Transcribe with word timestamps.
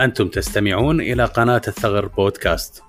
أنتم 0.00 0.28
تستمعون 0.28 1.00
إلى 1.00 1.24
قناة 1.24 1.62
الثغر 1.68 2.06
بودكاست 2.06 2.82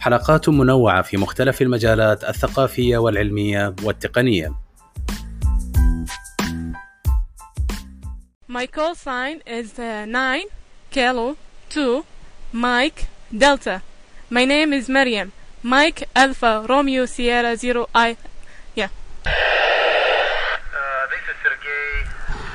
حلقات 0.00 0.48
منوعة 0.48 1.02
في 1.02 1.16
مختلف 1.16 1.62
المجالات 1.62 2.24
الثقافية 2.24 2.98
والعلمية 2.98 3.74
والتقنية 3.82 4.52
My 8.48 8.66
call 8.66 8.94
sign 8.94 9.42
is 9.46 9.78
uh, 9.78 10.06
9 10.06 10.44
Kilo 10.90 11.36
2 11.70 12.02
Mike 12.54 13.06
Delta. 13.32 13.85
My 14.30 14.44
name 14.44 14.72
is 14.72 14.88
Mariam. 14.88 15.32
Mike 15.62 16.08
Alpha 16.14 16.64
Romeo 16.68 17.06
Sierra 17.06 17.56
0 17.56 17.88
I. 17.94 18.16
Yeah. 18.74 18.88
Uh, 19.24 19.30
this 21.12 21.24
is 21.30 21.36
Sergey 21.42 21.88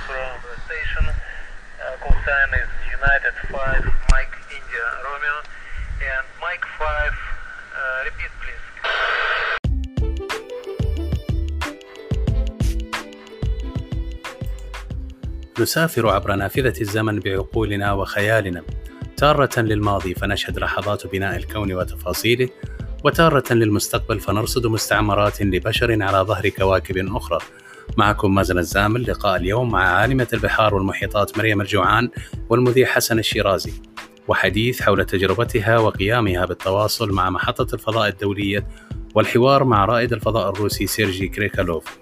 from 0.07 0.31
the 0.47 0.55
station. 0.67 1.05
Uh, 1.07 1.95
call 2.03 2.15
sign 2.25 2.51
is 2.59 2.69
United 2.91 3.33
5 3.51 3.85
Mike 4.11 4.35
India 4.51 4.85
Romeo 5.07 5.37
and 6.11 6.25
Mike 6.41 6.65
5. 6.77 7.11
Uh, 7.71 8.03
repeat 8.05 8.31
please. 8.41 9.71
نسافر 15.59 16.09
عبر 16.09 16.35
نافذة 16.35 16.81
الزمن 16.81 17.19
بعقولنا 17.19 17.91
وخيالنا 17.93 18.63
تارة 19.21 19.59
للماضي 19.59 20.13
فنشهد 20.13 20.59
لحظات 20.59 21.07
بناء 21.07 21.35
الكون 21.35 21.73
وتفاصيله 21.73 22.49
وتارة 23.03 23.53
للمستقبل 23.53 24.19
فنرصد 24.19 24.67
مستعمرات 24.67 25.41
لبشر 25.41 26.03
على 26.03 26.17
ظهر 26.17 26.49
كواكب 26.49 27.15
أخرى. 27.15 27.39
معكم 27.97 28.35
مازن 28.35 28.57
الزامل 28.57 29.03
لقاء 29.03 29.35
اليوم 29.35 29.71
مع 29.71 29.83
عالمة 29.83 30.27
البحار 30.33 30.75
والمحيطات 30.75 31.37
مريم 31.37 31.61
الجوعان 31.61 32.09
والمذيع 32.49 32.87
حسن 32.87 33.19
الشيرازي 33.19 33.73
وحديث 34.27 34.81
حول 34.81 35.05
تجربتها 35.05 35.79
وقيامها 35.79 36.45
بالتواصل 36.45 37.11
مع 37.11 37.29
محطة 37.29 37.75
الفضاء 37.75 38.09
الدولية 38.09 38.67
والحوار 39.15 39.63
مع 39.63 39.85
رائد 39.85 40.13
الفضاء 40.13 40.49
الروسي 40.49 40.87
سيرجي 40.87 41.27
كريكالوف 41.27 42.00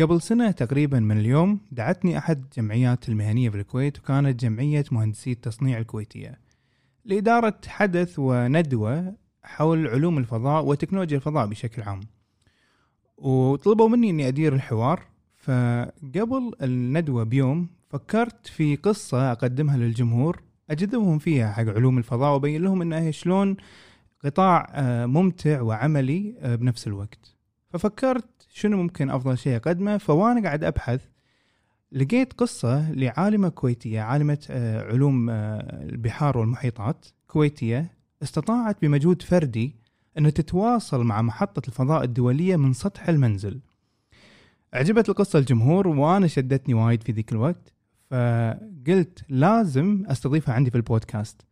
قبل 0.00 0.22
سنة 0.22 0.50
تقريبا 0.50 1.00
من 1.00 1.18
اليوم 1.18 1.60
دعتني 1.72 2.18
أحد 2.18 2.44
الجمعيات 2.44 3.08
المهنية 3.08 3.50
في 3.50 3.56
الكويت 3.56 3.98
وكانت 3.98 4.40
جمعية 4.40 4.84
مهندسي 4.92 5.32
التصنيع 5.32 5.78
الكويتية. 5.78 6.38
لإدارة 7.04 7.60
حدث 7.66 8.18
وندوة 8.18 9.14
حول 9.42 9.86
علوم 9.86 10.18
الفضاء 10.18 10.64
وتكنولوجيا 10.64 11.16
الفضاء 11.16 11.46
بشكل 11.46 11.82
عام. 11.82 12.00
وطلبوا 13.18 13.88
مني 13.88 14.10
أني 14.10 14.28
أدير 14.28 14.54
الحوار 14.54 15.02
فقبل 15.36 16.52
الندوة 16.62 17.24
بيوم 17.24 17.68
فكرت 17.88 18.46
في 18.46 18.76
قصة 18.76 19.32
أقدمها 19.32 19.76
للجمهور 19.76 20.42
أجذبهم 20.70 21.18
فيها 21.18 21.52
حق 21.52 21.68
علوم 21.68 21.98
الفضاء 21.98 22.32
وأبين 22.32 22.62
لهم 22.62 22.82
أنه 22.82 23.10
شلون 23.10 23.56
قطاع 24.24 24.66
آه، 24.74 25.06
ممتع 25.06 25.60
وعملي 25.60 26.34
آه، 26.38 26.54
بنفس 26.54 26.86
الوقت. 26.86 27.36
ففكرت 27.70 28.39
شنو 28.52 28.76
ممكن 28.76 29.10
أفضل 29.10 29.38
شيء 29.38 29.56
أقدمه؟ 29.56 29.98
فوانا 29.98 30.42
قاعد 30.42 30.64
أبحث 30.64 31.00
لقيت 31.92 32.32
قصة 32.32 32.92
لعالمة 32.92 33.48
كويتية 33.48 34.00
عالمة 34.00 34.46
آه، 34.50 34.92
علوم 34.92 35.30
آه، 35.30 35.82
البحار 35.82 36.38
والمحيطات 36.38 37.06
كويتية 37.26 37.92
استطاعت 38.22 38.82
بمجهود 38.82 39.22
فردي 39.22 39.76
أن 40.18 40.32
تتواصل 40.32 41.04
مع 41.04 41.22
محطة 41.22 41.68
الفضاء 41.68 42.04
الدولية 42.04 42.56
من 42.56 42.72
سطح 42.72 43.08
المنزل. 43.08 43.60
عجبت 44.74 45.08
القصة 45.08 45.38
الجمهور 45.38 45.88
وأنا 45.88 46.26
شدتني 46.26 46.74
وايد 46.74 47.02
في 47.02 47.12
ذيك 47.12 47.32
الوقت 47.32 47.72
فقلت 48.10 49.24
لازم 49.28 50.04
أستضيفها 50.06 50.54
عندي 50.54 50.70
في 50.70 50.76
البودكاست. 50.76 51.49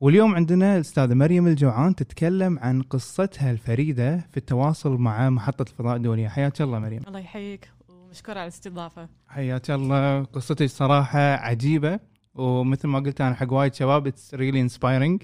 واليوم 0.00 0.34
عندنا 0.34 0.76
الأستاذة 0.76 1.14
مريم 1.14 1.46
الجوعان 1.46 1.94
تتكلم 1.94 2.58
عن 2.58 2.82
قصتها 2.82 3.50
الفريدة 3.50 4.18
في 4.30 4.36
التواصل 4.36 4.96
مع 4.96 5.30
محطة 5.30 5.62
الفضاء 5.62 5.96
الدولية. 5.96 6.28
حياك 6.28 6.60
الله 6.60 6.78
مريم. 6.78 7.02
الله 7.06 7.18
يحييك 7.18 7.70
ومشكورة 7.88 8.38
على 8.38 8.42
الاستضافة. 8.42 9.08
حياك 9.28 9.70
الله. 9.70 10.24
قصتك 10.24 10.66
صراحة 10.66 11.34
عجيبة 11.34 12.00
ومثل 12.34 12.88
ما 12.88 12.98
قلت 12.98 13.20
أنا 13.20 13.34
حق 13.34 13.52
وايد 13.52 13.74
شباب 13.74 14.06
it's 14.06 14.34
really 14.34 14.60
inspiring 14.60 15.22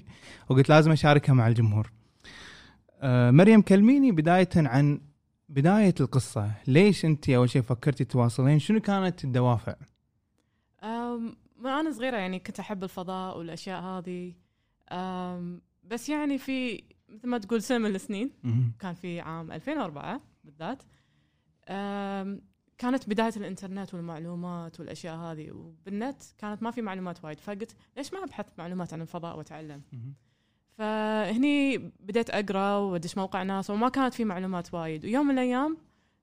وقلت 0.49 0.69
لازم 0.69 0.91
أشاركها 0.91 1.33
مع 1.33 1.47
الجمهور. 1.47 1.91
آه، 3.01 3.31
مريم 3.31 3.61
كلميني 3.61 4.11
بداية 4.11 4.49
عن 4.55 5.01
بداية 5.49 5.95
القصة. 5.99 6.51
ليش 6.67 7.05
أنت 7.05 7.29
أول 7.29 7.49
شيء 7.49 7.61
فكرتي 7.61 8.03
تواصلين 8.03 8.59
شنو 8.59 8.79
كانت 8.79 9.23
الدوافع؟ 9.23 9.75
من 11.61 11.69
أنا 11.69 11.91
صغيرة 11.91 12.17
يعني 12.17 12.39
كنت 12.39 12.59
أحب 12.59 12.83
الفضاء 12.83 13.37
والأشياء 13.37 13.81
هذه. 13.81 14.33
بس 15.83 16.09
يعني 16.09 16.37
في 16.37 16.83
مثل 17.09 17.27
ما 17.27 17.37
تقول 17.37 17.61
سنة 17.63 17.77
من 17.77 17.95
السنين. 17.95 18.31
كان 18.79 18.93
في 18.93 19.19
عام 19.19 19.51
2004 19.51 20.21
بالذات. 20.43 20.83
كانت 22.77 23.09
بداية 23.09 23.33
الإنترنت 23.37 23.93
والمعلومات 23.93 24.79
والأشياء 24.79 25.15
هذه 25.17 25.51
وبالنت 25.51 26.21
كانت 26.37 26.63
ما 26.63 26.71
في 26.71 26.81
معلومات 26.81 27.25
وايد. 27.25 27.39
فقلت 27.39 27.75
ليش 27.97 28.13
ما 28.13 28.23
أبحث 28.23 28.45
معلومات 28.57 28.93
عن 28.93 29.01
الفضاء 29.01 29.37
وأتعلم؟ 29.37 29.81
مهم. 29.93 30.13
فهني 30.77 31.77
بديت 31.77 32.29
أقرأ 32.29 32.75
وأدش 32.77 33.17
موقع 33.17 33.43
ناسا 33.43 33.73
وما 33.73 33.89
كانت 33.89 34.13
في 34.13 34.25
معلومات 34.25 34.73
وايد. 34.73 35.05
ويوم 35.05 35.25
من 35.27 35.33
الأيام 35.33 35.77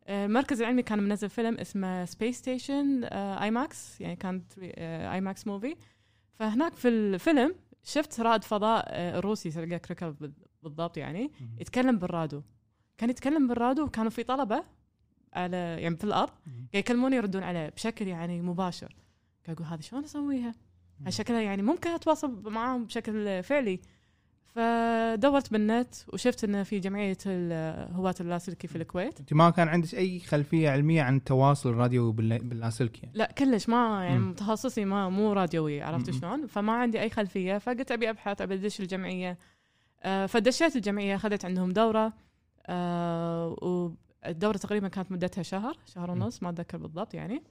آه، 0.06 0.26
المركز 0.26 0.60
العلمي 0.60 0.82
كان 0.82 0.98
منزل 0.98 1.28
فيلم 1.28 1.54
اسمه 1.54 2.04
Space 2.04 2.38
Station 2.38 3.04
IMAX 3.04 4.00
يعني 4.00 4.16
كانت 4.16 4.58
IMAX 4.58 5.46
movie 5.46 5.76
فهناك 6.34 6.74
في 6.74 6.88
الفيلم 6.88 7.54
شفت 7.82 8.20
رائد 8.20 8.44
فضاء 8.44 8.84
آه، 8.88 9.20
روسي 9.20 9.50
سيرجي 9.50 9.78
كريكل 9.78 10.14
بالضبط 10.62 10.96
يعني. 10.96 11.30
يتكلم 11.58 11.98
بالراديو 11.98 12.42
كان 12.98 13.10
يتكلم 13.10 13.48
بالراديو 13.48 13.84
وكانوا 13.84 14.10
في 14.10 14.22
طلبة 14.22 14.64
على 15.32 15.56
يعني 15.56 15.96
في 15.96 16.04
الأرض. 16.04 16.30
قاعد 16.46 16.68
يكلموني 16.74 17.16
يردون 17.16 17.42
عليه 17.42 17.68
بشكل 17.68 18.08
يعني 18.08 18.42
مباشر 18.42 18.96
قاعد 19.46 19.56
أقول 19.60 19.68
هذه 19.72 19.80
شلون 19.80 20.04
أسويها؟ 20.04 20.54
شكلها 21.08 21.40
يعني 21.40 21.62
ممكن 21.62 21.90
أتواصل 21.90 22.50
معاهم 22.50 22.84
بشكل 22.84 23.42
فعلي 23.42 23.80
فدورت 24.54 25.52
بالنت 25.52 25.94
وشفت 26.12 26.44
انه 26.44 26.62
في 26.62 26.78
جمعية 26.78 27.16
هواة 27.92 28.14
اللاسلكي 28.20 28.68
في 28.68 28.76
الكويت 28.76 29.20
أنت 29.20 29.32
ما 29.34 29.50
كان 29.50 29.68
عندك 29.68 29.94
أي 29.94 30.20
خلفية 30.20 30.70
علمية 30.70 31.02
عن 31.02 31.16
التواصل 31.16 31.70
الراديو 31.70 32.12
باللا- 32.12 32.42
باللاسلكي 32.42 33.08
لا 33.14 33.32
كلش 33.38 33.68
ما 33.68 34.04
يعني. 34.04 34.34
تخصصي 34.34 34.84
ما 34.84 35.08
مو 35.08 35.32
راديوي 35.32 35.82
عرفت. 35.82 36.10
شلون 36.10 36.46
فما 36.46 36.72
عندي 36.72 37.00
أي 37.00 37.10
خلفية 37.10 37.58
فقلت 37.58 37.92
أبي 37.92 38.10
أبحث 38.10 38.40
أبي 38.42 38.54
أدش 38.54 38.80
الجمعية 38.80 39.38
آه، 40.02 40.26
فدشيت 40.26 40.76
الجمعية 40.76 41.14
أخذت 41.16 41.44
عندهم 41.44 41.70
دورة 41.72 42.12
آه، 42.66 43.56
والدوره 43.62 44.56
تقريبا 44.56 44.88
كانت 44.88 45.12
مدتها 45.12 45.42
شهر 45.42 45.76
شهر. 45.94 46.10
ونص 46.10 46.42
ما 46.42 46.48
أتذكر 46.50 46.78
بالضبط 46.78 47.14
يعني 47.14 47.42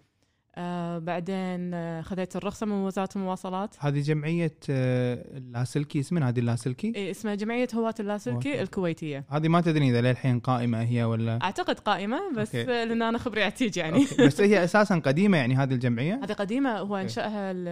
آه، 0.57 0.97
بعدين 0.99 1.73
آه، 1.73 2.01
خذيت 2.01 2.35
الرخصة 2.35 2.65
من 2.65 2.71
وزارة 2.71 3.09
المواصلات 3.15 3.75
هذه 3.79 3.99
جمعية 4.01 4.55
آه، 4.69 5.37
اللاسلكي 5.37 5.99
اسمها 5.99 6.29
هذه 6.29 6.39
اللاسلكي 6.39 6.93
إيه، 6.95 7.11
اسمها 7.11 7.35
جمعية 7.35 7.67
هواة 7.75 7.93
اللاسلكي 7.99 8.53
هواة. 8.53 8.61
الكويتية 8.61 9.25
هذه 9.29 9.47
ما 9.47 9.61
تدري 9.61 9.89
إذا 9.89 10.01
للحين 10.01 10.39
قائمة 10.39 10.81
هي 10.81 11.03
ولا 11.03 11.39
أعتقد 11.43 11.79
قائمة 11.79 12.19
بس 12.37 12.55
okay. 12.55 12.61
okay. 12.61 12.85
لأن 12.85 13.01
أنا 13.01 13.17
خبري 13.17 13.43
عتيج 13.43 13.77
يعني 13.77 13.97
okay. 13.97 14.25
بس 14.25 14.41
هي 14.41 14.63
أساسا 14.63 14.95
قديمة 14.99 15.37
يعني 15.37 15.55
هذه 15.55 15.73
الجمعية 15.73 16.19
هذه 16.23 16.33
قديمة 16.33 16.77
هو 16.77 16.85
okay. 16.95 17.01
إنشأها 17.03 17.51
ال- 17.51 17.67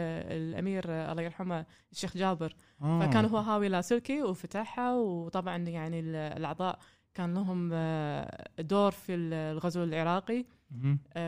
الأمير 0.54 0.84
آه، 0.88 1.12
الله 1.12 1.24
يرحمه 1.24 1.66
الشيخ 1.92 2.18
جابر 2.18 2.56
آه. 2.82 3.00
فكان 3.00 3.26
هو 3.26 3.38
هاوي 3.38 3.68
لاسلكي 3.70 4.22
وفتحها 4.22 4.96
وطبعا 4.96 5.58
يعني 5.58 6.00
ال- 6.00 6.16
الأعضاء 6.16 6.80
كان 7.14 7.34
لهم 7.34 7.70
آه، 7.74 8.46
دور 8.60 8.92
في 8.92 9.16
ال- 9.16 9.34
الغزو 9.34 9.84
العراقي. 9.84 10.40
آه، 10.40 10.55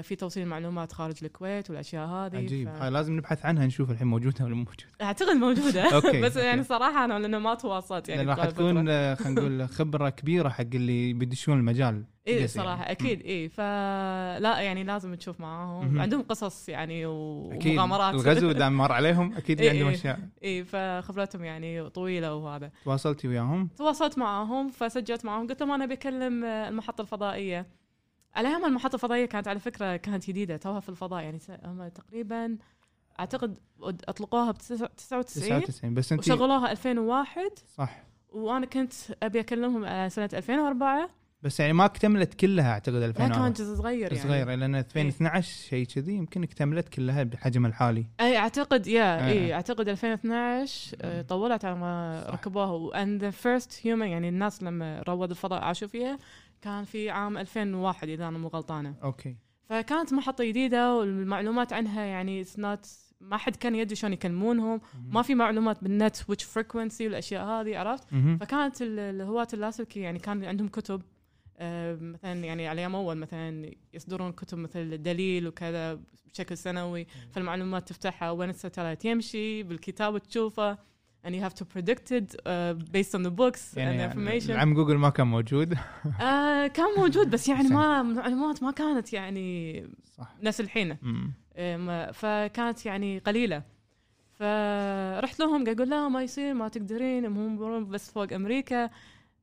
في 0.01 0.15
توصيل 0.15 0.43
المعلومات 0.43 0.91
خارج 0.91 1.15
الكويت 1.23 1.69
والأشياء 1.69 2.07
هذه 2.07 2.37
عجيب. 2.37 2.69
ف- 2.69 2.81
هاي 2.81 2.89
لازم 2.89 3.17
نبحث 3.17 3.45
عنها 3.45 3.65
نشوف 3.65 3.91
الحين 3.91 4.07
موجودة 4.07 4.45
ولا 4.45 4.55
مو 4.55 4.59
موجودة. 4.59 4.83
أعتقد 5.01 5.35
موجودة. 5.35 5.83
okay، 5.95 6.21
بس 6.25 6.35
يعني 6.35 6.51
أوكي. 6.59 6.69
صراحة 6.69 7.05
أنا 7.05 7.19
لأنه 7.19 7.39
ما 7.39 7.55
تواصلت 7.55 8.09
يعني 8.09 8.29
راح 8.29 8.45
تكون. 8.45 8.89
آه، 8.89 9.13
خلينا 9.15 9.41
نقول 9.41 9.67
خبرة 9.77 10.09
كبيرة 10.09 10.49
حق 10.49 10.61
اللي 10.73 11.13
بيدشون 11.13 11.57
المجال 11.59 12.03
اي 12.27 12.41
يس 12.43 12.53
صراحة 12.53 12.79
يعني. 12.81 12.91
أكيد 12.91 13.21
اي 13.21 13.49
فلا 13.49 14.59
يعني 14.61 14.83
لازم 14.83 15.15
تشوف 15.15 15.39
معاهم. 15.39 15.85
مهم. 15.87 16.01
عندهم 16.01 16.21
قصص 16.21 16.69
يعني 16.69 17.05
أكيد. 17.51 17.71
ومغامرات. 17.73 18.13
الغزو 18.13 18.51
دام 18.51 18.77
مر 18.77 18.91
عليهم 18.91 19.33
أكيد 19.33 19.61
إيه 19.61 19.69
عندهم 19.69 19.87
إيه. 19.87 19.95
أشياء. 19.95 20.19
اي 20.43 20.63
فخبرتهم 20.63 21.43
يعني 21.43 21.89
طويلة 21.89 22.35
وهذا. 22.35 22.71
تواصلتي 22.85 23.27
وياهم؟ 23.27 23.67
تواصلت 23.77 24.17
معاهم 24.17 24.69
فسجلت 24.69 25.25
معاهم 25.25 25.47
قلت 25.47 25.61
لهم 25.61 25.71
أنا 25.71 25.85
بكلم 25.85 26.43
آه، 26.45 26.69
المحطة 26.69 27.01
الفضائية. 27.01 27.65
على 28.37 28.47
أيام 28.47 28.65
المحطة 28.65 28.95
الفضائية 28.95 29.25
كانت 29.25 29.47
على 29.47 29.59
فكرة 29.59 29.95
كانت 29.95 30.27
جديدة 30.27 30.57
توها 30.57 30.79
في 30.79 30.89
الفضاء 30.89 31.23
يعني 31.23 31.39
هم 31.65 31.87
تقريبا 31.87 32.57
أعتقد 33.19 33.57
أطلقوها 33.81 34.51
ب 34.51 34.57
99 34.57 35.25
99 35.25 35.93
بس 35.93 36.11
انت 36.11 36.21
وشغلوها 36.21 36.71
2001 36.71 37.41
صح. 37.75 38.03
وأنا 38.29 38.65
كنت 38.65 38.93
أبي 39.23 39.39
أكلمهم 39.39 39.85
على 39.85 40.09
سنة 40.09 40.29
2004 40.33 41.09
بس 41.41 41.59
يعني 41.59 41.73
ما 41.73 41.85
اكتملت 41.85 42.33
كلها 42.33 42.71
أعتقد 42.71 42.95
لا 42.95 43.05
2000 43.05 43.27
كان 43.27 43.53
جزء 43.53 43.75
صغير 43.75 44.13
يعني. 44.13 44.27
صغيره 44.27 44.55
لأن 44.55 44.75
2012 44.75 45.67
شيء 45.69 45.85
كذي 45.85 46.13
يمكن 46.13 46.43
اكتملت 46.43 46.89
كلها 46.89 47.23
بحجمها 47.23 47.69
الحالي. 47.69 48.05
أي 48.19 48.37
أعتقد 48.37 48.87
yeah 48.87 49.27
آه. 49.27 49.29
إي 49.29 49.53
أعتقد 49.53 49.89
2012 49.89 50.97
آه، 51.01 51.21
طولت 51.21 51.65
على 51.65 51.75
ما. 51.75 52.23
ركبوها. 52.29 52.71
when 52.71 53.17
the 53.17 53.29
first 53.29 53.79
human 53.83 54.07
يعني 54.07 54.29
الناس 54.29 54.63
لما 54.63 55.03
رواد 55.07 55.29
الفضاء 55.29 55.63
عاشوا 55.63 55.87
فيها 55.87 56.17
كان 56.67 56.83
في 56.83 57.09
عام 57.09 57.37
2001 57.37 58.09
إذا 58.09 58.27
أنا 58.27 58.37
مو 58.37 58.47
غلطانة. 58.47 58.95
okay. 59.03 59.35
فكانت 59.69 60.13
محطة 60.13 60.43
جديدة 60.43 60.95
والمعلومات 60.95 61.73
عنها 61.73 62.01
يعني 62.05 62.43
it's 62.45 62.57
not 62.57 62.87
ما 63.21 63.37
حد 63.37 63.55
كان 63.55 63.75
يدري 63.75 63.95
شلون 63.95 64.13
يكلمونهم. 64.13 64.81
ما 65.09 65.21
في 65.21 65.35
معلومات 65.35 65.83
بالنت 65.83 66.17
which 66.17 66.43
frequency 66.55 67.01
والأشياء 67.01 67.45
هذه 67.45 67.77
عرفت. 67.77 68.07
فكانت 68.39 68.81
ال- 68.81 68.99
الهواة 68.99 69.47
اللاسلكي 69.53 69.99
يعني 69.99 70.19
كان 70.19 70.45
عندهم 70.45 70.67
كتب 70.67 71.01
آه، 71.59 71.95
مثلا 72.01 72.33
يعني 72.33 72.67
على 72.67 72.81
أيام 72.81 72.95
أول 72.95 73.17
مثلا 73.17 73.71
يصدرون 73.93 74.31
كتب 74.31 74.57
مثل 74.57 75.01
دليل 75.01 75.47
وكذا 75.47 75.99
بشكل 76.33 76.57
سنوي 76.57 77.07
فالمعلومات 77.31 77.87
تفتحها 77.89 78.31
وين 78.31 78.49
ال 78.49 78.55
satellite 78.55 79.05
يمشي 79.05 79.63
بالكتاب 79.63 80.17
تشوفه. 80.17 80.77
And 81.27 81.35
you 81.35 81.41
have 81.41 81.53
to 81.61 81.65
predict 81.65 82.11
it 82.11 82.35
uh, 82.35 82.73
based 82.95 83.13
on 83.15 83.21
the 83.23 83.31
books 83.41 83.61
and 83.73 83.75
the 83.75 83.79
يعني 83.79 84.13
information. 84.13 84.49
العم 84.49 84.73
جوجل 84.73 84.97
ما 84.97 85.09
كان 85.09 85.27
موجود. 85.27 85.73
آه 86.21 86.67
كان 86.67 86.85
موجود 86.97 87.29
بس 87.29 87.47
يعني. 87.47 87.69
ما 87.77 88.03
معلومات 88.03 88.63
ما 88.63 88.71
كانت 88.71 89.13
يعني 89.13 89.87
صح. 90.17 90.35
نفس 90.43 90.61
الحين. 90.61 90.97
فكانت 92.13 92.85
يعني 92.85 93.19
قليلة. 93.19 93.63
فرحت 94.33 95.39
لهم 95.39 95.63
قاعد 95.63 95.77
أقول 95.79 95.89
لا 95.89 96.07
ما 96.09 96.21
يصير 96.23 96.53
ما 96.53 96.67
تقدرين 96.67 97.25
هم 97.25 97.89
بس 97.89 98.11
فوق 98.11 98.33
أمريكا. 98.33 98.89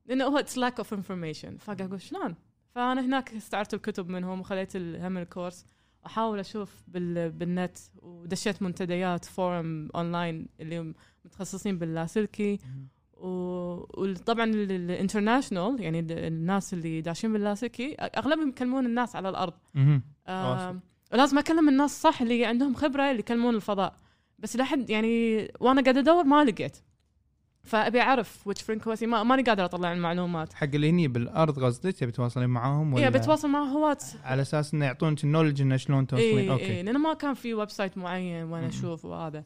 لأنه 0.07 0.25
هو 0.25 0.39
it's 0.39 0.59
lack 0.59 0.79
of 0.79 0.95
information 0.95 1.57
فقاعد 1.57 1.81
أقول 1.83 2.01
شلون؟ 2.01 2.35
فأنا 2.75 3.01
هناك 3.01 3.35
استعرت 3.35 3.75
الكتب 3.75 4.09
منهم 4.09 4.41
وخذيت 4.41 4.77
ال- 4.77 5.03
هم 5.05 5.19
الكورس. 5.19 5.67
أحاول 6.07 6.39
أشوف 6.39 6.83
بال 6.89 7.31
بالنت 7.31 7.79
ودشيت 8.03 8.63
منتديات 8.63 9.25
forum 9.25 9.89
online 9.95 10.47
اللي 10.61 10.95
متخصصين 11.25 11.79
باللاسلكي. 11.79 12.59
وطبعا 13.17 14.45
ال 14.45 14.54
international 14.54 15.77
يعني 15.81 15.99
ال- 15.99 16.13
الناس 16.13 16.75
اللي 16.75 17.01
داشين 17.01 17.33
باللاسلكي 17.33 17.95
أغلبهم 17.95 18.49
يكلمون 18.49 18.87
الناس 18.87 19.17
على 19.17 19.29
الأرض. 19.29 19.53
آه 19.77 20.03
تواصل. 20.27 20.79
لازم 21.13 21.39
أكلم 21.39 21.69
الناس 21.69 22.03
صح 22.03 22.23
اللي 22.23 22.45
عندهم 22.45 22.75
خبرة 22.75 23.11
اللي 23.11 23.21
يكلمون 23.21 23.55
الفضاء. 23.55 23.97
بس 24.39 24.57
لحد 24.57 24.91
يعني 24.91 25.39
وأنا 25.61 25.83
قاعدة 25.83 26.01
أدور 26.01 26.25
ما 26.25 26.45
لقيت. 26.45 26.77
فأبي 27.63 28.01
أعرف 28.01 28.49
which 28.49 28.63
frequency 28.63 29.03
ما 29.03 29.23
ماني 29.23 29.43
قادره 29.43 29.65
أطلع 29.65 29.93
المعلومات. 29.93 30.53
حق 30.53 30.69
اللي 30.75 30.91
هني 30.91 31.09
بالأرض 31.09 31.65
قصدك؟ 31.65 31.93
تبي 31.97 32.13
تتواصلين 32.13 32.49
معاهم 32.49 32.95
ولا؟ 32.95 33.05
اي 33.05 33.11
بتواصل 33.11 33.49
مع 33.49 33.59
هواة 33.63 33.99
على 34.25 34.43
أساس 34.43 34.75
إنه 34.75 34.85
يعطونك 34.85 35.25
ال 35.25 35.28
knowledge 35.28 35.61
إنه 35.61 35.77
شلون 35.77 36.07
توصلين. 36.07 36.39
اي 36.39 36.51
okay. 36.51 36.65
اي 36.79 36.83
لأنه 36.83 36.99
ما 36.99 37.15
كان 37.15 37.35
في 37.35 37.55
website 37.55 37.99
معين 37.99 38.45
مم. 38.45 38.55
أشوف 38.55 39.05
وهذا. 39.05 39.45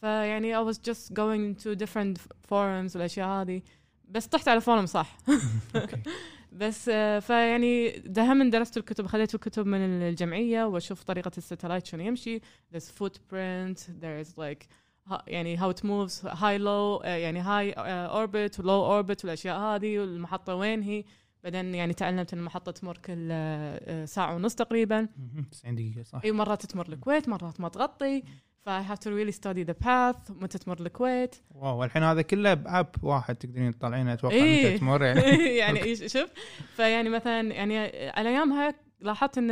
فيعني 0.00 0.56
I 0.64 0.72
was 0.72 0.76
just 0.78 1.12
going 1.14 1.62
to 1.64 1.74
different 1.84 2.18
forums 2.48 2.94
والأشياء 2.96 3.28
هذه. 3.28 3.62
بس 4.08 4.26
طحت 4.26 4.48
على 4.48 4.60
forum 4.60 4.86
صح. 4.86 5.16
okay 5.76 6.02
بس 6.52 6.88
آه، 6.92 7.18
فيعني 7.18 7.90
دهم 7.90 8.50
درست 8.50 8.76
الكتب 8.76 9.06
خذيت 9.06 9.34
الكتب 9.34 9.66
من 9.66 9.78
الجمعية 10.02 10.64
وأشوف 10.64 11.02
طريقة 11.02 11.30
ال 11.38 11.43
satellite 11.43 11.86
شلون 11.86 12.06
يمشي. 12.06 12.40
There's 12.74 12.90
footprint 13.02 13.78
there's 14.00 14.30
like 14.38 14.66
ها- 15.06 15.22
يعني 15.26 15.58
how 15.58 15.72
it 15.72 15.78
moves 15.84 16.26
high 16.28 16.58
low 16.58 17.02
آه، 17.04 17.16
يعني 17.16 17.42
high 17.44 17.74
آه، 17.78 18.26
orbit 18.26 18.52
low 18.52 19.04
orbit 19.04 19.24
والأشياء 19.24 19.58
هذه 19.58 19.98
والمحطة 19.98 20.54
وين 20.54 20.82
هي. 20.82 21.04
بعدين 21.44 21.74
يعني 21.74 21.92
تعلمت 21.92 22.32
إن 22.32 22.38
المحطه 22.38 22.72
تمر 22.72 22.98
كل 22.98 23.28
آه، 23.30 24.04
ساعة 24.04 24.34
ونص 24.34 24.54
تقريبا. 24.54 25.00
مهم. 25.00 25.44
90 25.52 25.74
دقيقة 25.74 26.02
صح. 26.02 26.20
أي 26.24 26.32
مرات 26.32 26.66
تمر 26.66 26.88
الكويت 26.88 27.28
مرات 27.28 27.60
ما 27.60 27.68
تغطي. 27.68 28.22
ف 28.66 28.68
I 28.68 28.82
have 28.82 28.98
to 28.98 29.10
really 29.10 29.32
study 29.32 29.64
the 29.64 29.86
path. 29.86 30.30
متى 30.30 30.58
تمر 30.58 30.80
الكويت؟ 30.80 31.34
واو 31.50 31.84
الحين 31.84 32.02
هذا 32.02 32.22
كله 32.22 32.54
بأب 32.54 32.88
واحد 33.02 33.36
تقدرين 33.36 33.78
تطلعينه 33.78 34.12
أتوقع 34.12 34.34
إيه. 34.34 34.66
متى 34.66 34.78
تمر 34.78 35.02
يعني. 35.02 35.20
يعني 35.62 35.96
شوف. 35.96 36.30
فيعني 36.76 37.08
مثلا 37.08 37.40
يعني 37.40 37.78
على 38.10 38.28
أيامها 38.28 38.74
لاحظت 39.00 39.38
إن 39.38 39.50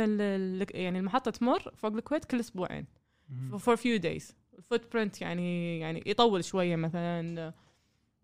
يعني 0.71 0.99
المحطة 0.99 1.31
تمر 1.31 1.71
فوق 1.75 1.93
الكويت 1.93 2.25
كل 2.25 2.39
أسبوعين. 2.39 2.85
for 3.57 3.75
few 3.75 4.01
days. 4.01 4.33
ال 4.57 4.93
footprint 4.93 5.21
يعني 5.21 5.79
يعني 5.79 6.03
يطول 6.05 6.43
شوية 6.43 6.75
مثلا. 6.75 7.53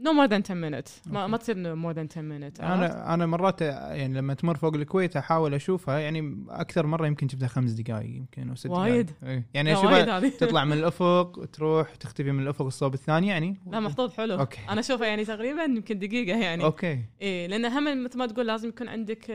No 0.03 0.13
more 0.13 0.27
than 0.27 0.42
10 0.42 0.56
minutes 0.56 0.89
ما. 1.06 1.27
ما 1.27 1.38
تصير 1.38 1.56
no 1.56 1.77
more 1.77 1.95
than 1.95 2.07
10 2.07 2.21
minutes 2.21 2.62
عرفت؟ 2.62 2.62
أنا 2.62 3.13
أنا 3.13 3.25
مرات 3.25 3.62
يعني 3.62 4.13
لما 4.13 4.33
تمر 4.33 4.57
فوق 4.57 4.75
الكويت 4.75 5.18
أحاول 5.18 5.53
أشوفها 5.53 6.00
يعني 6.00 6.45
أكثر 6.50 6.86
مرة 6.86 7.07
يمكن 7.07 7.27
شفتها 7.27 7.48
خمس 7.48 7.71
دقائق 7.71 8.15
يمكن 8.15 8.50
أو 8.50 8.56
ست 8.56 8.69
وايد. 8.69 9.06
دقائق 9.06 9.30
إيه. 9.31 9.48
يعني 9.53 9.74
وايد 9.74 10.09
اشوفها 10.09 10.30
تطلع 10.30 10.65
من 10.65 10.74
الأفق 10.74 11.45
تروح 11.53 11.95
تختفي 11.95 12.31
من 12.31 12.44
الأفق 12.44 12.65
الصوب 12.65 12.94
الثاني 12.94 13.27
يعني 13.27 13.57
لا 13.68 13.80
محظوظ 13.80 14.13
حلو 14.13 14.39
okay. 14.39 14.60
أنا 14.69 14.80
أشوفها 14.80 15.07
يعني 15.07 15.25
تقريبا 15.25 15.63
يمكن 15.63 16.00
دقيقة 16.00 16.38
يعني 16.38 16.63
okay 16.63 17.00
إيه 17.21 17.47
لأن 17.47 17.65
هم 17.65 18.04
مثل 18.04 18.18
ما 18.18 18.25
تقول 18.25 18.47
لازم 18.47 18.69
يكون 18.69 18.88
عندك 18.88 19.30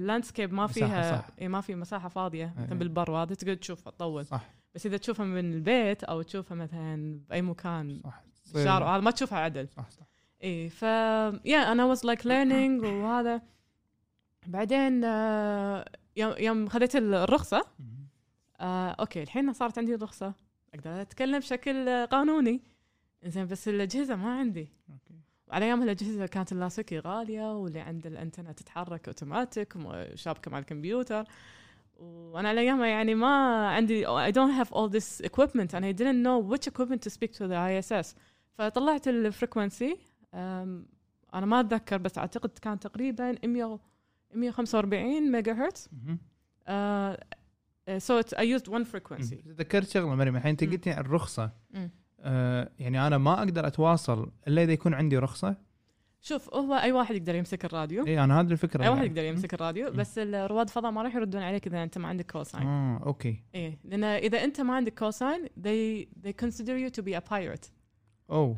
landscape 0.00 0.52
ما 0.52 0.64
مساحة، 0.64 0.86
فيها 0.86 1.16
صح. 1.16 1.26
إيه 1.40 1.48
ما 1.48 1.60
في 1.60 1.74
مساحة 1.74 2.08
فاضية 2.08 2.44
إيه. 2.58 2.64
مثلا 2.64 2.78
بالبر 2.78 3.10
وهذا 3.10 3.34
تقدر 3.34 3.54
تشوفها 3.54 3.90
تطول 3.90 4.26
صح 4.26 4.50
بس 4.74 4.86
إذا 4.86 4.96
تشوفها 4.96 5.26
من 5.26 5.52
البيت 5.52 6.04
أو 6.04 6.22
تشوفها 6.22 6.54
مثلا 6.56 7.20
بأي 7.28 7.42
مكان 7.42 8.00
صح 8.04 8.24
بالشارع 8.54 8.96
هذا 8.96 9.04
ما 9.04 9.10
تشوفها 9.10 9.38
عدل. 9.38 9.68
صح 9.68 9.90
صح 9.90 10.06
اي 10.44 10.68
ف 10.68 10.82
yeah 11.44 11.72
أنا 11.72 11.84
was 11.84 12.06
like 12.06 12.26
learning 12.26 12.82
وهذا. 12.82 13.42
بعدين 14.46 15.04
آه، 15.04 15.84
يوم 16.16 16.34
يوم 16.38 16.68
خذيت 16.68 16.96
الرخصة. 16.96 17.64
آه، 18.60 18.90
okay 18.90 19.22
الحين 19.22 19.52
صارت 19.52 19.78
عندي 19.78 19.94
الرخصة. 19.94 20.34
أقدر 20.74 21.00
أتكلم 21.00 21.38
بشكل 21.38 22.06
قانوني. 22.06 22.62
زين 23.24 23.46
بس 23.46 23.68
الأجهزة 23.68 24.16
ما 24.16 24.38
عندي. 24.38 24.68
okay. 24.90 25.14
وعلى 25.48 25.64
أيام 25.64 25.82
الأجهزة 25.82 26.26
كانت 26.26 26.52
اللاسلكي 26.52 26.98
غالية 26.98 27.56
واللي 27.56 27.80
عنده 27.80 28.10
الانتنه 28.10 28.52
تتحرك 28.52 29.08
أوتوماتيك 29.08 29.74
وشابكه 29.76 30.50
مع 30.50 30.58
الكمبيوتر. 30.58 31.24
وأنا 31.96 32.48
على 32.48 32.60
أيامها 32.60 32.86
يعني 32.86 33.14
ما 33.14 33.66
عندي 33.68 34.06
I 34.06 34.32
don't 34.32 34.64
have 34.64 34.72
all 34.72 34.88
this 34.88 35.26
equipment 35.26 35.74
and 35.74 35.84
I 35.84 35.92
didn't 35.92 36.22
know 36.22 36.38
which 36.52 36.66
equipment 36.66 37.02
to 37.02 37.10
speak 37.10 37.32
to 37.32 37.46
the 37.46 37.56
ISS 37.56 38.14
فطلعت 38.54 39.08
ال 39.08 39.17
frequency 39.17 39.96
أنا 40.34 41.46
ما 41.46 41.60
أتذكر 41.60 41.98
بس 41.98 42.18
أعتقد 42.18 42.50
كان 42.62 42.78
تقريبا 42.78 43.46
100 43.46 43.78
145 44.34 45.32
ميجا 45.32 45.52
هرتز. 45.52 45.88
so 47.98 48.20
اي 48.38 48.58
one 48.58 48.84
frequency 48.84 49.34
مم. 49.46 49.54
تذكرت 49.54 49.88
شغلة 49.88 50.14
مريم 50.14 50.36
الحين 50.36 50.50
أنت. 50.50 50.64
قلتي 50.64 50.90
عن 50.90 51.00
الرخصة. 51.00 51.50
آه 52.20 52.70
يعني 52.78 53.06
أنا 53.06 53.18
ما 53.18 53.38
أقدر 53.38 53.66
أتواصل 53.66 54.32
إلا 54.48 54.62
إذا 54.62 54.72
يكون 54.72 54.94
عندي 54.94 55.18
رخصة 55.18 55.56
شوف 56.20 56.54
هو 56.54 56.74
أي 56.74 56.92
واحد 56.92 57.14
يقدر 57.14 57.34
يمسك 57.34 57.64
الراديو 57.64 58.06
اي 58.06 58.24
أنا 58.24 58.40
هذه 58.40 58.52
الفكرة 58.52 58.84
أي 58.84 58.88
واحد 58.88 59.00
يعني. 59.00 59.08
يقدر 59.18 59.24
يمسك 59.24 59.54
الراديو. 59.54 59.90
بس 59.90 60.18
رواد 60.18 60.66
الفضاء 60.66 60.90
ما 60.90 61.02
راح 61.02 61.14
يردون 61.14 61.42
عليك 61.42 61.66
إذا 61.66 61.82
أنت 61.82 61.98
ما 61.98 62.08
عندك 62.08 62.30
كوساين 62.30 62.66
آه 62.66 63.02
أوكي 63.06 63.42
إيه 63.54 63.78
لأن 63.84 64.04
إذا 64.04 64.44
أنت 64.44 64.60
ما 64.60 64.74
عندك 64.74 64.98
call 64.98 65.22
sign 65.22 65.46
they 65.46 66.06
they 66.26 66.32
consider 66.44 66.76
you 66.78 66.90
to 66.98 67.02
be 67.02 67.14
a 67.14 67.20
pirate 67.20 67.70
اوه 68.30 68.56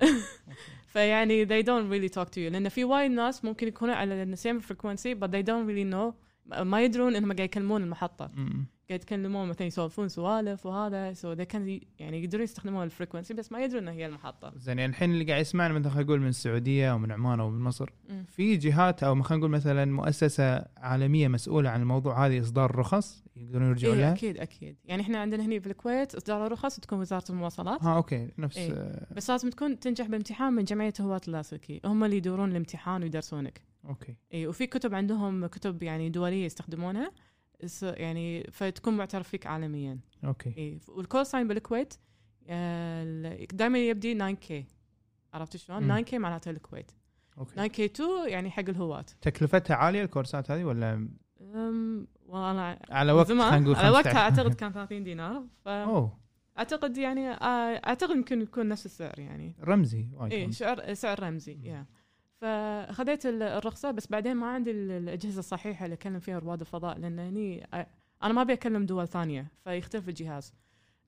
فيعني 0.86 1.46
they 1.46 1.62
don't 1.62 1.90
really 1.90 2.12
talk 2.14 2.28
to 2.28 2.36
you. 2.36 2.52
لأن 2.52 2.68
في 2.68 2.84
وايد 2.84 3.10
ناس 3.10 3.44
ممكن 3.44 3.68
يكونوا 3.68 3.94
على 3.94 4.22
ال 4.22 4.30
same 4.30 4.60
frequency 4.60 5.14
but 5.14 5.28
they 5.28 5.42
don't 5.42 5.66
really 5.66 5.94
know 5.94 6.25
ما 6.62 6.82
يدرون 6.82 7.16
إنهم 7.16 7.32
قاعد 7.32 7.40
يكلمون 7.40 7.82
المحطة. 7.82 8.30
قاعد 8.88 9.00
يتكلمون 9.00 9.48
مثلا 9.48 9.66
يسولفون 9.66 10.08
سوالف 10.08 10.66
وهذا 10.66 11.14
so 11.14 11.38
they 11.38 11.54
can 11.54 11.84
يعني 11.98 12.22
يقدرون 12.22 12.44
يستخدمون 12.44 12.84
ال 12.84 12.89
frequency 12.89 13.34
بس 13.34 13.52
ما 13.52 13.64
يدرون 13.64 13.82
إنها 13.82 13.94
هي 13.94 14.06
المحطة. 14.06 14.52
زين 14.56 14.78
يعني 14.78 14.90
الحين 14.90 15.10
اللي 15.10 15.24
قاعد 15.24 15.40
يسمعنا 15.40 15.74
مثلا 15.74 15.90
خلينا 15.90 16.06
نقول 16.06 16.20
من 16.20 16.28
السعودية 16.28 16.92
أو 16.92 16.98
من 16.98 17.12
عمان 17.12 17.40
أو 17.40 17.50
من 17.50 17.60
مصر 17.60 17.90
مم. 18.08 18.24
في 18.28 18.56
جهات 18.56 19.02
أو 19.02 19.22
خلينا 19.22 19.40
نقول 19.40 19.50
مثلا 19.50 19.84
مؤسسة 19.84 20.64
عالمية 20.76 21.28
مسؤولة 21.28 21.70
عن 21.70 21.80
الموضوع 21.80 22.26
هذه 22.26 22.40
إصدار 22.40 22.76
رخص 22.76 23.24
يقدرون 23.36 23.68
يرجعوا 23.68 23.94
إيه 23.94 24.00
لها؟ 24.00 24.12
أكيد 24.12 24.38
أكيد. 24.38 24.76
يعني 24.84 25.02
إحنا 25.02 25.18
عندنا 25.18 25.44
هنا 25.44 25.60
في 25.60 25.66
الكويت 25.66 26.14
إصدار 26.14 26.46
الرخص 26.46 26.80
تكون 26.80 26.98
وزارة 26.98 27.24
المواصلات. 27.30 27.82
ها 27.82 27.96
okay 27.96 28.28
نفس 28.38 28.56
إيه. 28.58 28.72
آه، 28.72 29.06
بس 29.14 29.30
لازم 29.30 29.50
تكون 29.50 29.80
تنجح 29.80 30.06
بامتحان 30.06 30.52
من 30.52 30.64
جمعية 30.64 30.92
هواة 31.00 31.20
اللاسلكي 31.28 31.80
هم 31.84 32.04
اللي 32.04 32.16
يدورون 32.16 32.50
الامتحان 32.50 33.02
ويدرسونك. 33.02 33.60
okay. 33.88 34.16
اي 34.34 34.46
وفي 34.46 34.66
كتب 34.66 34.94
عندهم 34.94 35.46
كتب 35.46 35.82
يعني 35.82 36.08
دولية 36.10 36.44
يستخدمونها 36.44 37.10
يعني 37.82 38.44
فتكون 38.52 38.96
معترف 38.96 39.28
فيك 39.28 39.46
عالميا. 39.46 39.98
okay. 40.24 40.54
اي 40.58 40.80
وال 40.88 41.01
call 41.01 41.26
sign 41.26 41.48
بالكويت 41.48 41.94
دائما 43.52 43.78
يبدي 43.78 44.14
9 44.14 44.34
k. 44.34 44.64
عرفت 45.34 45.56
شلون؟ 45.56 45.82
مم. 45.82 46.00
9 46.00 46.04
k 46.04 46.14
معناته 46.14 46.50
الكويت. 46.50 46.90
okay. 47.38 47.54
9 47.54 47.68
k 47.68 47.80
2 47.80 48.28
يعني 48.28 48.50
حق 48.50 48.64
الهواة. 48.68 49.04
تكلفتها 49.20 49.76
عالية 49.76 50.02
الكورسات 50.02 50.50
هذه 50.50 50.64
ولا؟ 50.64 51.08
أم، 51.54 52.06
والله 52.26 52.78
على 52.90 53.12
وقت 53.12 53.26
خلينا 53.26 53.58
نقول 53.58 53.74
على 53.76 53.90
وقتها 53.90 54.12
15. 54.12 54.18
أعتقد 54.18 54.54
كان 54.60 54.72
30 54.72 55.04
دينار 55.04 55.42
ف 55.64 55.68
أوه. 55.68 56.18
أعتقد 56.58 56.98
يعني 56.98 57.28
آه، 57.30 57.80
أعتقد 57.86 58.16
يمكن 58.16 58.42
يكون 58.42 58.68
نفس 58.68 58.86
السعر 58.86 59.18
يعني. 59.18 59.56
رمزي 59.60 59.98
اي 59.98 60.08
وايكون 60.12 60.52
سعر 60.52 60.94
سعر 60.94 61.22
رمزي 61.22 61.58
yeah 61.62 61.86
فخذيت 62.40 63.26
ال- 63.26 63.42
الرخصة 63.42 63.90
بس 63.90 64.06
بعدين 64.06 64.34
ما 64.36 64.46
عندي 64.46 64.70
ال- 64.70 64.90
الأجهزة 64.90 65.38
الصحيحة 65.38 65.84
اللي 65.84 65.94
أكلم 65.94 66.18
فيها 66.18 66.38
رواد 66.38 66.60
الفضاء 66.60 66.98
لأن 66.98 67.18
هني 67.18 67.66
أنا 68.22 68.32
ما 68.32 68.42
أبي 68.42 68.52
أكلم 68.52 68.86
دول 68.86 69.08
ثانية 69.08 69.46
فيختلف 69.64 70.08
الجهاز. 70.08 70.54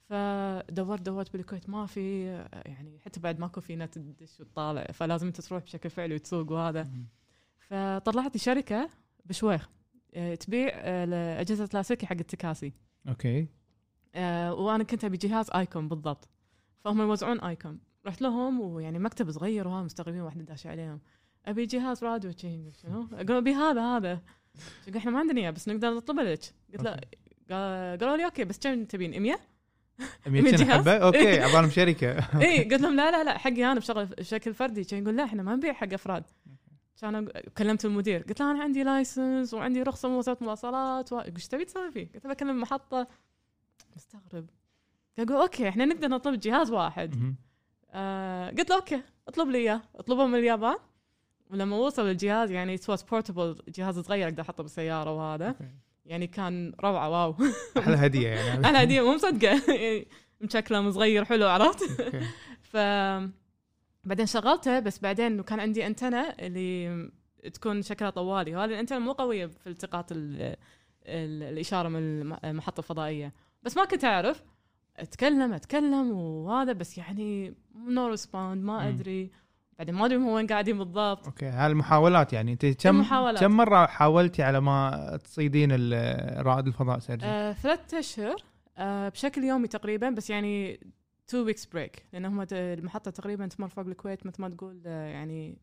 فدورت 0.09 1.03
دورت 1.03 1.33
بالكويت 1.33 1.69
ما 1.71 1.87
في 1.87 2.25
يعني 2.67 2.99
حتى 2.99 3.21
بعد 3.21 3.41
ماكو 3.41 3.61
في 3.61 3.77
نت 3.77 3.99
تدش 3.99 4.41
وتطالع 4.41 4.85
فلازم 4.93 5.27
أنت 5.27 5.41
تروح 5.41 5.63
بشكل 5.63 5.91
فعلي 5.91 6.15
وتسوق 6.15 6.53
وهذا. 6.53 6.89
فطلعت 7.59 8.37
شركه 8.37 8.89
بشويخ 9.25 9.69
آه، 10.15 10.35
تبيع 10.35 10.71
آه، 10.75 11.41
اجهزه 11.41 11.69
لاسلكي 11.75 12.07
حق 12.07 12.17
التكاسي. 12.17 12.73
أوكي. 13.09 13.49
آه، 14.15 14.55
وأنا 14.55 14.85
كنت 14.85 15.05
أبي 15.05 15.17
جهاز 15.17 15.51
Icom 15.51 15.89
بالضبط 15.89 16.29
فهم 16.85 17.01
يوزعون 17.01 17.41
Icom. 17.41 17.79
رحت 18.07 18.23
لهم 18.23 18.61
ويعني 18.61 18.99
مكتب 18.99 19.31
صغير 19.31 19.69
وها 19.69 19.83
مستغربين 19.83 20.21
واحدة 20.21 20.43
داشه 20.43 20.71
عليهم. 20.71 21.01
أبي 21.47 21.67
جهاز 21.67 22.05
راديو 22.05 22.33
شنو؟ 22.83 23.09
أقول 23.13 23.33
أبي 23.37 23.55
هذا 23.55 23.83
هذا. 23.83 24.21
إحنا 24.97 25.11
ما 25.11 25.19
عندنا 25.19 25.41
إياه 25.41 25.51
بس 25.51 25.69
نقدر 25.69 25.95
نطلبه 25.95 26.23
لك. 26.23 26.41
قلت 26.73 26.83
له 26.83 26.91
قال- 27.51 27.99
قالوا 27.99 28.17
لي 28.17 28.25
أوكي 28.25 28.45
بس 28.45 28.59
كم 28.59 28.85
تبين 28.85 29.23
100 29.23 29.39
100 30.27 30.43
جهاز؟ 30.43 30.71
حبة؟ 30.71 30.93
أوكي 30.97 31.41
عبالهم 31.45 31.71
شركة. 31.71 32.41
إي 32.41 32.65
قلت 32.65 32.81
لهم 32.81 32.97
لا 32.97 33.11
لا 33.11 33.25
لا 33.25 33.39
حقي 33.39 33.65
أنا 33.65 33.75
بشغل 33.81 34.07
بشكل 34.07 34.55
فردي. 34.55 34.85
كان 34.85 35.03
يقول 35.03 35.17
لا 35.17 35.25
إحنا 35.25 35.43
ما 35.43 35.57
نبيع 35.57 35.73
حق 35.73 35.93
أفراد. 35.93 36.25
كان 37.01 37.29
كلمت 37.59 37.85
المدير. 37.85 38.23
قلت 38.23 38.41
له 38.41 38.51
أنا 38.51 38.63
عندي 38.63 38.83
license 38.83 39.55
وعندي 39.55 39.83
رخصة 39.83 40.09
من 40.09 40.15
وزاره 40.15 40.39
المواصلات. 40.41 41.13
إيش 41.13 41.49
تبي 41.49 41.65
تسوي 41.65 41.91
فيه؟ 41.91 42.09
قلت 42.15 42.25
له 42.27 42.33
بكلم 42.33 42.51
المحطه 42.51 43.07
مستغرب. 43.97 44.47
قال 45.19 45.29
يقول 45.29 45.41
أوكي 45.43 45.69
إحنا 45.69 45.85
نقدر 45.85 46.09
نطلب 46.09 46.41
جهاز 46.41 46.71
واحد. 46.71 47.35
آه 47.91 48.51
قلت 48.51 48.71
له 48.71 48.77
أوكي 48.77 49.03
اطلب 49.29 49.49
لي 49.49 49.59
إياه. 49.59 49.83
اطلبه 49.97 50.27
من 50.27 50.39
اليابان. 50.39 50.77
ولما 51.51 51.77
وصل 51.77 52.03
الجهاز 52.09 52.51
يعني 52.51 52.75
it 52.75 53.11
portable 53.11 53.57
جهاز 53.69 53.99
صغير 53.99 54.29
أقدر 54.29 54.43
أحطه 54.43 54.63
بالسيارة 54.63 55.13
وهذا. 55.13 55.55
يعني 56.07 56.27
كان 56.27 56.73
روعة 56.81 57.09
wow. 57.11 57.35
أحلى 57.79 57.97
هديه 57.97 58.29
يعني. 58.29 58.67
أنا 58.69 58.83
هديه 58.83 59.01
مو 59.01 59.15
مصدقة. 59.15 59.63
يعني 59.75 60.07
مشكله 60.41 60.91
صغير 60.91 61.25
حلو 61.25 61.47
عرفت. 61.49 61.85
ف 62.63 62.77
بعدين 64.05 64.27
شغلته 64.27 64.81
بس 64.81 64.99
بعدين 64.99 65.43
كان 65.43 65.61
عندي 65.61 65.87
أنتنة 65.87 66.21
اللي 66.21 67.11
تكون 67.55 67.83
شكلها 67.83 68.11
طوالي. 68.11 68.57
وهذه 68.57 68.71
الأنتنة 68.71 68.99
مو 68.99 69.13
قوية 69.13 69.47
في 69.47 69.67
التقاط 69.67 70.13
ال- 70.13 70.57
ال- 71.07 71.43
الإشارة 71.43 71.89
من 71.89 71.97
الم- 71.99 72.39
المحطة 72.45 72.81
الفضائية. 72.81 73.33
بس 73.63 73.77
ما 73.77 73.85
كنت 73.85 74.05
أعرف. 74.05 74.43
أتكلم 74.97 75.53
أتكلم 75.53 76.11
وهذا 76.13 76.73
بس 76.73 76.99
يعني 76.99 77.55
no 77.89 78.09
respond 78.09 78.65
ما. 78.65 78.89
أدري. 78.89 79.31
بعدين 79.79 79.95
ما 79.95 80.07
أدري 80.07 80.17
هم 80.17 80.29
وين 80.29 80.47
قاعدين 80.47 80.79
بالضبط 80.79 81.27
أوكي 81.27 81.47
هالمحاولات 81.47 82.33
يعني 82.33 82.53
أنت 82.53 82.67
كم. 82.67 83.03
كم 83.41 83.51
مرة 83.51 83.87
حاولتي 83.87 84.43
على 84.43 84.61
ما 84.61 85.19
تصيدين 85.25 85.93
رائد 86.41 86.67
الفضاء 86.67 86.99
سيرجي؟ 86.99 87.27
آه 87.27 87.53
ثلاثة 87.53 87.99
أشهر 87.99 88.37
آه 88.79 89.09
بشكل 89.09 89.45
يومي 89.45 89.69
تقريبا 89.69 90.11
بس 90.11 90.31
يعني 90.31 90.81
two 91.27 91.45
weeks 91.45 91.67
break 91.67 92.07
لأن 92.13 92.25
هم 92.25 92.47
المحطة 92.53 93.11
تقريبا 93.11 93.47
تمر 93.47 93.69
فوق 93.69 93.87
الكويت 93.87 94.27
مثل 94.27 94.43
ما 94.43 94.49
تقول 94.49 94.83
آه 94.87 95.07
يعني 95.07 95.59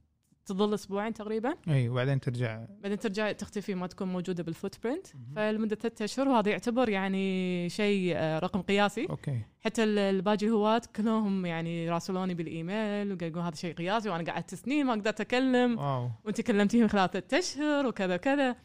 تظل 0.45 0.73
أسبوعين 0.73 1.13
تقريبا. 1.13 1.55
إي 1.67 1.89
وبعدين 1.89 2.19
ترجع. 2.19 2.65
بعدين 2.83 2.99
ترجع 2.99 3.31
تختفي 3.31 3.75
ما 3.75 3.87
تكون 3.87 4.07
موجودة 4.07 4.43
بال 4.43 4.83
footprint. 4.83 5.07
فلمدة 5.35 5.75
ثلاثة 5.75 6.05
أشهر 6.05 6.27
وهذا 6.27 6.49
يعتبر 6.49 6.89
يعني 6.89 7.69
شيء 7.69 8.13
آه 8.15 8.39
رقم 8.39 8.61
قياسي. 8.61 9.07
أوكي. 9.09 9.41
حتى 9.61 9.83
ال- 9.83 9.99
الباقي 9.99 10.49
هواة 10.49 10.81
كلهم 10.95 11.45
يعني 11.45 11.89
راسلوني 11.89 12.33
بالإيميل 12.33 13.13
وقالوا 13.13 13.41
هذا 13.41 13.55
شيء 13.55 13.73
قياسي 13.73 14.09
وأنا 14.09 14.31
قعدت 14.31 14.55
سنين 14.55 14.85
ما 14.85 14.93
قدرت 14.93 15.33
wow. 15.33 16.09
وأنت 16.25 16.41
كلمتيهم 16.41 16.87
خلال 16.87 17.11
ثلاثة 17.11 17.39
أشهر 17.39 17.85
وكذا 17.85 18.15
وكذا. 18.15 18.55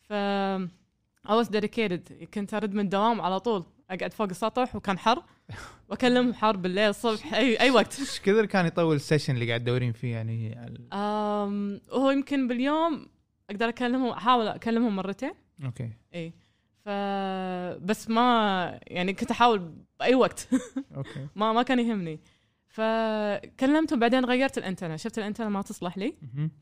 ف 0.00 0.12
I 1.28 1.30
was 1.42 1.48
dedicated. 1.48 2.24
كنت 2.34 2.54
أرد 2.54 2.74
من 2.74 2.80
الدوام 2.80 3.20
على 3.20 3.40
طول. 3.40 3.64
أقعد 3.90 4.12
فوق 4.12 4.28
السطح 4.28 4.76
وكان 4.76 4.98
حر. 4.98 5.22
وأكلم 5.88 6.34
حر 6.34 6.56
بالليل 6.56 6.88
الصبح. 6.88 7.34
اي 7.34 7.60
أي 7.60 7.70
وقت. 7.70 8.00
إيش 8.00 8.20
كثر 8.20 8.46
كان 8.46 8.66
يطول 8.66 8.96
ال 8.96 9.01
session 9.01 9.34
اللي 9.34 9.48
قاعد 9.48 9.60
تدورين 9.60 9.92
فيه 9.92 10.12
يعني؟ 10.12 10.58
أم 10.92 11.80
هو 11.90 12.10
يمكن 12.10 12.48
باليوم 12.48 13.06
أقدر 13.50 13.68
اكلمهم 13.68 14.08
أحاول 14.08 14.48
اكلمهم 14.48 14.96
مرتين. 14.96 15.32
أوكي. 15.64 15.90
إي. 16.14 16.32
ف 16.84 16.88
بس 17.84 18.10
ما 18.10 18.80
يعني 18.86 19.12
كنت 19.12 19.30
أحاول 19.30 19.72
بأي 20.00 20.14
وقت. 20.14 20.48
أوكي. 20.96 21.28
ما 21.36 21.52
ما 21.52 21.62
كان 21.62 21.78
يهمني. 21.78 22.20
فكلمتهم 22.68 23.98
بعدين 23.98 24.24
غيرت 24.24 24.58
الانتنه 24.58 24.96
شفت 24.96 25.18
الانتنه 25.18 25.48
ما 25.48 25.62
تصلح 25.62 25.98
لي. 25.98 26.14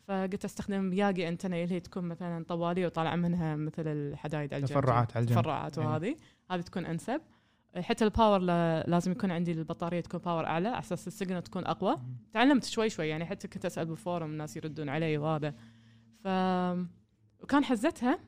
فقلت 0.08 0.44
أستخدم 0.44 0.92
Yagi 0.92 1.28
antenna 1.28 1.56
اللي 1.62 1.74
هي 1.74 1.80
تكون 1.80 2.04
مثلا 2.04 2.44
طواليه 2.44 2.86
وطالع 2.86 3.16
منها 3.16 3.56
مثل 3.56 3.82
الحدايد 3.86 4.54
على 4.54 4.62
الجنب. 4.62 4.80
تفرعات 4.80 5.16
على 5.16 5.22
الجنب. 5.22 5.38
تفرعات. 5.38 5.78
وهذه. 5.78 6.16
هذه 6.50 6.60
تكون 6.60 6.86
أنسب. 6.86 7.20
حتى 7.76 8.04
ال 8.04 8.10
power 8.10 8.38
لا- 8.38 8.82
لازم 8.86 9.12
يكون 9.12 9.30
عندي 9.30 9.52
البطارية 9.52 10.00
تكون 10.00 10.20
power 10.20 10.46
أعلى 10.46 10.68
على 10.68 10.78
أساس 10.78 11.06
ال 11.06 11.11
signal 11.11 11.42
تكون 11.42 11.66
أقوى. 11.66 11.96
تعلمت 12.32 12.64
شوي 12.64 12.90
شوي 12.90 13.08
يعني 13.08 13.24
حتى 13.24 13.48
كنت 13.48 13.64
أسأل 13.66 13.86
بال 13.86 13.99
forum 13.99 14.30
الناس 14.30 14.56
يردون 14.56 14.88
علي 14.88 15.18
وهذا 15.18 15.50
ف 16.24 16.26
وكان 17.42 17.64
حزتها 17.64 18.18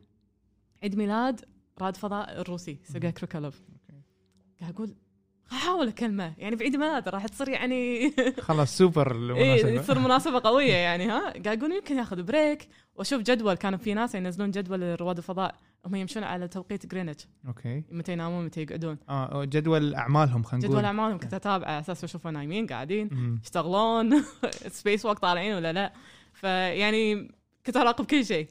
عيد 0.82 0.96
ميلاد 0.96 1.40
رائد 1.80 1.96
فضاء 1.96 2.40
الروسي 2.40 2.78
سيرجي 2.84 3.12
كريكاليوف. 3.12 3.62
قاعد 4.60 4.74
أقول 4.74 4.94
أحاول 5.52 5.88
أكلمه. 5.88 6.34
يعني 6.38 6.56
بعيد 6.56 6.76
ميلاده 6.76 7.10
راح 7.10 7.26
تصير 7.26 7.48
يعني 7.48 8.10
خلاص 8.40 8.78
سوبر 8.78 9.12
إيه 9.36 9.54
المناسبة. 9.62 9.82
تصير 9.82 9.98
مناسبة 9.98 10.40
قوية 10.44 10.74
يعني 10.74 11.06
ها؟ 11.06 11.20
قاعد 11.44 11.58
أقول 11.58 11.72
يمكن 11.72 11.96
ياخذ 11.96 12.22
break. 12.22 12.68
وأشوف 12.94 13.22
جدول 13.22 13.54
كانوا 13.54 13.78
في 13.78 13.94
ناس 13.94 14.14
ينزلون 14.14 14.50
جدول 14.50 15.00
رواد 15.00 15.16
الفضاء 15.16 15.54
هم 15.86 15.94
يمشون 15.94 16.22
على 16.24 16.48
توقيت 16.48 16.86
جرينتش 16.86 17.26
أوكي. 17.48 17.82
متى 17.90 18.12
ينامون 18.12 18.44
متى 18.44 18.62
يقعدون. 18.62 18.98
آه 19.08 19.44
جدول 19.44 19.94
أعمالهم 19.94 20.42
خلينا 20.42 20.64
نقول. 20.66 20.76
جدول 20.78 20.84
أعمالهم 20.84 21.18
كنت 21.18 21.34
اتابعه 21.34 21.68
على 21.68 21.80
أساس 21.80 22.04
اشوفهم 22.04 22.32
نايمين 22.32 22.66
قاعدين. 22.66 23.38
يشتغلون 23.44 24.22
space 24.78 25.06
walk 25.06 25.18
طالعين 25.18 25.54
ولا 25.54 25.72
لا. 25.72 25.92
فيعني 26.32 27.30
كنت 27.66 27.76
أراقب 27.76 28.04
كل 28.04 28.24
شيء. 28.24 28.48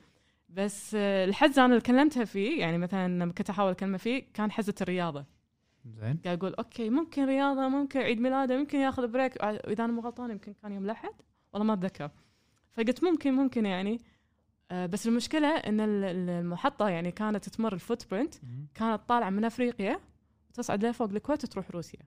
بس 0.49 0.91
آه، 0.95 1.25
الحزة 1.25 1.59
أنا 1.59 1.67
اللي 1.67 1.81
كلمتها 1.81 2.25
فيه 2.25 2.59
يعني 2.59 2.77
مثلا 2.77 3.07
لما 3.23 3.33
كنت 3.33 3.49
أحاول 3.49 3.71
أكلمه 3.71 3.97
فيه 3.97 4.23
كان 4.33 4.51
حزه 4.51 4.75
الرياضة. 4.81 5.25
زين. 5.85 6.19
قاعد 6.25 6.37
أقول 6.37 6.53
أوكي 6.53 6.89
ممكن 6.89 7.25
رياضة 7.25 7.67
ممكن 7.67 7.99
عيد 7.99 8.19
ميلاده 8.21 8.57
ممكن 8.57 8.79
ياخذ 8.79 9.07
break 9.07 9.37
إذا 9.43 9.85
أنا 9.85 9.93
مو 9.93 10.01
غلطان 10.01 10.31
يمكن 10.31 10.53
كان 10.53 10.71
يوم 10.71 10.85
الأحد؟ 10.85 11.11
والله 11.53 11.67
ما 11.67 11.73
أتذكر. 11.73 12.11
فقلت 12.71 13.03
ممكن 13.03 13.33
ممكن 13.33 13.65
يعني. 13.65 13.99
آه، 14.71 14.85
بس 14.85 15.07
المشكلة 15.07 15.47
إن 15.47 15.79
ال- 15.79 16.03
ال- 16.03 16.29
المحطة 16.29 16.89
يعني 16.89 17.11
كانت 17.11 17.49
تمر 17.49 17.73
ال 17.73 18.11
footprint. 18.11 18.33
كانت 18.73 19.01
طالعة 19.07 19.29
من 19.29 19.45
أفريقيا 19.45 19.99
وتصعد 20.49 20.85
لفوق 20.85 21.09
الكويت 21.09 21.43
وتروح 21.43 21.71
روسيا. 21.71 21.99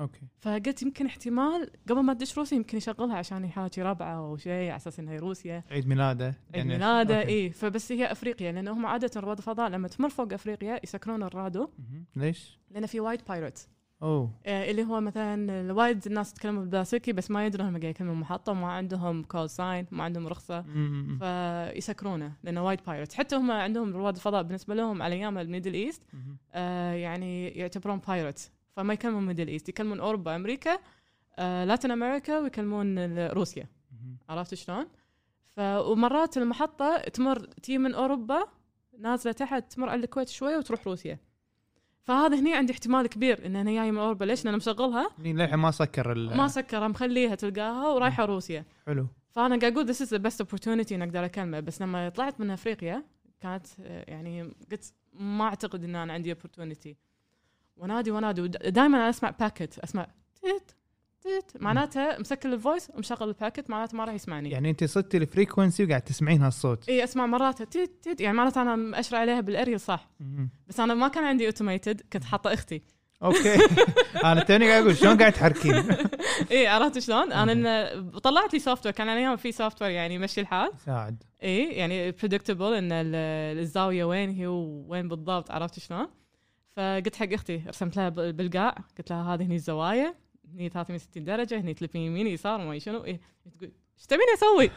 أوكي 0.00 0.20
فقلت 0.40 0.82
يمكن 0.82 1.06
احتمال 1.06 1.70
قبل 1.88 2.00
ما 2.00 2.14
تدش 2.14 2.38
روسيا 2.38 2.56
يمكن 2.56 2.76
يشغلها 2.76 3.16
عشان 3.16 3.44
يحاكي 3.44 3.82
ربعه 3.82 4.14
أو 4.18 4.36
شيء 4.36 4.52
على 4.68 4.76
أساس 4.76 4.98
إنها 5.00 5.16
روسيا 5.16 5.64
عيد 5.70 5.88
ميلاده 5.88 6.26
عيد 6.26 6.36
يعني- 6.54 6.68
ميلاده. 6.68 7.20
اي 7.20 7.50
فبس 7.50 7.92
هي 7.92 8.12
أفريقيا 8.12 8.52
لأن 8.52 8.68
هم 8.68 8.86
عادة 8.86 9.20
رواد 9.20 9.38
الفضاء 9.38 9.70
لما 9.70 9.88
تمر 9.88 10.08
فوق 10.08 10.32
أفريقيا 10.32 10.80
يسكرون 10.84 11.22
الراديو. 11.22 11.68
ليش؟ 12.16 12.58
لأن 12.70 12.86
في 12.86 13.00
وايد 13.00 13.20
pirates 13.28 13.68
أوه 14.02 14.30
آه، 14.46 14.70
اللي 14.70 14.84
هو 14.84 15.00
مثلا 15.00 15.72
وايد 15.72 16.06
الناس 16.06 16.32
تتكلموا 16.32 16.60
باللاسلكي 16.60 17.12
بس 17.12 17.30
ما 17.30 17.46
يدرون 17.46 17.66
هم 17.66 17.72
قاعد 17.80 17.84
يكلموا 17.90 18.14
محطة 18.14 18.52
وما 18.52 18.66
عندهم 18.72 19.22
call 19.22 19.50
sign 19.50 19.86
ما 19.90 20.04
عندهم 20.04 20.26
رخصة 20.26 20.60
مم. 20.62 21.18
فيسكرونه 21.20 22.32
لأنه 22.42 22.64
وايد 22.64 22.80
pirates 22.86 23.14
حتى 23.14 23.36
هم 23.36 23.50
عندهم 23.50 23.96
رواد 23.96 24.14
الفضاء 24.14 24.42
بالنسبة 24.42 24.74
لهم 24.74 25.02
على 25.02 25.14
أيام 25.14 25.38
ال 25.38 25.43
Middle 25.43 25.74
East. 25.74 26.02
آه 26.52 26.92
يعني 26.92 27.48
يعتبرون 27.48 27.98
pirates 28.08 28.52
فما 28.78 28.94
يكلمون 28.94 29.26
Middle 29.26 29.48
East 29.48 29.68
يكلمون 29.68 30.00
أوروبا 30.00 30.36
أمريكا 30.36 30.78
آه 31.38 31.64
Latin 31.64 31.90
America 31.90 32.38
ويكلمون 32.38 32.98
روسيا. 33.28 33.66
عرفت 34.28 34.54
شلون؟ 34.54 34.86
ف 35.46 35.60
ومرات 35.60 36.36
المحطة 36.36 36.98
تمر 36.98 37.38
تي 37.38 37.78
من 37.78 37.94
أوروبا 37.94 38.46
نازلة 38.98 39.32
تحت 39.32 39.72
تمر 39.72 39.88
على 39.88 40.04
الكويت 40.04 40.28
شوي 40.28 40.56
وتروح 40.56 40.86
روسيا. 40.86 41.18
فهذا 42.02 42.38
هني 42.40 42.54
عندي 42.54 42.72
احتمال 42.72 43.06
كبير 43.06 43.46
إن 43.46 43.56
أنا 43.56 43.72
جاي 43.72 43.92
من 43.92 43.98
أوروبا. 43.98 44.24
ليش؟ 44.24 44.44
لأن 44.44 44.56
مشغلها. 44.56 45.10
للحين 45.18 45.58
ما 45.58 45.70
سكر 45.70 46.12
ال- 46.12 46.36
ما 46.36 46.48
سكرها 46.48 46.88
مخليها 46.88 47.34
تلقاها 47.34 47.88
ورايحة 47.88 48.24
روسيا. 48.24 48.64
حلو. 48.86 49.06
فأنا 49.30 49.58
قاعد 49.58 49.72
أقول 49.72 49.94
this 49.94 49.98
is 49.98 50.08
the 50.10 50.22
best 50.22 50.44
opportunity 50.46 50.92
ان 50.92 51.02
أقدر 51.02 51.24
اكلمه 51.24 51.60
بس 51.60 51.82
لما 51.82 52.08
طلعت 52.08 52.40
من 52.40 52.50
أفريقيا 52.50 53.04
كانت 53.40 53.66
آه، 53.80 54.04
يعني 54.10 54.42
قلت 54.70 54.94
ما 55.12 55.44
أعتقد 55.44 55.84
إن 55.84 55.96
أنا 55.96 56.12
عندي 56.12 56.34
opportunity. 56.34 57.07
ونادي 57.78 58.10
ونادي 58.10 58.48
دائما 58.48 59.08
أسمع 59.10 59.30
packet 59.30 59.78
أسمع 59.78 60.06
تيت 60.42 60.70
تيت 61.22 61.62
معناته 61.62 62.18
مسكر 62.18 62.52
ال 62.52 62.58
voice 62.58 62.90
ومشغل 62.94 63.28
ال 63.28 63.34
packet 63.34 63.70
معناته 63.70 63.96
ما 63.96 64.04
راح 64.04 64.14
يسمعني. 64.14 64.50
يعني 64.50 64.70
أنت 64.70 64.84
صدتي 64.84 65.16
ال 65.16 65.23
frequency 65.23 65.84
وقاعد 65.84 66.02
تسمعين 66.02 66.42
هالصوت 66.42 66.88
إي 66.88 67.04
أسمع 67.04 67.26
مرات 67.26 67.62
تيت 67.62 68.04
تيت 68.04 68.20
يعني 68.20 68.36
معناته 68.36 68.62
أنا 68.62 68.76
مأشر 68.76 69.16
عليها 69.16 69.40
بالاريل 69.40 69.80
صح. 69.80 70.08
بس 70.68 70.80
أنا 70.80 70.94
ما 70.94 71.08
كان 71.08 71.24
عندي 71.24 71.46
automated 71.46 72.00
كنت 72.12 72.24
حاطة 72.24 72.52
أختي. 72.52 72.82
أوكي. 73.22 73.56
أنا 74.24 74.44
توني 74.44 74.68
قاعد 74.70 74.82
أقول 74.82 74.96
شلون 74.96 75.18
قاعد 75.18 75.32
تحركين؟ 75.32 75.74
إي 76.50 76.66
عرفت 76.66 76.98
شلون؟ 76.98 77.32
أنا 77.32 78.10
طلعت 78.22 78.52
لي 78.54 78.58
software 78.58 78.94
كان 78.94 79.08
أيام 79.08 79.36
في 79.36 79.52
software 79.52 79.90
يعني 79.90 80.14
يمشي 80.14 80.40
الحال. 80.40 80.70
ساعد. 80.86 81.22
إي 81.42 81.64
يعني 81.64 82.10
predictable 82.12 82.74
إن 82.74 82.92
ال- 82.92 83.58
الزاوية 83.58 84.04
وين 84.04 84.30
هي 84.30 84.46
وين 84.46 85.08
بالضبط 85.08 85.50
عرفت 85.50 85.78
شلون؟ 85.78 86.06
فقلت 86.78 87.16
حق 87.16 87.32
أختي 87.32 87.62
رسمت 87.68 87.96
لها 87.96 88.08
بالقاع 88.08 88.76
قلت 88.98 89.10
لها 89.10 89.34
هذه 89.34 89.42
هني 89.42 89.54
الزوايا 89.54 90.14
هني 90.54 90.68
360 90.68 91.24
درجة 91.24 91.60
هني 91.60 91.74
تلفين 91.74 92.00
يمين 92.00 92.26
يسار 92.26 92.60
وما 92.60 92.78
شنو. 92.78 93.04
إيه. 93.04 93.20
تقول 93.58 93.72
إيش 93.98 94.06
تبيني 94.06 94.34
أسوي؟ 94.34 94.70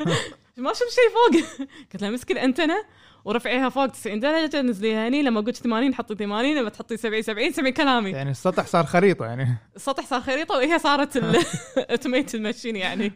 ما 0.64 0.70
أشوف 0.70 0.88
شيء 0.88 1.08
فوق. 1.14 1.58
قلت 1.92 2.02
لها 2.02 2.10
مسكي 2.10 2.32
الانتنه 2.32 2.84
ورفعيها 3.24 3.68
فوق 3.68 3.86
90 3.86 4.20
درجة 4.20 4.62
نزليها 4.62 5.08
هني 5.08 5.22
لما 5.22 5.40
قلت 5.40 5.56
80 5.56 5.94
حطي 5.94 6.14
80 6.14 6.56
لما 6.56 6.68
تحطي 6.68 6.96
70 6.96 7.22
70 7.22 7.52
سمعي 7.52 7.72
كلامي. 7.72 8.10
يعني 8.10 8.30
السطح 8.30 8.66
صار 8.66 8.86
خريطة 8.86 9.24
يعني. 9.24 9.56
السطح 9.76 10.06
صار 10.06 10.20
خريطة 10.20 10.54
وهي 10.54 10.78
صارت 10.78 11.16
ال 11.16 11.28
automated 11.28 12.34
machine 12.34 12.76
يعني. 12.86 13.12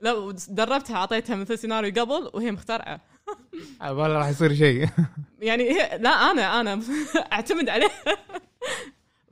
لا 0.00 0.34
دربتها 0.48 0.96
أعطيتها 0.96 1.36
مثل 1.36 1.58
سيناريو 1.58 1.92
قبل 1.92 2.30
وهي 2.34 2.50
مخترعة. 2.52 3.00
على 3.80 3.94
بالي 3.94 4.16
راح 4.16 4.28
يصير 4.28 4.54
شيء. 4.54 4.88
يعني 5.40 5.62
هي 5.70 5.98
لا 5.98 6.10
أنا 6.10 6.60
أنا 6.60 6.80
أعتمد 7.32 7.68
عليه. 7.68 7.90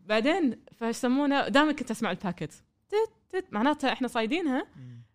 بعدين 0.06 0.60
فايش 0.76 0.96
يسمونه 0.96 1.48
دائما 1.48 1.72
كنت 1.72 1.90
أسمع 1.90 2.10
ال 2.10 2.16
packet 2.16 2.52
تت 2.88 3.12
تت 3.30 3.52
معناتها 3.52 3.92
إحنا 3.92 4.08
صايدينها 4.08 4.66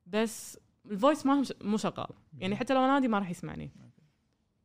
بس 0.08 0.60
ال 0.92 0.98
voice 0.98 1.26
ما 1.26 1.44
مو 1.62 1.78
شغال. 1.78 2.08
يعني 2.38 2.56
حتى 2.56 2.74
لو 2.74 2.86
انادي 2.86 3.08
ما 3.08 3.20
راح 3.20 3.30
يسمعني. 3.30 3.72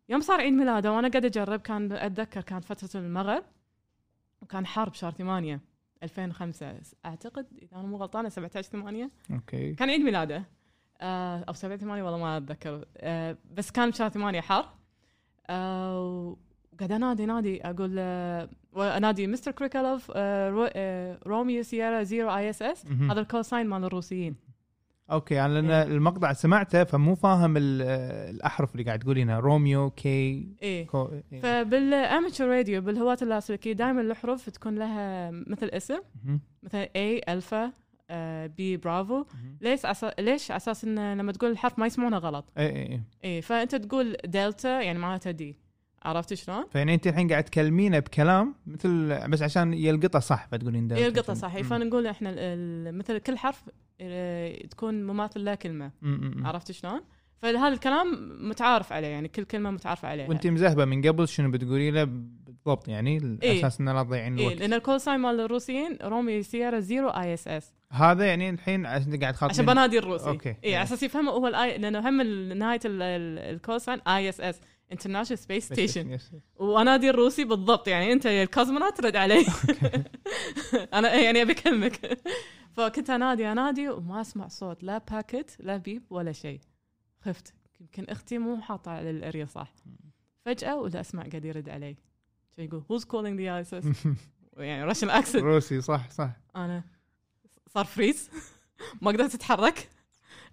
يوم 0.08 0.20
صار 0.20 0.40
عيد 0.40 0.52
ميلاده 0.52 0.92
وأنا 0.92 1.08
قاعدة 1.08 1.28
أجرب 1.28 1.60
كان 1.60 1.92
أتذكر 1.92 2.40
كانت 2.40 2.64
فترة 2.64 3.00
المغرب 3.00 3.44
وكان 4.40 4.66
حار 4.66 4.88
بشهر 4.88 5.12
8 5.12 5.60
2005 6.02 6.74
أعتقد 7.06 7.46
إذا 7.62 7.76
أنا 7.76 7.86
مو 7.86 7.96
غلطانة 7.96 8.28
17 8.28 8.68
8 8.70 9.10
أوكي. 9.30 9.74
كان 9.74 9.90
عيد 9.90 10.00
ميلاده. 10.00 10.44
آه 11.02 11.44
أو 11.48 11.52
7 11.52 11.76
8 11.76 12.02
والله 12.02 12.18
ما 12.18 12.36
أتذكر 12.36 12.84
آه 12.96 13.36
بس 13.56 13.70
كان 13.70 13.90
بشهر 13.90 14.08
8 14.08 14.40
حار 14.40 14.68
آه 15.50 16.36
وقاعد 16.72 16.92
أنادي 16.92 17.26
نادي 17.26 17.62
أقول 17.66 17.96
آه 17.98 18.48
أنادي 18.76 19.26
مستر 19.26 19.50
كريكالوف 19.52 20.10
رو 20.50 20.68
Romeo 21.26 21.62
Sierra 21.62 22.02
Zero 22.02 22.30
ISS. 22.36 22.86
هذا 22.86 23.20
ال 23.20 23.25
call 23.25 23.44
sign 23.44 23.66
مال 23.66 23.84
الروسيين 23.84 24.36
okay 25.10 25.40
أنا 25.44 25.52
لأن 25.54 25.70
إيه. 25.70 25.82
المقطع 25.82 26.32
سمعته 26.32 26.84
فمو 26.84 27.14
فاهم 27.14 27.56
ال- 27.56 27.82
الأحرف 28.34 28.72
اللي 28.72 28.84
قاعد 28.84 28.98
تقولينها 28.98 29.38
Romeo 29.40 29.90
كي 29.90 30.48
إيه 30.62 30.86
كو 30.86 31.08
إيه. 31.32 31.40
فبال 31.40 31.73
amateur 31.73 32.48
radio 32.48 32.80
بالهواة 32.80 33.18
اللاسلكي 33.22 33.74
دائما 33.74 34.00
الحروف 34.00 34.50
تكون 34.50 34.74
لها 34.78 35.30
مثل 35.30 35.66
اسم. 35.68 35.98
مثلا 36.62 36.84
A 36.86 37.28
Alpha 37.28 37.72
آه 38.12 38.46
B 38.46 38.76
Bravo. 38.76 39.16
مهم. 39.16 39.56
ليش 39.60 39.86
أسا... 39.86 40.12
ليش 40.18 40.50
على 40.50 40.56
أساس 40.56 40.84
إن 40.84 41.18
لما 41.18 41.32
تقول 41.32 41.50
الحرف 41.50 41.78
ما 41.78 41.86
يسمعونه 41.86 42.18
غلط؟ 42.18 42.44
اي 42.58 42.66
اي 42.66 42.92
اي 42.92 43.00
إيه 43.24 43.40
فأنت 43.40 43.74
تقول 43.74 44.16
دلتا 44.24 44.80
يعني 44.82 44.98
معناتها 44.98 45.30
D. 45.30 45.56
عرفت 46.02 46.34
شلون؟ 46.34 46.64
فيعني 46.72 46.94
أنت 46.94 47.06
الحين 47.06 47.28
قاعد 47.28 47.44
تكلمينه 47.44 47.98
بكلام 47.98 48.54
مثل 48.66 49.20
بس 49.28 49.42
عشان 49.42 49.74
يلقطه 49.74 50.18
صح 50.18 50.48
فتقولين 50.48 50.88
ده 50.88 50.96
يلقطها 50.96 51.34
صح. 51.34 51.60
فنقول 51.60 52.06
إحنا 52.06 52.30
مثل 52.90 53.18
كل 53.18 53.38
حرف 53.38 53.62
آه، 54.00 54.66
تكون 54.66 55.04
مماثل 55.04 55.44
له 55.44 55.54
كلمة. 55.54 55.90
عرفت 56.44 56.72
شلون؟ 56.72 57.00
فهذا 57.42 57.68
الكلام 57.68 58.36
متعارف 58.48 58.92
عليه 58.92 59.08
يعني 59.08 59.28
كل 59.28 59.44
كلمة 59.44 59.70
متعارف 59.70 60.04
عليها. 60.04 60.28
وانت 60.28 60.46
مزهبه 60.46 60.84
من 60.84 61.06
قبل 61.08 61.28
شنو 61.28 61.50
بتقولي 61.50 61.90
له 61.90 62.04
بالضبط 62.04 62.88
يعني 62.88 63.16
على 63.16 63.38
إيه. 63.42 63.58
أساس 63.60 63.80
انه 63.80 63.92
لا 63.92 64.02
تضيعين 64.02 64.38
إيه 64.38 64.46
الوقت. 64.46 64.60
لأن 64.60 64.72
ال 64.72 64.78
call 64.78 65.00
sign 65.00 65.20
مال 65.20 65.40
الروسيين 65.40 65.98
Romeo 66.02 66.42
Sierra 66.42 66.78
Zero 66.78 67.08
ISS. 67.08 67.72
هذا 67.92 68.24
يعني 68.26 68.50
الحين 68.50 68.86
عشان 68.86 69.20
قاعد 69.20 69.34
تخاطبين 69.34 69.54
عشان 69.54 69.66
بنادي 69.66 69.98
الروسي. 69.98 70.28
okay. 70.28 70.48
اي 70.48 70.56
إيه. 70.64 70.76
على 70.76 70.82
أساس 70.84 71.02
يفهموا 71.02 71.32
هو 71.32 71.46
ال 71.46 71.62
I 71.62 71.78
لأنه 71.78 72.08
هم 72.08 72.20
نهاية 72.58 72.80
ال- 72.84 73.02
ال- 73.02 73.54
ال 73.54 73.59
call 73.59 73.80
sign 73.80 74.00
ISS 74.08 74.60
International 74.92 75.38
Space 75.38 75.64
Station. 75.64 76.18
وانادي 76.56 77.10
الروسي 77.10 77.44
بالضبط 77.44 77.88
يعني 77.88 78.12
أنت 78.12 78.24
يا 78.24 78.42
ال 78.42 78.48
cosmonaut 78.48 78.98
ترد 79.00 79.16
علي. 79.16 79.44
أنا 80.94 81.14
يعني 81.14 81.42
أبي 81.42 81.52
أكلمك. 81.52 82.18
فكنت 82.76 83.10
أنادي 83.10 83.52
أنادي 83.52 83.88
وما 83.88 84.20
أسمع 84.20 84.48
صوت 84.48 84.84
لا 84.84 84.98
packet 85.10 85.56
لا 85.60 85.76
beep 85.76 86.02
ولا 86.10 86.32
شيء. 86.32 86.60
خفت. 87.24 87.54
يمكن 87.80 88.04
أختي 88.04 88.38
مو 88.38 88.60
حاطة 88.60 88.90
على 88.90 89.10
الأريل 89.10 89.44
صح؟ 89.44 89.72
فجأة 90.44 90.76
ولا 90.76 91.00
أسمع 91.00 91.22
قاعد 91.22 91.44
يرد 91.44 91.68
علي. 91.68 91.96
يقول 92.58 92.82
who's 92.92 93.02
calling 93.04 93.36
the 93.38 93.70
ISS 93.70 93.96
يعني 94.56 94.84
Russian 94.84 95.10
accent 95.10 95.42
روسي 95.42 95.80
صح 95.80 96.10
صح. 96.10 96.30
أنا 96.56 96.84
صار 97.68 97.84
freeze 97.84 98.30
ما 99.02 99.10
قدرت 99.10 99.34
أتحرك. 99.34 99.88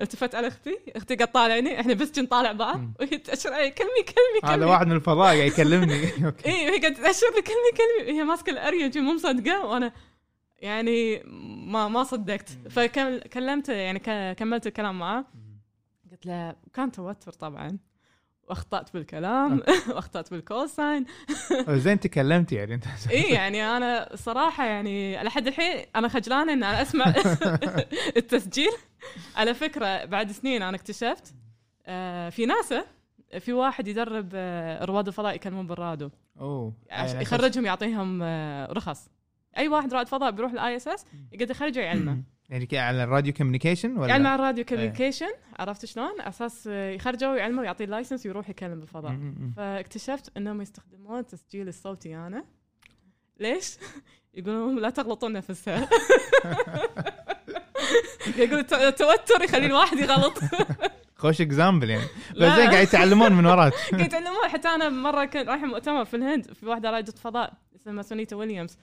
التفت 0.01 0.35
على 0.35 0.47
أختي. 0.47 0.79
أختي 0.95 1.15
قاعد 1.15 1.31
طالعني 1.31 1.79
إحنا 1.79 1.93
بس 1.93 2.11
كنا 2.11 2.27
طالع 2.27 2.51
بعض. 2.51 2.81
وهي 2.99 3.17
تأشر 3.17 3.53
علي 3.53 3.71
كلمي 3.71 3.89
كلمي 4.03 4.41
كلمي 4.41 4.53
هذا 4.55 4.65
واحد 4.65 4.87
من 4.87 4.95
الفضاء 4.95 5.35
قاعد 5.35 5.47
يكلمني. 5.47 5.93
اي 6.45 6.69
وهي 6.69 6.79
قاعدة 6.79 6.95
تأشر 7.03 7.27
لي 7.35 7.41
كلمي 7.41 7.71
كلمي 7.77 8.19
هي 8.19 8.23
ماسكة 8.23 8.49
الأريل 8.49 8.91
مو 9.01 9.13
مصدقة. 9.13 9.65
وأنا 9.65 9.91
يعني 10.59 11.23
ما 11.65 11.87
ما 11.87 12.03
صدقت. 12.03 12.49
فكلمته 12.69 13.73
يعني 13.73 13.99
كملت 14.35 14.67
الكلام 14.67 14.99
معاه. 14.99 15.25
قلت 16.19 16.25
له 16.25 16.55
كان 16.73 16.91
توتر 16.91 17.31
طبعا. 17.31 17.77
واخطأت 18.49 18.93
بالكلام 18.93 19.63
واخطأت 19.95 20.31
بال 20.31 20.44
call 20.44 20.69
sign 20.69 21.05
زين 21.69 21.99
تكلمتي 21.99 22.55
يعني 22.55 22.73
أنت. 22.73 22.85
اي 23.11 23.21
يعني 23.21 23.63
أنا 23.77 24.09
صراحة 24.15 24.65
يعني 24.65 25.23
لحد 25.23 25.47
الحين 25.47 25.85
أنا 25.95 26.07
خجلانه 26.07 26.53
إن 26.53 26.63
أنا 26.63 26.81
أسمع 26.81 27.05
التسجيل. 28.17 28.71
على 29.35 29.53
فكرة 29.53 30.05
بعد 30.05 30.31
سنين 30.31 30.61
أنا 30.61 30.77
اكتشفت 30.77 31.33
آه، 31.85 32.29
في 32.29 32.45
ناسا 32.45 32.85
في 33.39 33.53
واحد 33.53 33.87
يدرب 33.87 34.29
آه، 34.33 34.85
رواد 34.85 35.07
الفضاء 35.07 35.35
يكلمون 35.35 35.67
بالراديو. 35.67 36.11
أوه. 36.39 36.73
يعني 36.87 37.21
يخرجهم 37.21 37.65
يعطيهم 37.65 38.19
آه، 38.23 38.71
رخص. 38.73 39.09
أي 39.57 39.67
واحد 39.67 39.93
رائد 39.93 40.07
فضاء 40.07 40.31
بيروح 40.31 40.51
ال 40.51 40.75
ISS 40.75 41.05
يقدر 41.31 41.51
يخرجه 41.51 41.79
يعلمه. 41.79 42.23
يعني 42.49 42.67
على 42.77 43.03
ال 43.03 43.08
radio 43.08 43.33
communication 43.33 43.97
ولا 43.97 44.07
يعلم 44.09 44.27
على 44.27 44.35
ال 44.35 44.40
radio 44.40 44.65
communication 44.65 45.29
عرفت 45.59 45.85
شلون؟ 45.85 46.21
أساس 46.21 46.67
آه، 46.71 46.89
يخرجه 46.91 47.31
ويعلمه 47.31 47.61
ويعطيه 47.61 47.85
ال 47.85 47.90
license 47.90 48.25
ويروح 48.25 48.49
يكلم 48.49 48.79
بالفضاء. 48.79 49.19
فاكتشفت 49.57 50.37
إنهم 50.37 50.61
يستخدمون 50.61 51.19
التسجيل 51.19 51.67
الصوتي 51.67 52.15
أنا. 52.15 52.43
ليش؟ 53.39 53.77
يقولون 54.33 54.79
لا 54.79 54.89
تغلطون 54.89 55.37
السهل 55.37 55.87
يقول 58.37 58.59
الت- 58.59 58.73
التوتر 58.73 59.43
يخلي 59.43 59.65
الواحد 59.65 59.97
يغلط. 59.99 60.33
خوش 61.21 61.41
example 61.41 61.89
يعني. 61.89 62.03
بس. 62.31 62.37
زين 62.55 62.69
قاعد 62.69 62.83
يتعلمون 62.87 63.31
من 63.31 63.45
وراك. 63.45 63.73
قاعد 63.73 64.01
يتعلمون. 64.05 64.47
حتى 64.49 64.67
أنا 64.67 64.89
مرة 64.89 65.25
كنت 65.25 65.47
رايحه 65.49 65.65
مؤتمر 65.65 66.05
في 66.05 66.15
الهند 66.15 66.53
في 66.53 66.65
واحدة 66.65 66.91
رائدة 66.91 67.11
فضاء 67.11 67.53
اسمها 67.75 68.03
سونيتا 68.03 68.35
ويليامز. 68.35 68.77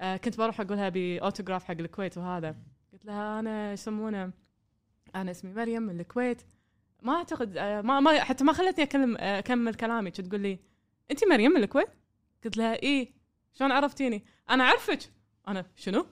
آه 0.00 0.16
كنت 0.16 0.38
بروح 0.38 0.60
أقولها 0.60 0.88
بأوتوغراف 0.88 1.64
حق 1.64 1.70
الكويت 1.80 2.18
وهذا. 2.18 2.56
قلت 2.92 3.04
لها 3.04 3.40
أنا 3.40 3.72
يسمونه؟ 3.72 4.30
أنا 5.14 5.30
اسمي 5.30 5.52
مريم 5.54 5.82
من 5.82 6.00
الكويت. 6.00 6.42
ما 7.02 7.12
أعتقد 7.12 7.56
آه 7.56 7.80
ما, 7.80 8.00
ما 8.00 8.24
حتى 8.24 8.44
ما 8.44 8.52
خلتني 8.52 8.84
أكلم 8.84 9.16
آه، 9.16 9.38
أكمل 9.38 9.74
كلامي. 9.74 10.10
كنت 10.10 10.20
تقول 10.28 10.40
لي 10.40 10.58
انت 11.10 11.24
مريم 11.24 11.50
من 11.52 11.62
الكويت؟ 11.62 11.88
قلت 12.44 12.56
لها 12.56 12.74
إيه 12.82 13.08
شلون 13.58 13.72
عرفتيني؟ 13.72 14.24
أنا 14.50 14.64
أعرفك. 14.64 14.98
أنا 15.48 15.64
شنو. 15.76 16.06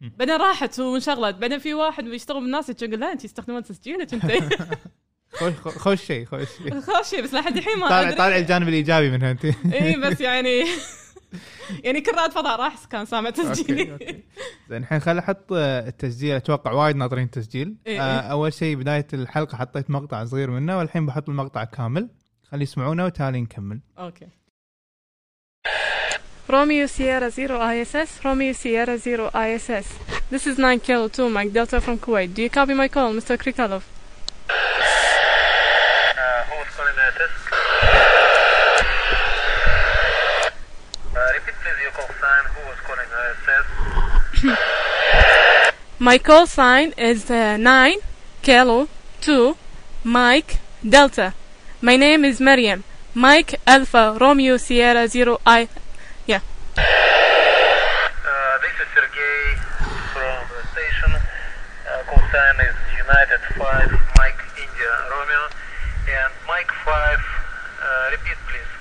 بعدين 0.00 0.36
راحت 0.36 0.80
وانشغلت. 0.80 1.36
بعدين 1.36 1.58
في 1.58 1.74
واحد 1.74 2.04
بيشتغل 2.04 2.40
بالناس 2.40 2.68
يقول 2.82 3.00
لا 3.00 3.12
انت 3.12 3.22
تستخدمون 3.22 3.62
تسجيلك 3.62 4.14
انت. 4.14 4.54
خوش 5.32 5.52
خوش 5.54 6.04
شيء 6.04 6.24
خوش 6.26 6.48
شيء 6.58 6.80
خوش 6.90 7.08
شيء 7.08 7.22
بس 7.22 7.34
لحد 7.34 7.56
الحين 7.56 7.78
ما 7.78 7.88
طالع. 7.88 8.10
طالع 8.10 8.36
الجانب 8.36 8.68
الإيجابي 8.68 9.10
منها 9.10 9.30
انت. 9.30 9.44
إي 9.44 9.96
بس 9.96 10.20
يعني 10.20 10.64
يعني 11.84 12.00
كل 12.00 12.12
رائد 12.12 12.32
فضاء 12.32 12.60
راح 12.60 12.84
كان 12.84 13.06
سامع 13.06 13.30
تسجيلي 13.30 13.98
زين 14.68 14.82
الحين 14.82 15.00
خل 15.00 15.18
أحط 15.18 15.52
آه، 15.52 15.88
التسجيل 15.88 16.36
أتوقع 16.36 16.72
وايد 16.72 16.96
ناطرين 16.96 17.24
التسجيل 17.24 17.76
إيه، 17.86 18.02
آه، 18.02 18.20
إيه. 18.20 18.30
أول 18.30 18.52
شيء 18.52 18.76
بداية 18.76 19.06
الحلقة 19.12 19.56
حطيت 19.56 19.90
مقطع 19.90 20.24
صغير 20.24 20.50
منه 20.50 20.78
والحين 20.78 21.06
بحط 21.06 21.28
المقطع 21.28 21.64
كامل 21.64 22.08
خلي 22.50 22.62
يسمعونه 22.62 23.04
وتالي 23.04 23.40
نكمل 23.40 23.80
أوكي 23.98 24.26
Romeo 26.50 26.88
Sierra 26.88 27.30
Zero 27.30 27.60
ISS, 27.60 28.24
Romeo 28.24 28.52
Sierra 28.52 28.98
Zero 28.98 29.30
ISS. 29.32 29.86
This 30.30 30.48
is 30.48 30.56
9 30.56 30.80
Kilo 30.80 31.06
2, 31.06 31.30
Mike 31.30 31.52
Delta 31.52 31.80
from 31.80 31.96
Kuwait. 31.96 32.34
Do 32.34 32.42
you 32.42 32.50
copy 32.50 32.74
my 32.74 32.88
call, 32.88 33.12
Mr. 33.12 33.38
Krikalov? 33.38 33.82
My 45.98 46.16
call 46.16 46.46
sign 46.46 46.94
is 46.96 47.30
uh, 47.30 47.58
9 47.58 47.94
Kilo 48.40 48.88
2 49.20 49.54
Mike 50.04 50.58
Delta. 50.86 51.34
My 51.82 51.96
name 51.96 52.24
is 52.24 52.40
Miriam. 52.40 52.84
Mike 53.12 53.60
Alpha 53.66 54.16
Romeo 54.18 54.56
Sierra 54.56 55.06
0 55.08 55.40
I. 55.44 55.68
Yeah. 56.26 56.40
Uh, 56.76 56.82
this 58.64 58.72
is 58.80 58.88
Sergey 58.94 59.60
from 60.12 60.40
the 60.48 60.62
station. 60.72 61.12
Uh, 61.12 62.02
call 62.08 62.24
sign 62.32 62.56
is 62.64 62.76
United 62.96 63.40
5 63.58 63.92
Mike 64.16 64.40
India 64.56 64.92
Romeo. 65.10 65.52
And 66.08 66.32
Mike 66.48 66.72
5, 66.72 67.20
uh, 67.82 68.10
repeat 68.12 68.38
please. 68.48 68.72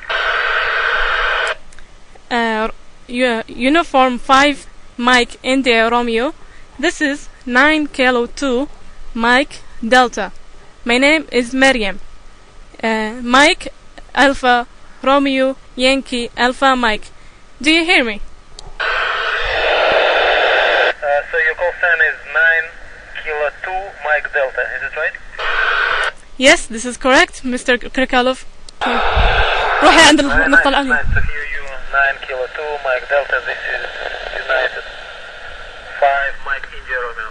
Uh, 2.31 2.69
yeah, 3.07 3.43
uniform 3.47 4.19
5 4.19 4.69
Mike 4.98 5.38
India 5.42 5.88
Romeo. 5.90 6.34
This 6.78 7.00
is 7.00 7.28
9 7.46 7.86
Kilo 7.88 8.26
2 8.26 8.68
Mike 9.14 9.60
Delta. 9.86 10.32
My 10.84 10.98
name 10.98 11.26
is 11.32 11.52
Maryam. 11.54 12.00
Uh, 12.82 13.12
Mike 13.22 13.68
Alpha 14.14 14.66
Romeo 15.02 15.56
Yankee 15.76 16.30
Alpha 16.36 16.74
Mike. 16.76 17.06
Do 17.62 17.70
you 17.70 17.84
hear 17.84 18.04
me? 18.04 18.20
Uh, 21.02 21.20
so 21.30 21.36
your 21.46 21.54
call 21.54 21.72
sign 21.80 22.00
is 22.10 22.16
9 22.32 23.24
Kilo 23.24 23.48
2, 23.62 23.70
Mike 24.04 24.32
Delta. 24.32 24.62
Is 24.76 24.82
it 24.88 24.96
right? 24.96 25.12
Yes, 26.36 26.66
this 26.66 26.84
is 26.84 26.96
correct, 26.96 27.42
Mr. 27.44 27.78
Krikalov. 27.78 28.44
روحي 29.82 30.00
عند 30.08 30.20
Nice, 30.20 30.24
النقطة 30.24 30.62
nice, 30.62 30.66
العليا. 30.66 30.94
nice 31.02 31.14
to 31.14 31.20
hear 31.20 31.44
you. 31.54 31.62
9 31.92 32.26
Kilo 32.26 32.46
2, 32.46 32.78
Mike 32.84 33.08
Delta. 33.08 33.36
This 33.46 33.58
is 33.74 33.84
United 34.44 34.84
5, 35.99 36.33
Mike 36.45 36.67
India 36.79 36.97
Romeo. 37.03 37.29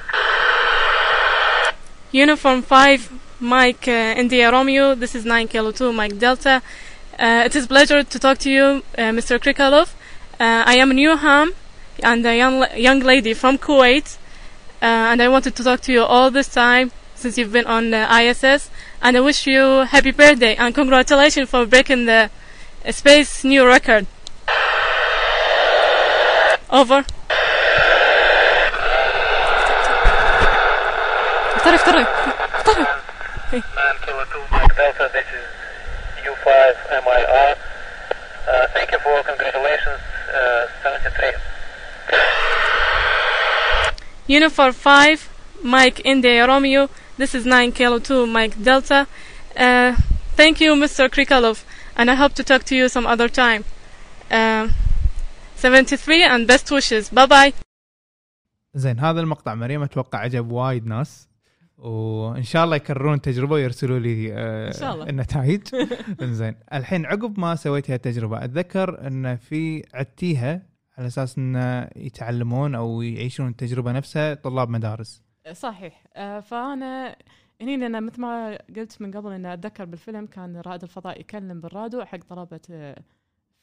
Uniform 2.12 2.62
5 2.62 3.12
Mike 3.40 3.88
uh, 3.88 4.14
India 4.16 4.50
Romeo. 4.52 4.94
This 4.94 5.14
is 5.14 5.24
9 5.24 5.48
Kilo 5.48 5.72
2 5.72 5.92
Mike 5.92 6.18
Delta. 6.18 6.62
Uh, 7.18 7.42
it 7.46 7.56
is 7.56 7.64
a 7.64 7.68
pleasure 7.68 8.02
to 8.02 8.18
talk 8.18 8.36
to 8.38 8.50
you, 8.50 8.82
uh, 8.98 9.10
Mr. 9.16 9.38
Krikalov. 9.38 9.94
Uh, 10.38 10.64
I 10.66 10.76
am 10.76 10.90
Newham 10.90 11.52
and 12.02 12.26
a 12.26 12.36
young, 12.36 12.66
young 12.76 13.00
lady 13.00 13.32
from 13.32 13.56
Kuwait. 13.56 14.18
Uh, 14.82 14.84
and 15.12 15.22
I 15.22 15.28
wanted 15.28 15.56
to 15.56 15.64
talk 15.64 15.80
to 15.82 15.92
you 15.92 16.02
all 16.02 16.30
this 16.30 16.48
time 16.48 16.92
since 17.14 17.38
you've 17.38 17.52
been 17.52 17.66
on 17.66 17.94
ISS. 17.94 18.70
And 19.00 19.16
I 19.16 19.20
wish 19.20 19.46
you 19.46 19.86
happy 19.88 20.10
birthday 20.10 20.56
and 20.56 20.74
congratulations 20.74 21.48
for 21.48 21.64
breaking 21.64 22.04
the 22.04 22.30
space 22.90 23.44
new 23.44 23.66
record. 23.66 24.06
Over. 26.70 27.06
افتري 31.67 31.75
افتري 31.75 32.05
افتري 32.55 32.85
9 33.51 33.61
Kilo 34.05 34.23
2, 34.25 34.47
Mike 34.51 34.75
Delta. 34.75 35.05
This 35.13 35.27
is 35.39 35.45
U5 36.31 36.47
MIR. 37.05 37.49
Uh, 38.51 38.67
thank 38.75 38.91
you 38.93 38.99
for 39.05 39.15
congratulations. 39.31 39.99
Uh, 40.33 40.65
73. 40.83 41.33
Uniform 44.27 44.73
5, 44.73 45.29
Mike 45.63 46.01
India 46.03 46.47
Romeo. 46.47 46.89
This 47.17 47.35
is 47.35 47.45
9 47.45 47.71
Kilo 47.73 47.99
2, 47.99 48.25
Mike 48.27 48.55
Delta. 48.63 49.07
Uh, 49.55 49.95
thank 50.35 50.59
you, 50.61 50.73
Mr. 50.75 51.07
Krikalov, 51.09 51.63
and 51.95 52.09
I 52.09 52.15
hope 52.15 52.33
to 52.33 52.43
talk 52.43 52.63
to 52.65 52.75
you 52.75 52.89
some 52.89 53.05
other 53.05 53.29
time. 53.29 53.63
Uh, 54.31 54.69
73 55.55 56.23
and 56.23 56.47
best 56.47 56.71
wishes. 56.71 57.09
Bye 57.09 57.25
bye. 57.27 57.53
زين 58.75 58.99
هذا 58.99 59.19
المقطع 59.19 59.53
مريم 59.55 59.83
اتوقع 59.83 60.19
عجب 60.19 60.51
وايد 60.51 60.87
ناس 60.87 61.27
وإن 61.78 62.42
شاء 62.42 62.64
الله 62.64 62.76
يكررون 62.76 63.14
التجربة 63.14 63.54
ويرسلوا 63.54 63.98
لي 63.98 64.32
آه 64.32 64.68
إن 64.68 64.72
شاء 64.72 64.94
الله. 64.94 65.08
النتائج. 65.08 65.62
زين 66.22 66.54
الحين 66.72 67.06
عقب 67.06 67.40
ما 67.40 67.54
سويت 67.54 67.90
هاي 67.90 67.96
التجربه 67.96 68.44
أتذكر 68.44 69.06
إن 69.06 69.36
في 69.36 69.82
عدتيها 69.94 70.62
على 70.98 71.06
أساس 71.06 71.38
إن 71.38 71.88
يتعلمون 71.96 72.74
أو 72.74 73.02
يعيشون 73.02 73.48
التجربة 73.48 73.92
نفسها 73.92 74.34
طلاب 74.34 74.68
مدارس. 74.70 75.22
صحيح. 75.52 76.04
آه، 76.16 76.40
فأنا 76.40 77.16
هني 77.60 77.76
لأن 77.76 78.06
مثل 78.06 78.20
ما 78.20 78.58
قلت 78.76 79.02
من 79.02 79.16
قبل 79.16 79.32
إن 79.32 79.46
أتذكر 79.46 79.84
بالفيلم 79.84 80.26
كان 80.26 80.56
رائد 80.56 80.82
الفضاء 80.82 81.20
يكلم 81.20 81.60
بالراديو 81.60 82.04
حق 82.04 82.18
طلبة 82.28 82.60
آه، 82.70 83.02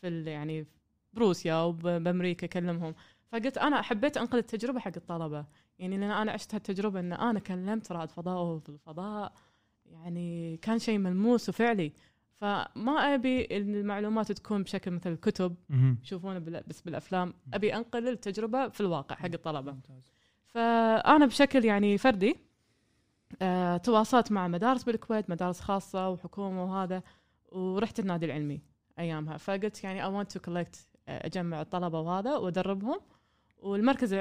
في 0.01 0.23
يعني 0.23 0.65
بروسيا 1.13 1.55
وبامريكا 1.55 2.45
يكلمهم. 2.45 2.95
فقلت 3.31 3.57
أنا 3.57 3.81
حبيت 3.81 4.17
انقل 4.17 4.37
التجربة 4.37 4.79
حق 4.79 4.91
الطلبة. 4.97 5.45
يعني 5.79 5.97
لأن 5.97 6.11
أنا 6.11 6.31
عشت 6.31 6.55
هالتجربة 6.55 6.99
إن 6.99 7.13
أنا 7.13 7.39
كلمت 7.39 7.91
رائد 7.91 8.09
فضاء 8.11 8.35
وهو 8.35 8.59
في 8.59 8.69
الفضاء 8.69 9.33
يعني 9.85 10.57
كان 10.57 10.79
شيء 10.79 10.97
ملموس 10.97 11.49
وفعلي. 11.49 11.91
فما 12.35 12.91
أبي 13.15 13.57
المعلومات 13.57 14.31
تكون 14.31 14.63
بشكل 14.63 14.91
مثل 14.91 15.11
الكتب. 15.11 15.55
يشوفونه 16.03 16.39
بس 16.67 16.81
بالأفلام. 16.81 17.33
أبي 17.53 17.75
أنقل 17.75 18.07
التجربة 18.07 18.67
في 18.67 18.81
الواقع 18.81 19.15
حق 19.15 19.25
الطلبة. 19.33 19.75
فأنا 20.45 21.25
بشكل 21.25 21.65
يعني 21.65 21.97
فردي 21.97 22.35
آه، 23.41 23.77
تواصلت 23.77 24.31
مع 24.31 24.47
مدارس 24.47 24.83
بالكويت 24.83 25.29
مدارس 25.29 25.59
خاصة 25.59 26.09
وحكومة 26.09 26.63
وهذا 26.63 27.03
ورحت 27.51 27.99
النادي 27.99 28.25
العلمي 28.25 28.61
أيامها. 28.99 29.37
فقلت 29.37 29.83
يعني 29.83 30.23
want 30.23 30.27
to 30.27 30.39
collect 30.49 30.77
آه، 31.07 31.25
أجمع 31.25 31.61
الطلبة 31.61 31.99
وهذا 31.99 32.35
وأدربهم. 32.37 32.99
والمركز 33.57 34.13
ال- 34.13 34.19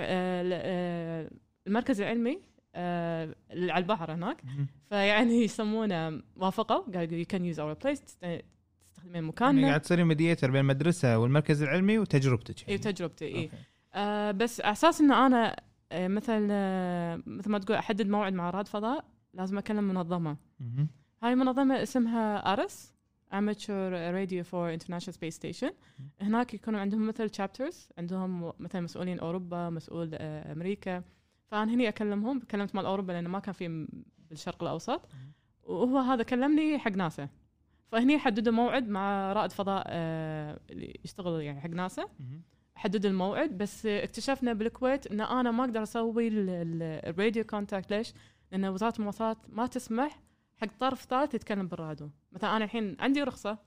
آه، 0.53 1.31
المركز 1.67 2.01
العلمي 2.01 2.41
آه، 2.75 3.35
على 3.51 3.79
البحر 3.79 4.13
هناك. 4.15 4.43
فيعني 4.89 5.43
يسمونه 5.45 6.23
وافقوا 6.37 6.93
قالوا 6.93 7.25
can 7.25 7.55
use 7.55 7.59
our 7.59 7.85
place 7.85 8.01
تست- 8.01 8.25
تستخدمين 8.95 9.15
يعني 9.15 9.27
مكاننا 9.27 9.69
قاعد 9.69 9.81
تصيرين 9.81 10.07
مديتر 10.07 10.51
بين 10.51 10.61
المدرسة 10.61 11.19
والمركز 11.19 11.63
العلمي 11.63 11.99
وتجربتك 11.99 12.59
اي 12.59 12.65
يعني. 12.69 12.79
تجربتي 12.79 13.25
اي. 13.27 13.51
آه 13.95 14.31
بس 14.31 14.61
على 14.61 14.73
أساس 14.73 15.01
إن 15.01 15.13
أنا 15.13 15.57
آه 15.93 16.09
مثل 16.09 16.49
آه 16.51 17.23
مثل 17.27 17.51
ما 17.51 17.59
تقول 17.59 17.77
أحدد 17.77 18.09
موعد 18.09 18.33
مع 18.33 18.51
رائد 18.51 18.69
فضاء 18.69 19.05
لازم 19.35 19.59
أكلم 19.59 19.85
منظمة. 19.85 20.37
هاي 21.23 21.33
المنظمه 21.33 21.83
اسمها 21.83 22.53
ارس 22.53 22.95
Amateur 23.33 23.91
Radio 24.15 24.45
for 24.51 24.71
International 24.79 25.15
Space 25.15 25.37
Station 25.39 25.73
هناك 26.21 26.55
يكونوا 26.55 26.81
عندهم 26.81 27.07
مثل 27.07 27.31
chapters 27.31 27.75
عندهم 27.99 28.53
مثلا 28.59 28.81
مسؤولين 28.81 29.19
أوروبا 29.19 29.71
مسؤول 29.71 30.15
أمريكا 30.15 31.03
فأنا 31.55 31.75
هني 31.75 31.89
أكلمهم 31.89 32.41
كلمت 32.41 32.75
مال 32.75 32.87
أوروبا 32.87 33.13
لأنه 33.13 33.29
ما 33.29 33.39
كان 33.39 33.53
في 33.55 33.87
بالشرق 34.31 34.63
الأوسط. 34.63 35.09
وهو 35.63 35.99
هذا 35.99 36.23
كلمني 36.23 36.79
حق 36.79 36.91
ناسا. 36.91 37.29
فهني 37.93 38.19
حددوا 38.19 38.53
موعد 38.53 38.89
مع 38.89 39.33
رائد 39.33 39.53
فضاء 39.53 39.85
آه 39.87 40.61
اللي 40.71 41.01
يشتغل 41.05 41.41
يعني 41.43 41.61
حق 41.61 41.71
ناسا. 41.71 42.05
حددوا 42.75 43.11
الموعد 43.11 43.59
بس 43.59 43.87
اكتشفنا 43.87 44.53
بالكويت 44.53 45.07
إن 45.07 45.21
أنا 45.21 45.51
ما 45.51 45.65
أقدر 45.65 45.83
أسوي 45.83 46.29
ال- 46.29 46.49
ال- 46.51 46.83
ال 47.11 47.16
radio 47.16 47.45
contact 47.45 47.91
ليش؟ 47.91 48.13
لأن 48.53 48.65
وزارة 48.65 48.95
المواصلات 48.99 49.39
ما 49.49 49.67
تسمح 49.67 50.21
حق 50.57 50.69
طرف 50.81 51.05
ثالث 51.05 51.35
يتكلم 51.35 51.69
بالراديو، 51.69 52.11
مثلا 52.33 52.57
أنا 52.57 52.65
الحين 52.65 52.97
عندي 53.01 53.23
رخصة. 53.23 53.59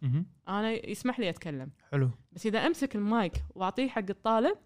أنا 0.48 0.90
يسمح 0.90 1.20
لي 1.20 1.30
أتكلم، 1.30 1.72
حلو. 1.92 2.10
بس 2.32 2.46
إذا 2.46 2.60
أمسك 2.68 2.96
المايك 2.96 3.34
وأعطيه 3.56 3.88
حق 3.90 4.06
الطالب 4.10 4.58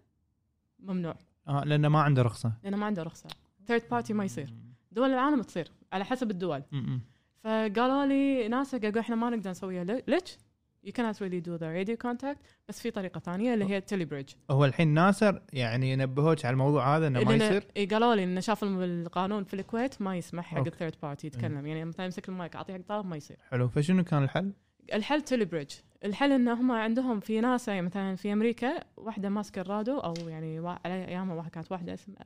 ممنوع. 0.78 1.14
آه 1.48 1.64
لأنه 1.64 1.88
ما 1.88 2.00
عنده 2.02 2.22
رخصة. 2.22 2.52
لأنه 2.64 2.76
ما 2.76 2.86
عنده 2.86 3.02
رخصة، 3.02 3.28
third 3.66 3.82
party 3.90 4.12
ما 4.12 4.24
يصير، 4.24 4.54
دول 4.92 5.10
العالم 5.10 5.42
تصير 5.42 5.68
على 5.92 6.04
حسب 6.04 6.30
الدول، 6.30 6.62
مهم. 6.72 7.00
فقالوا 7.44 8.06
لي 8.06 8.48
ناسا 8.48 8.78
قالوا 8.78 9.00
إحنا 9.00 9.16
ما 9.16 9.30
نقدر 9.30 9.50
نسويها 9.50 9.84
لي- 9.84 10.02
ليش؟ 10.08 10.38
You 10.86 10.90
cannot 10.90 11.16
really 11.16 11.40
do 11.48 11.58
the 11.58 11.68
radio 11.78 11.96
contact. 12.06 12.38
بس 12.68 12.80
في 12.80 12.90
طريقة 12.90 13.18
ثانية 13.20 13.54
اللي 13.54 13.64
هي 13.64 13.76
ال 13.76 14.04
telebridge 14.04 14.32
هو 14.50 14.64
الحين 14.64 14.88
ناسا 14.88 15.38
يعني 15.52 15.96
نبهوك 15.96 16.44
على 16.44 16.52
الموضوع 16.52 16.96
هذا 16.96 17.06
إنه 17.06 17.24
ما 17.24 17.34
يصير؟ 17.34 17.64
إي 17.76 17.86
قالوا 17.86 18.14
لي 18.14 18.24
إنه 18.24 18.40
شاف 18.40 18.64
القانون 18.64 19.44
في 19.44 19.54
الكويت 19.54 20.02
ما 20.02 20.16
يسمح 20.16 20.44
حق. 20.44 20.66
ال 20.66 20.71
third 20.71 20.94
party 21.02 21.26
يتكلم. 21.26 21.66
يعني 21.66 21.84
مثلا 21.84 22.04
يمسك 22.04 22.28
المايك 22.28 22.56
أعطيه 22.56 22.74
حق 22.74 22.80
طالب 22.88 23.06
ما 23.06 23.16
يصير. 23.16 23.36
حلو. 23.50 23.68
فشنو 23.68 24.04
كان 24.04 24.22
الحل؟ 24.22 24.52
الحل 24.92 25.20
telebridge 25.22 25.74
الحل 26.04 26.32
إن 26.32 26.48
هم 26.48 26.72
عندهم 26.72 27.20
في 27.20 27.40
ناسا 27.40 27.68
يعني 27.68 27.82
مثلا 27.82 28.16
في 28.16 28.32
أمريكا 28.32 28.84
واحدة 28.96 29.28
ماسكة 29.28 29.60
الراديو 29.60 29.98
أو 29.98 30.14
يعني 30.28 30.58
على 30.68 31.04
أيامها 31.08 31.34
واحدة 31.34 31.50
كانت 31.50 31.72
واحدة 31.72 31.94
اسمها 31.94 32.18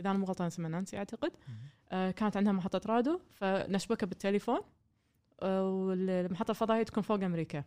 إذا 0.00 0.10
أنا 0.10 0.18
مو 0.18 0.26
غلطان 0.26 0.46
اسمها 0.46 0.70
نانسي 0.70 0.98
أعتقد. 0.98 1.32
آه، 1.92 2.10
كانت 2.10 2.36
عندها 2.36 2.52
محطة 2.52 2.80
راديو 2.86 3.20
فنشبكها 3.30 4.06
بالتليفون 4.06 4.60
آه، 5.42 5.70
والمحطة 5.70 6.50
الفضائية 6.50 6.82
تكون 6.82 7.02
فوق 7.02 7.24
أمريكا. 7.24 7.64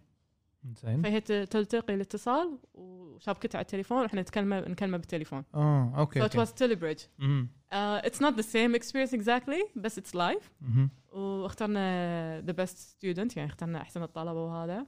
زين. 0.84 1.02
فهي 1.02 1.21
تلتقي 1.45 1.93
الاتصال 1.93 2.58
وشابكتها 2.73 3.58
على 3.58 3.63
التليفون 3.63 3.97
وإحنا 4.02 4.21
نتكلم 4.21 4.54
نكلمه 4.54 4.97
بالتليفون. 4.97 5.43
آه 5.56 5.93
okay 5.98 6.20
so 6.19 6.23
it 6.23 6.36
okay. 6.36 6.46
was 6.45 6.54
tele 6.54 6.96
مهم. 7.19 7.50
Uh, 7.71 8.02
it's 8.06 8.19
not 8.19 8.34
the 8.38 8.43
same 8.43 8.80
experience 8.82 9.19
exactly 9.19 9.67
بس 9.76 10.00
it's 10.00 10.13
live. 10.15 10.43
مهم. 10.62 10.89
واخترنا 11.12 12.41
the 12.41 12.54
best 12.54 12.76
student 12.78 13.38
يعني 13.38 13.50
اخترنا 13.50 13.82
أحسن 13.82 14.04
الطلبة 14.04 14.45
وهذا. 14.45 14.86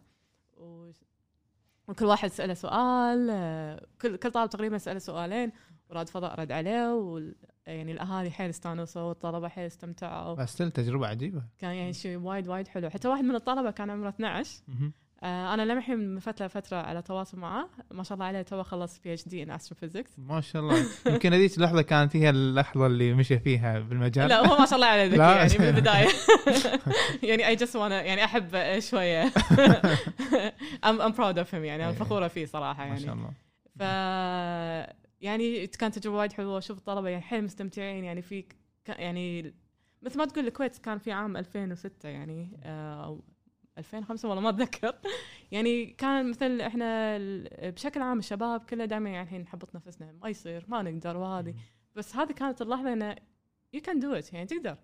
وكل 1.88 2.06
واحد 2.06 2.30
سأله 2.32 2.54
سؤال 2.54 3.28
آه، 3.32 3.86
كل 4.02 4.16
كل 4.16 4.32
طالب 4.32 4.50
تقريبا 4.50 4.78
سأله 4.78 5.00
سؤالين 5.00 5.52
ورائد 5.90 6.10
فضاء 6.10 6.40
رد 6.40 6.52
عليه 6.52 6.94
وال... 6.94 7.36
يعني 7.68 7.92
الأهالي 7.92 8.32
حيل 8.32 8.50
استانسوا 8.50 9.02
والطلبة 9.02 9.48
حيل 9.48 9.66
استمتعوا. 9.66 10.36
بس 10.36 10.56
تجربة 10.56 11.08
عجيبة. 11.08 11.44
كان 11.58 11.74
يعني 11.76 11.94
شيء 11.94 12.18
وايد 12.18 12.48
وايد 12.48 12.68
حلو. 12.68 12.90
حتى 12.90 13.08
واحد 13.08 13.24
من 13.24 13.36
الطلبة 13.36 13.72
كان 13.72 13.90
عمره 13.90 14.10
12 14.10 14.62
مهم. 14.68 14.86
آه 14.86 15.09
أنا 15.24 15.62
للحين 15.62 15.96
من 15.96 16.20
فترة 16.20 16.46
لفترة 16.46 16.78
على 16.78 17.02
تواصل 17.02 17.40
معاه 17.40 17.70
ما 17.92 18.04
شاء 18.04 18.14
الله 18.14 18.26
عليه 18.26 18.42
تو 18.42 18.64
خلص 18.64 19.00
PhD 19.00 19.28
in 19.28 19.52
astrophysics 19.52 20.20
ما 20.20 20.42
شاء 20.42 20.62
الله. 20.62 20.86
يمكن 21.08 21.34
هذيك 21.34 21.58
اللحظة 21.58 21.82
كانت 21.82 22.16
هي 22.16 22.30
اللحظة 22.30 22.86
اللي 22.86 23.14
مشى 23.14 23.40
فيها 23.40 23.80
بالمجال. 23.80 24.30
لا 24.30 24.48
هو 24.48 24.60
ما 24.60 24.66
شاء 24.66 24.76
الله 24.76 24.88
عليه 24.88 25.06
ذكي. 25.06 25.18
يعني 25.18 25.58
من 25.60 25.66
البداية. 25.76 26.08
يعني 27.30 27.48
اي 27.48 27.56
just 27.56 27.76
وأنا 27.76 28.02
يعني 28.02 28.24
أحب 28.26 28.80
شوية. 28.80 29.24
I'm 30.86 31.02
I'm 31.02 31.12
proud 31.12 31.38
of 31.38 31.56
him 31.56 31.66
يعني 31.66 31.84
أنا 31.84 31.92
إيه. 31.92 31.98
فخورة 31.98 32.28
فيه 32.28 32.46
صراحة 32.46 32.84
ما 32.84 32.88
يعني. 32.88 33.00
شاء 33.00 33.14
الله. 33.14 33.32
ف 33.80 33.82
يعني 35.22 35.68
كانت 35.68 36.00
تجربة 36.00 36.18
وايد 36.18 36.34
حلوة. 36.34 36.58
أشوف 36.58 36.78
الطلبة 36.78 37.10
يعني 37.10 37.24
حيل 37.24 37.44
مستمتعين 37.44 38.04
يعني 38.04 38.22
في 38.22 38.46
يعني 38.88 39.54
مثل 40.02 40.18
ما 40.18 40.26
تقول 40.26 40.48
الكويت 40.48 40.78
كان 40.78 40.98
في 40.98 41.12
عام 41.12 41.38
2006 41.38 42.10
يعني 42.10 42.60
آه، 42.64 43.06
أو 43.06 43.24
2005 43.80 44.30
والله 44.30 44.44
ما 44.44 44.50
أتذكر. 44.50 44.96
يعني 45.52 45.86
كان 45.86 46.30
مثل 46.30 46.62
إحنا 46.62 47.18
بشكل 47.64 48.02
عام 48.02 48.20
الشباب 48.20 48.62
كله 48.64 48.86
دائما 48.86 49.10
يعني 49.10 49.24
الحين 49.24 49.42
نحبط 49.42 49.76
نفسنا 49.76 50.12
ما 50.12 50.30
يصير 50.30 50.66
ما 50.68 50.82
نقدر 50.82 51.18
وهذه. 51.18 51.56
بس 51.96 52.16
هذه 52.16 52.32
كانت 52.32 52.62
اللحظة 52.62 52.94
إنه 52.94 53.16
you 53.74 53.82
can 53.82 54.00
do 54.00 54.14
it 54.14 54.34
يعني 54.34 54.46
تقدر. 54.46 54.78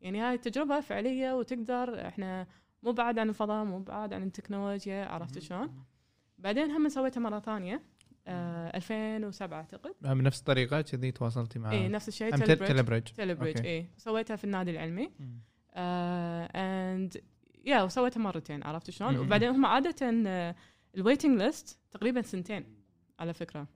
يعني 0.00 0.20
هاي 0.20 0.38
تجربة 0.38 0.80
فعلية 0.80 1.32
وتقدر. 1.32 2.06
إحنا 2.08 2.46
مو 2.82 2.92
بعاد 2.92 3.18
عن 3.18 3.28
الفضاء 3.28 3.64
مو 3.64 3.78
بعاد 3.78 4.12
عن 4.12 4.22
التكنولوجيا 4.22 5.04
عرفت 5.04 5.38
شلون؟ 5.38 5.84
بعدين 6.38 6.70
هم 6.70 6.88
سويتها 6.88 7.20
مرة 7.20 7.38
ثانية 7.38 7.82
آه 8.26 8.76
2007 8.76 9.58
أعتقد. 9.58 9.94
من 10.02 10.22
نفس 10.22 10.40
الطريقة 10.40 10.80
كذي 10.80 11.12
تواصلتي 11.12 11.58
مع 11.58 11.72
اي 11.72 11.88
نفس 11.88 12.08
الشيء 12.08 12.30
telebridge 13.12 13.56
okay. 13.56 13.68
اي 13.68 13.86
سويتها 13.96 14.36
في 14.36 14.44
النادي 14.44 14.70
العلمي. 14.70 15.10
and 15.76 17.22
yeah 17.64 17.82
وسويتها 17.82 18.20
مرتين 18.20 18.62
عرفت 18.62 18.90
شلون؟ 18.90 19.18
وبعدين 19.18 19.48
هم 19.48 19.66
عادة 19.66 19.96
ال 20.96 21.02
waiting 21.02 21.42
list 21.42 21.78
تقريبا 21.90 22.22
سنتين 22.22 22.64
على 23.18 23.34
فكرة 23.34 23.66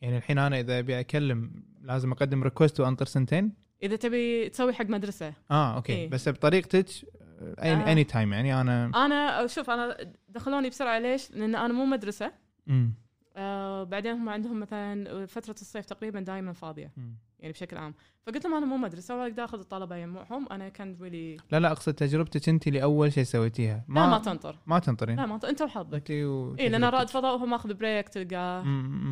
يعني 0.00 0.16
الحين 0.16 0.38
أنا 0.38 0.60
إذا 0.60 0.78
أبي 0.78 1.00
أكلم 1.00 1.64
لازم 1.82 2.12
أقدم 2.12 2.42
request 2.42 2.80
وأنطر 2.80 3.06
سنتين 3.06 3.52
إذا 3.82 3.96
تبي 3.96 4.48
تسوي 4.48 4.72
حق 4.72 4.84
مدرسة 4.84 5.32
آه 5.50 5.76
okay 5.76 5.92
إيه. 5.92 6.10
بس 6.10 6.28
بطريقتك 6.28 6.86
آه. 7.58 7.92
any 7.92 8.04
time 8.04 8.32
يعني 8.32 8.60
أنا 8.60 8.86
أنا 9.06 9.46
شوف 9.46 9.70
أنا 9.70 10.12
دخلوني 10.28 10.68
بسرعة 10.68 10.98
ليش؟ 10.98 11.30
لأن 11.30 11.54
أنا 11.54 11.72
مو 11.72 11.84
مدرسة 11.84 12.32
مم. 12.66 12.94
آه 13.36 13.84
بعدين 13.84 14.12
هم 14.12 14.28
عندهم 14.28 14.60
مثلا 14.60 15.26
فترة 15.26 15.54
الصيف 15.60 15.84
تقريبا 15.84 16.20
دائما 16.20 16.52
فاضية 16.52 16.92
مم. 16.96 17.14
يعني 17.40 17.52
بشكل 17.52 17.76
عام 17.76 17.94
فقلت 18.26 18.44
لهم 18.44 18.54
أنا 18.54 18.66
مو 18.66 18.76
مدرسه 18.76 19.14
ولا 19.14 19.26
أقدر 19.26 19.44
اخذ 19.44 19.58
الطلبة 19.58 19.96
يجمعهم 19.96 20.52
أنا 20.52 20.68
كان 20.68 20.96
ولي 21.00 21.36
لا 21.50 21.60
لا 21.60 21.72
أقصد 21.72 21.94
تجربتك 21.94 22.48
أنت 22.48 22.68
لأول 22.68 23.12
شيء 23.12 23.24
سويتيها 23.24 23.84
ما 23.88 24.00
لا 24.00 24.06
ما 24.06 24.18
تنطر 24.18 24.56
ما 24.66 24.78
تنطرين 24.78 25.16
لا 25.16 25.26
ما 25.26 25.34
تنطر 25.34 25.48
أنت 25.48 25.62
وحظك 25.62 26.10
أنت 26.10 26.10
اي 26.60 26.68
لأن 26.68 26.84
رائد. 26.84 27.08
فضاء 27.08 27.34
وهو 27.34 27.46
ماخذ 27.46 27.74
break 27.74 28.08
تلقاه. 28.08 28.64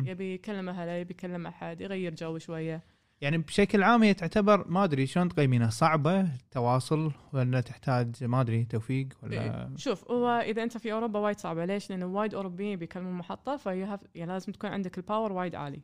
يبي 0.05 0.33
يكلم 0.33 0.69
أهله 0.69 0.91
يبي 0.91 1.13
يكلم 1.13 1.47
أحد 1.47 1.81
يغير 1.81 2.15
جو 2.15 2.37
شوية 2.37 2.83
يعني 3.21 3.37
بشكل 3.37 3.83
عام 3.83 4.03
هي 4.03 4.13
تعتبر 4.13 4.67
ما 4.67 4.83
أدري 4.83 5.05
شلون 5.05 5.29
تقيمينها 5.29 5.69
صعبة 5.69 6.27
تواصل 6.51 7.11
ولا 7.33 7.61
تحتاج 7.61 8.23
ما 8.23 8.41
أدري 8.41 8.65
توفيق 8.65 9.07
ولا 9.23 9.43
إيه. 9.43 9.69
شوف 9.75 10.11
هو 10.11 10.29
إذا 10.29 10.63
أنت 10.63 10.77
في 10.77 10.93
أوروبا 10.93 11.19
وايد 11.19 11.39
صعبة 11.39 11.65
ليش؟ 11.65 11.89
لأن 11.89 12.03
وايد 12.03 12.35
أوروبيين 12.35 12.79
بيكلمون 12.79 13.13
محطة 13.13 13.57
في 13.57 13.97
يعني 14.15 14.31
لازم 14.31 14.51
تكون 14.51 14.69
عندك 14.69 14.97
ال 14.97 15.03
power 15.03 15.31
وايد 15.31 15.55
عالي. 15.55 15.81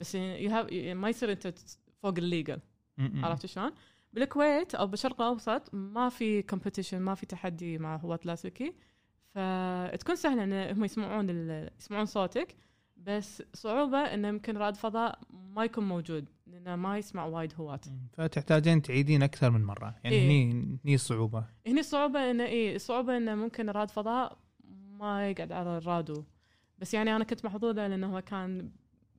بس 0.00 0.16
you 0.16 0.50
have 0.50 0.72
ما 0.94 1.08
يصير 1.08 1.32
أنت 1.32 1.54
فوق 2.02 2.14
ال 2.18 2.24
legal. 2.24 2.60
عرفت 2.98 3.46
شلون؟ 3.46 3.70
بالكويت 4.12 4.74
أو 4.74 4.86
بالشرق 4.86 5.20
الأوسط 5.22 5.74
ما 5.74 6.08
في 6.08 6.42
competition 6.42 6.98
ما 7.00 7.14
في 7.14 7.26
تحدي 7.26 7.78
مع 7.78 7.96
هواة 7.96 8.20
لاسلكي 8.24 8.74
فتكون 9.34 10.16
سهلة 10.16 10.44
إن 10.44 10.76
هم 10.76 10.84
يسمعون 10.84 11.30
ال- 11.30 11.70
يسمعون 11.78 12.04
صوتك 12.06 12.56
بس 12.96 13.42
صعوبة 13.54 13.98
انه 13.98 14.28
يمكن 14.28 14.56
رائد 14.56 14.76
فضاء 14.76 15.20
ما 15.30 15.64
يكون 15.64 15.88
موجود 15.88 16.28
لأنه 16.46 16.76
ما 16.76 16.98
يسمع 16.98 17.24
وايد 17.24 17.52
هواة. 17.56 17.80
فتحتاجين 18.12 18.82
تعيدين 18.82 19.22
أكثر 19.22 19.50
من 19.50 19.64
مرة 19.64 19.94
يعني 20.04 20.16
إيه. 20.16 20.26
هني 20.26 20.78
هني 20.84 20.94
الصعوبه 20.94 21.44
هني 21.66 21.80
الصعوبه 21.80 22.30
انه 22.30 22.44
إيه 22.44 22.76
الصعوبه 22.76 23.16
انه 23.16 23.34
ممكن 23.34 23.70
رائد 23.70 23.90
فضاء 23.90 24.38
ما 24.98 25.30
يقعد 25.30 25.52
على 25.52 25.78
الراديو 25.78 26.24
بس 26.78 26.94
يعني 26.94 27.16
أنا 27.16 27.24
كنت 27.24 27.44
محظوظة 27.44 27.86
لأنه 27.88 28.16
هو 28.16 28.20
كان 28.22 28.70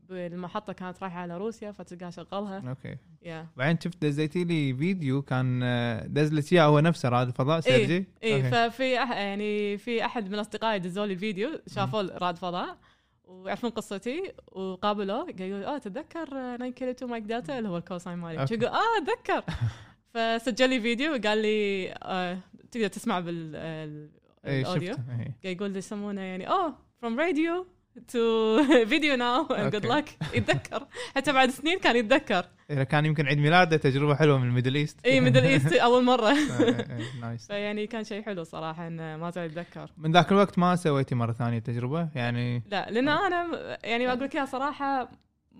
بالمحطة 0.10 0.74
كانت 0.74 1.04
رايحة 1.04 1.20
على 1.20 1.38
روسيا 1.38 1.72
فتلقاه 1.72 2.10
شغلها 2.10 2.70
okay. 2.70 2.98
yeah 3.22 3.48
بعدين 3.58 3.80
شفت 3.84 4.02
دزيتي 4.06 4.44
لي 4.44 4.74
فيديو 4.74 5.22
كان 5.22 5.60
آه، 5.64 6.08
دز 6.08 6.34
لك 6.34 6.54
اياه 6.54 6.64
هو 6.64 6.80
نفسه 6.80 7.10
رائد 7.10 7.28
الفضاء 7.28 7.60
سيرجي 7.60 8.06
اي 8.24 8.36
okay. 8.36 8.50
ففي 8.52 9.04
أح 9.04 9.12
يعني 9.12 9.78
في 9.78 10.06
أحد 10.06 10.30
من 10.32 10.40
أصدقائي 10.40 10.80
دزوا 10.80 11.06
لي 11.06 11.16
فيديو 11.16 11.50
شافوا 11.68 12.02
رائد 12.18 12.36
فضاء 12.36 12.78
ويعرفون 13.24 13.70
قصتي 13.70 14.34
وقابلوه 14.52 15.32
قالوا 15.40 15.76
آه 15.76 15.78
تتذكر 15.78 16.26
9 16.58 16.70
كيلو 16.70 16.92
2 16.92 17.12
Mike 17.12 17.24
Delta؟ 17.24 17.58
اللي 17.58 17.70
هو 17.70 17.78
ال 17.78 17.82
call 17.82 18.00
sign 18.00 18.18
مالي. 18.18 18.46
يقول 18.52 18.66
آه 18.66 18.80
أتذكر. 19.02 19.44
فسجل 20.14 20.70
لي 20.70 20.82
فيديو 20.82 21.12
وقال 21.12 21.38
لي 21.38 21.92
آه 22.04 22.38
تقدر 22.72 22.88
تسمع 22.88 23.20
بال 23.20 23.56
ال- 23.56 24.10
اي 24.46 24.62
ال 24.62 24.66
audio. 24.66 24.94
شفته 24.94 25.04
إيه. 25.20 25.38
قاعد 25.44 25.56
يقول 25.56 25.72
لي 25.72 25.78
يسمونه 25.78 26.22
يعني 26.22 26.50
oh 26.50 26.74
from 27.02 27.20
radio 27.20 27.68
to 28.14 28.64
video 28.86 29.16
now 29.16 29.48
good 29.50 29.86
okay. 29.86 29.88
لك 29.88 30.18
يتذكر. 30.34 30.88
حتى 31.16 31.34
بعد 31.34 31.50
سنين 31.50 31.80
كان 31.80 31.96
يتذكر. 31.96 32.46
إذا 32.70 32.84
كان 32.84 33.06
يمكن 33.06 33.28
عيد 33.28 33.38
ميلاده 33.38 33.78
تجربة 33.78 34.16
حلوة 34.16 34.38
من 34.38 34.48
ال 34.48 34.52
Middle 34.52 34.76
East. 34.76 35.06
اي 35.06 35.20
Middle 35.20 35.44
East 35.54 35.74
أول 35.74 36.04
مرة. 36.04 36.34
nice 37.22 37.48
فيعني 37.52 37.88
كان 37.88 38.04
شيء 38.04 38.22
حلو 38.24 38.44
صراحة 38.44 38.88
إنه 38.88 39.18
ما 39.18 39.30
زال 39.32 39.46
يتذكر. 39.46 39.92
من 39.98 40.12
ذاك 40.12 40.32
الوقت 40.32 40.60
ما 40.60 40.76
سويتي 40.76 41.16
مرة 41.16 41.32
ثانية 41.32 41.60
تجربة؟ 41.60 42.10
يعني 42.16 42.64
لا 42.72 42.90
لأن 42.90 43.08
أنا 43.08 43.48
يعني 43.84 44.10
أقول 44.10 44.24
لك 44.24 44.44
صراحة 44.44 45.10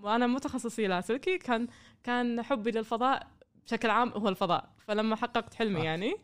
وأنا 0.02 0.26
مو 0.26 0.38
تخصصي 0.38 0.86
لاسلكي 0.86 1.38
كان 1.38 1.66
كان 2.04 2.42
حبي 2.42 2.70
للفضاء 2.70 3.26
بشكل 3.68 3.90
عام 3.90 4.08
هو 4.08 4.28
الفضاء 4.28 4.68
فلما 4.86 5.16
حققت 5.16 5.54
حلمي. 5.54 5.80
يعني. 5.84 6.14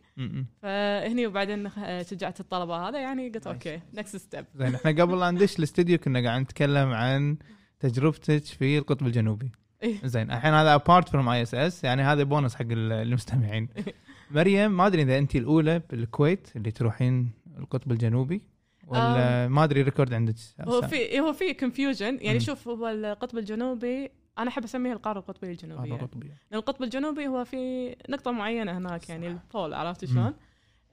فهني 0.62 1.26
وبعدين 1.26 1.70
شجعت 2.02 2.40
الطلبة 2.40 2.88
هذا 2.88 2.98
يعني 2.98 3.28
قلت. 3.28 3.46
okay 3.46 3.80
next 3.94 4.16
step 4.16 4.44
زين 4.54 4.74
إحنا 4.74 4.90
قبل 5.02 5.20
لا 5.20 5.30
ندش 5.30 5.59
الاستديو 5.59 5.98
كنا 5.98 6.22
قاعد 6.28 6.40
نتكلم 6.40 6.92
عن 6.92 7.37
تجربتك 7.80 8.44
في 8.44 8.78
القطب 8.78 9.07
الجنوبي 9.07 9.52
إيه. 9.83 9.96
زين 10.04 10.30
الحين 10.30 10.54
هذا 10.54 10.74
apart 10.74 11.08
from 11.08 11.28
ISS 11.28 11.84
يعني 11.85 12.02
هذا 12.02 12.22
بونص 12.22 12.54
حق 12.54 12.62
ال- 12.70 12.92
المستمعين 12.92 13.68
مريم 14.30 14.76
ما 14.76 14.87
أدري 14.87 15.02
إذا 15.02 15.18
أنت 15.18 15.37
الأولى 15.37 15.83
بالكويت 15.90 16.48
اللي 16.57 16.70
تروحين 16.70 17.30
القطب 17.59 17.92
الجنوبي 17.92 18.42
ولا 18.87 19.48
ما 19.48 19.64
أدري 19.64 19.83
record 19.82 20.14
عندك 20.14 20.35
هو 20.61 20.83
في 20.83 21.20
هو 21.20 21.33
في 21.33 21.54
confusion 21.54 22.18
يعني. 22.20 22.40
شوف 22.40 22.68
هو 22.68 22.88
القطب 22.88 23.38
الجنوبي 23.38 24.11
أنا 24.38 24.48
أحب 24.48 24.64
أسميه 24.64 24.92
القارة 24.92 25.18
القطبية 25.18 25.50
الجنوبية. 25.50 25.94
هذا 25.94 26.02
قطبي 26.02 26.26
لأن 26.26 26.58
القطب 26.58 26.82
الجنوبي 26.82 27.26
هو 27.26 27.44
في 27.44 27.90
نقطة 28.08 28.30
معينة 28.30 28.78
هناك 28.78 29.08
يعني 29.08 29.26
ال 29.26 29.36
pole 29.36 29.74
عرفت 29.74 30.04
شلون؟ 30.04 30.34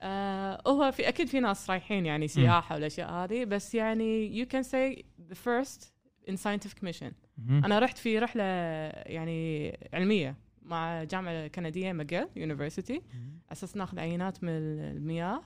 آه 0.01 0.61
هو 0.67 0.91
في 0.91 1.07
أكيد 1.07 1.27
في 1.27 1.39
ناس 1.39 1.69
رايحين 1.69 2.05
يعني 2.05 2.27
سياحة 2.27 2.75
والأشياء 2.75 3.11
هذه 3.11 3.45
بس 3.45 3.75
يعني 3.75 4.45
can 4.45 4.63
say 4.63 5.01
the 5.31 5.35
first 5.35 5.83
in 6.29 6.33
scientific 6.33 6.83
mission. 6.83 7.13
مهم. 7.37 7.65
أنا 7.65 7.79
رحت 7.79 7.97
في 7.97 8.19
رحلة 8.19 8.43
يعني 8.43 9.71
علمية 9.93 10.35
مع 10.61 11.03
جامعة 11.03 11.47
كندية 11.47 11.93
McGill 11.93 12.27
University. 12.35 13.01
أساس 13.51 13.77
ناخذ 13.77 13.99
عينات 13.99 14.43
من 14.43 14.49
المياه 14.49 15.41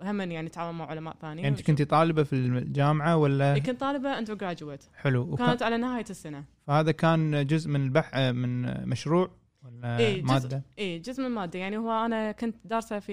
وهم 0.00 0.20
يعني 0.20 0.46
نتعاون 0.46 0.74
مع 0.78 0.86
علماء 0.86 1.16
ثانيين 1.20 1.44
يعني 1.44 1.56
انت 1.58 1.66
كنتي 1.66 1.84
طالبة 1.84 2.22
في 2.22 2.32
الجامعة 2.32 3.16
ولا؟ 3.16 3.54
إيه، 3.54 3.62
كنت 3.62 3.80
طالبة 3.80 4.18
undergraduate 4.18 4.84
حلو. 4.94 5.36
كانت 5.36 5.62
على 5.62 5.76
نهاية 5.76 6.04
السنة. 6.10 6.44
فهذا 6.66 6.92
كان 6.92 7.46
جزء 7.46 7.70
من 7.70 7.82
البحث 7.84 8.14
من 8.14 8.62
مشروع 8.88 9.30
ولا 9.64 9.98
إيه، 9.98 10.14
جزء. 10.22 10.32
مادة؟ 10.32 10.62
اي 10.78 10.98
جزء 10.98 11.20
من 11.22 11.26
الماده 11.28 11.58
يعني 11.58 11.76
هو 11.76 11.90
أنا 12.04 12.32
كنت 12.32 12.56
دارسة 12.64 12.98
في 12.98 13.12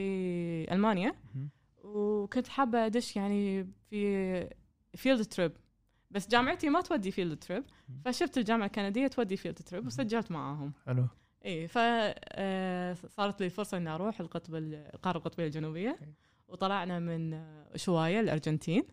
ألمانيا. 0.71 1.13
وكنت 1.83 2.47
حابة 2.47 2.85
أدش 2.85 3.15
يعني 3.15 3.67
في 3.89 4.49
field 4.95 5.25
trip 5.25 5.51
بس 6.11 6.27
جامعتي 6.27 6.69
ما 6.69 6.81
تودي 6.81 7.11
field 7.11 7.37
trip. 7.39 7.63
فشفت 8.05 8.37
الجامعة 8.37 8.65
الكندية 8.65 9.07
تودي 9.07 9.37
فيلد 9.37 9.55
تريب 9.57 9.85
وسجلت 9.87 10.31
معاهم. 10.31 10.73
حلو. 10.85 11.07
اي 11.45 11.67
ف 11.67 11.73
آه، 11.77 12.93
صارت 12.93 13.41
لي 13.41 13.49
فرصة 13.49 13.77
إني 13.77 13.89
أروح 13.89 14.19
القطب 14.19 14.55
ال- 14.55 14.89
القارة 14.93 15.17
القطبية 15.17 15.45
الجنوبية. 15.45 15.99
وطلعنا 16.47 16.99
من 16.99 17.39
أوشوايا 17.75 18.19
الأرجنتين. 18.19 18.83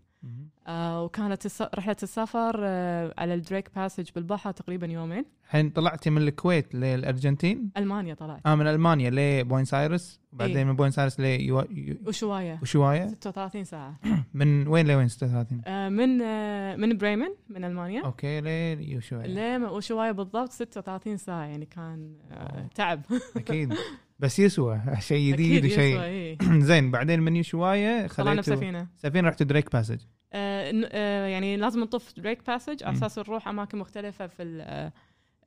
آه، 0.67 1.05
وكانت 1.05 1.47
الس- 1.47 1.63
رحلة 1.75 1.97
السفر 2.03 2.55
آه، 2.65 3.15
على 3.19 3.35
ال 3.35 3.41
Drake 3.41 3.71
Passage 3.77 4.09
بالبحر 4.15 4.51
تقريبا 4.51 4.87
يومين. 4.87 5.25
الحين 5.45 5.71
طلعتي 5.71 6.11
من 6.11 6.23
الكويت 6.23 6.75
للأرجنتين؟ 6.75 7.71
ألمانيا 7.77 8.15
طلعت. 8.15 8.41
آه 8.47 8.55
من 8.55 8.67
ألمانيا 8.67 9.11
لبوينس 9.11 9.75
آيرس 9.75 10.21
وبعدين 10.33 10.57
إيه. 10.57 10.65
من 10.65 10.77
بوينس 10.77 10.99
آيرس 10.99 11.21
لأوشوايا 11.21 12.59
أوشوايا 12.63 13.07
36 13.07 13.65
ساعة. 13.65 13.97
من 14.35 14.69
وين 14.69 14.87
لوين 14.87 15.09
36 15.09 15.61
آه، 15.67 15.89
من 15.89 16.23
آه، 16.23 16.77
من 16.77 16.97
بريمن 16.97 17.29
من 17.49 17.65
ألمانيا. 17.65 18.03
okay 18.05 18.41
لأوشوايا 18.41 19.27
لأوشوايا 19.27 20.11
بالضبط 20.13 20.51
36 20.53 21.17
ساعة 21.17 21.45
يعني 21.45 21.67
كان 21.67 22.15
آه،. 22.33 22.69
تعب. 22.75 23.01
أكيد. 23.37 23.75
بس 24.19 24.39
يسوى 24.39 24.81
شيء 25.01 25.33
جديد 25.33 25.65
وشيء 25.65 26.01
إيه. 26.01 26.39
زين 26.69 26.91
بعدين 26.91 27.19
من 27.19 27.43
أوشوايا 27.43 28.07
خذيتوا 28.07 28.41
سفينة 28.55 28.89
سفينة 28.97 29.29
رحت 29.29 29.43
Drake 29.43 29.73
Passage 29.73 29.99
آه، 30.33 30.73
آه، 30.93 31.27
يعني 31.27 31.57
لازم 31.57 31.81
نطوف 31.81 32.13
Drake 32.17 32.47
Passage 32.47 32.83
على. 32.85 32.93
أساس 32.93 33.19
نروح 33.19 33.49
أماكن 33.49 33.79
مختلفة 33.79 34.27
في 34.27 34.43
آه، 34.63 34.93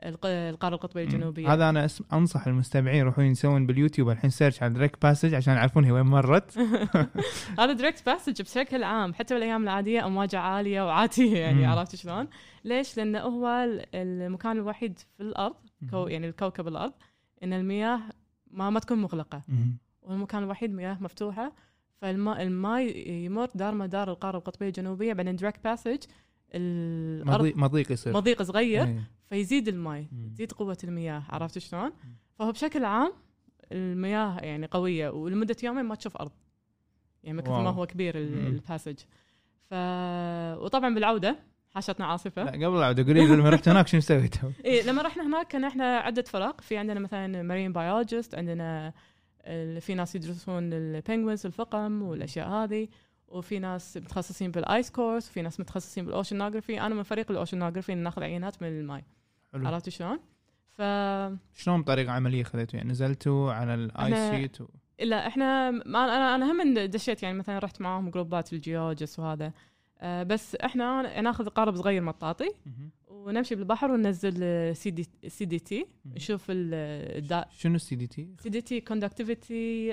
الق- 0.06 0.26
القارة 0.26 0.76
القطبية 0.76 1.04
الجنوبية 1.04 1.54
هذا 1.54 1.70
أنا 1.70 1.86
أسم... 1.86 2.04
أنصح 2.14 2.48
المستمعين 2.48 2.98
يروحون 2.98 3.26
يسوون 3.26 3.66
باليوتيوب 3.68 4.10
الحين 4.10 4.30
search 4.30 4.64
على 4.64 4.74
Drake 4.74 5.02
Passage 5.02 5.34
عشان 5.34 5.54
يعرفون 5.54 5.84
هي 5.86 5.92
وين 5.92 6.06
مرت 6.06 6.58
هذا 7.60 7.74
Drake 7.74 8.06
Passage 8.06 8.42
بشكل 8.42 8.84
عام 8.84 9.14
حتى 9.14 9.34
بالأيام 9.34 9.64
العادية 9.64 10.06
امواجه 10.06 10.40
عالية 10.40 10.82
وعاتية 10.86 11.38
يعني. 11.46 11.66
عرفت 11.66 11.96
شلون؟ 11.96 12.28
ليش؟ 12.66 12.98
لأنه 12.98 13.20
هو 13.20 13.48
ال- 13.48 13.86
المكان 13.96 14.52
الوحيد 14.58 15.00
في 15.00 15.24
الأرض 15.24 15.56
كو 15.92 16.08
يعني 16.08 16.28
الكوكب 16.28 16.68
الأرض 16.68 16.94
إن 17.44 17.54
المياه 17.54 18.00
ما 18.52 18.70
ما 18.70 18.80
تكون 18.80 18.98
مغلقة. 18.98 19.42
والمكان 20.02 20.44
الوحيد 20.44 20.74
مياه 20.74 20.98
مفتوحة 21.02 21.54
فالماء 22.02 22.42
الماء 22.42 23.10
يمر 23.10 23.50
دار 23.56 23.76
مدار 23.76 24.12
القارة 24.12 24.38
القطبية 24.38 24.68
الجنوبية 24.68 25.14
بعدين 25.14 25.36
Drake 25.36 25.64
Passage 25.64 25.98
الأرض 26.54 27.54
مضيق 27.56 27.92
يصير 27.92 28.14
مضيق 28.14 28.42
صغير 28.42 28.84
إيه. 28.84 29.12
فيزيد 29.26 29.68
الماء 29.68 30.08
مم. 30.12 30.30
تزيد 30.34 30.52
قوة 30.52 30.78
المياه 30.84 31.24
عرفت 31.30 31.58
شلون؟ 31.58 31.92
فهو 32.40 32.52
بشكل 32.52 32.86
عام 32.86 33.14
المياه 33.72 34.40
يعني 34.40 34.66
قوية 34.66 35.10
ولمدة 35.10 35.56
يومين 35.64 35.86
ما 35.86 35.96
تشوف 35.96 36.18
أرض 36.18 36.32
يعني 37.24 37.38
من 37.38 37.44
كثر 37.44 37.62
ما. 37.62 37.70
هو 37.70 37.86
كبير. 37.86 38.18
ال 38.18 38.28
passage 38.28 39.00
ف 39.70 39.74
وطبعا 40.64 40.96
بالعودة 40.96 41.40
حاشتنا 41.78 42.06
لا 42.06 42.12
عاصفه 42.12 42.44
قبل 42.44 42.80
لا 42.80 42.88
قولي 42.88 43.14
لي 43.14 43.36
لما 43.36 43.50
رحت 43.50 43.70
هناك 43.70 43.88
شنو 43.88 44.02
سويتوا؟ 44.02 44.50
إيه 44.66 44.84
لما 44.84 45.02
رحنا 45.02 45.28
هناك 45.28 45.48
كان 45.48 45.64
إحنا 45.64 45.98
عدة 45.98 46.22
فرق 46.22 46.62
في 46.62 46.78
عندنا 46.78 47.00
مثلا 47.00 47.44
marine 47.44 47.74
biologist 47.74 48.36
عندنا 48.36 48.94
في 49.80 49.94
ناس 49.96 50.16
يدرسون 50.16 50.74
ال 50.74 50.82
penguins 50.82 51.46
الفقم 51.46 52.02
والأشياء 52.02 52.50
هذه 52.50 52.88
وفي 53.28 53.60
ناس 53.60 53.98
متخصصين 53.98 54.52
بال 54.52 54.68
ice 54.68 54.92
cores 54.92 55.30
وفي 55.30 55.42
ناس 55.42 55.60
متخصصين 55.60 56.06
بال 56.06 56.17
oceanography 56.17 56.82
أنا 56.82 56.96
من 56.96 57.04
فريق 57.04 57.32
ال 57.32 57.37
oceanography 57.37 57.96
ناخذ 57.96 58.24
عينات 58.24 58.62
من 58.62 58.68
الماي. 58.68 59.04
عرفت 59.54 59.90
شلون؟ 59.90 60.20
ف 60.72 60.82
شلون 61.54 61.82
بطريقة 61.82 62.12
عملية 62.12 62.44
خذيتوا؟ 62.44 62.78
يعني 62.78 62.92
نزلتوا 62.92 63.54
على 63.54 63.74
ال 63.74 63.88
ice 63.88 64.32
sheet 64.36 64.62
و... 64.62 64.68
لا 65.00 65.28
إحنا 65.28 65.72
ما 65.72 66.04
أنا 66.06 66.36
أنا 66.36 66.52
هم 66.52 66.74
دشيت 66.74 67.24
يعني 67.24 67.38
مثلا 67.38 67.60
رحت 67.60 67.82
معاهم 67.82 68.10
جروبات 68.10 68.54
ال 68.54 68.60
geologists 68.60 69.20
وهذا. 69.20 69.54
بس 70.04 70.56
إحنا 70.56 71.22
ناخذ 71.22 71.50
قارب 71.50 71.76
صغير 71.76 72.02
مطاطي. 72.02 72.50
ونمشي 73.08 73.56
بالبحر 73.56 73.92
وننزل 73.92 74.76
CD 74.76 75.08
CTD. 75.28 75.86
نشوف 76.06 76.46
الدا 76.50 77.46
شنو 77.52 77.76
السي 77.76 77.96
دي 77.96 78.08
تي؟ 78.08 78.28
سي 78.40 78.50
دي 78.50 78.62
تي 78.62 78.82
كوندكتيفيتي 78.82 79.92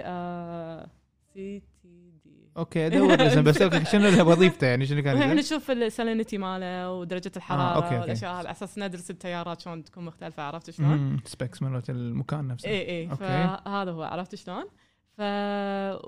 سي 1.35 1.63
تي 1.83 2.11
D 2.25 2.51
okay 2.57 2.87
أدور 2.87 3.43
بس 3.43 3.59
شنو 3.93 4.31
وظيفته 4.31 4.67
يعني 4.67 4.87
شنو 4.87 5.03
كان 5.03 5.17
إحنا؟ 5.23 5.35
نشوف 5.35 5.71
ال 5.71 5.79
salinity 5.79 6.39
ماله 6.39 6.93
ودرجة 6.93 7.33
الحرارة 7.37 7.77
okay، 7.77 7.87
okay. 7.87 7.99
والاشياء 7.99 8.33
على 8.33 8.51
أساس 8.51 8.79
ندرس 8.79 9.11
التيارات 9.11 9.61
شلون 9.61 9.85
تكون 9.85 10.05
مختلفة 10.05 10.43
عرفت 10.43 10.71
شلون؟ 10.71 11.21
specs 11.25 11.63
مالت 11.63 11.91
المكان 11.91 12.49
نفسه 12.49 12.69
اي 12.69 13.01
اي. 13.01 13.09
فهذا 13.17 13.91
هو 13.91 14.03
عرفت 14.03 14.35
شلون؟ 14.35 14.65
ف 15.17 15.21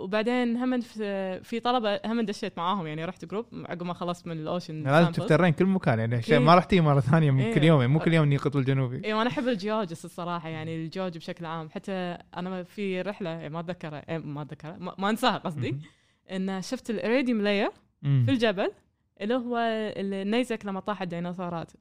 وبعدين 0.01 0.57
هم 0.57 0.81
في, 0.81 1.41
في 1.45 1.61
طلبة 1.61 2.01
هم 2.05 2.21
دشيت 2.21 2.59
معاهم 2.59 2.87
يعني 2.87 3.05
رحت 3.05 3.25
group 3.25 3.47
عقب 3.55 3.83
ما 3.83 3.95
خلصت 3.95 4.27
من 4.27 4.41
ال 4.41 4.48
ocean 4.48 4.83
لازم 4.83 5.13
تفترين 5.13 5.53
كل 5.53 5.65
مكان 5.65 5.99
يعني 5.99 6.17
عشان 6.17 6.35
إيه. 6.35 6.45
ما 6.45 6.55
رحتي 6.55 6.81
مرة 6.81 7.01
ثانية 7.01 7.31
من 7.31 7.41
إيه. 7.41 7.55
كل 7.55 7.65
يوم 7.65 7.81
يعني 7.81 7.93
مو 7.93 7.99
كل 7.99 8.15
يوم 8.15 8.25
اني 8.25 8.37
القطب 8.37 8.59
الجنوبي 8.59 9.05
اي 9.05 9.15
وأنا 9.15 9.31
أحب 9.31 9.49
ال 9.49 9.54
geologists 9.54 10.05
الصراحة 10.05 10.49
يعني 10.49 10.77
الجيولوجي 10.77 11.19
بشكل 11.19 11.47
عام 11.47 11.71
حتى 11.71 12.19
أنا 12.37 12.63
في 12.63 13.03
رحلة 13.03 13.31
يعني 13.31 13.49
ما 13.49 13.61
أتذكرها 13.61 14.05
إيه 14.09 14.19
ما 14.19 14.43
أتذكرها 14.43 14.77
ما, 14.79 14.95
ما 14.99 15.11
أنساها 15.11 15.39
قصدي. 15.39 15.77
إن 16.31 16.63
شفت 16.63 16.91
ال 16.91 16.97
iridium 16.97 17.41
layer. 17.41 17.71
في 18.03 18.31
الجبل 18.31 18.71
اللي 19.21 19.35
هو 19.35 19.59
النيزك 19.97 20.67
لما 20.67 20.81
طاح 20.81 21.03
الديناصورات 21.03 21.73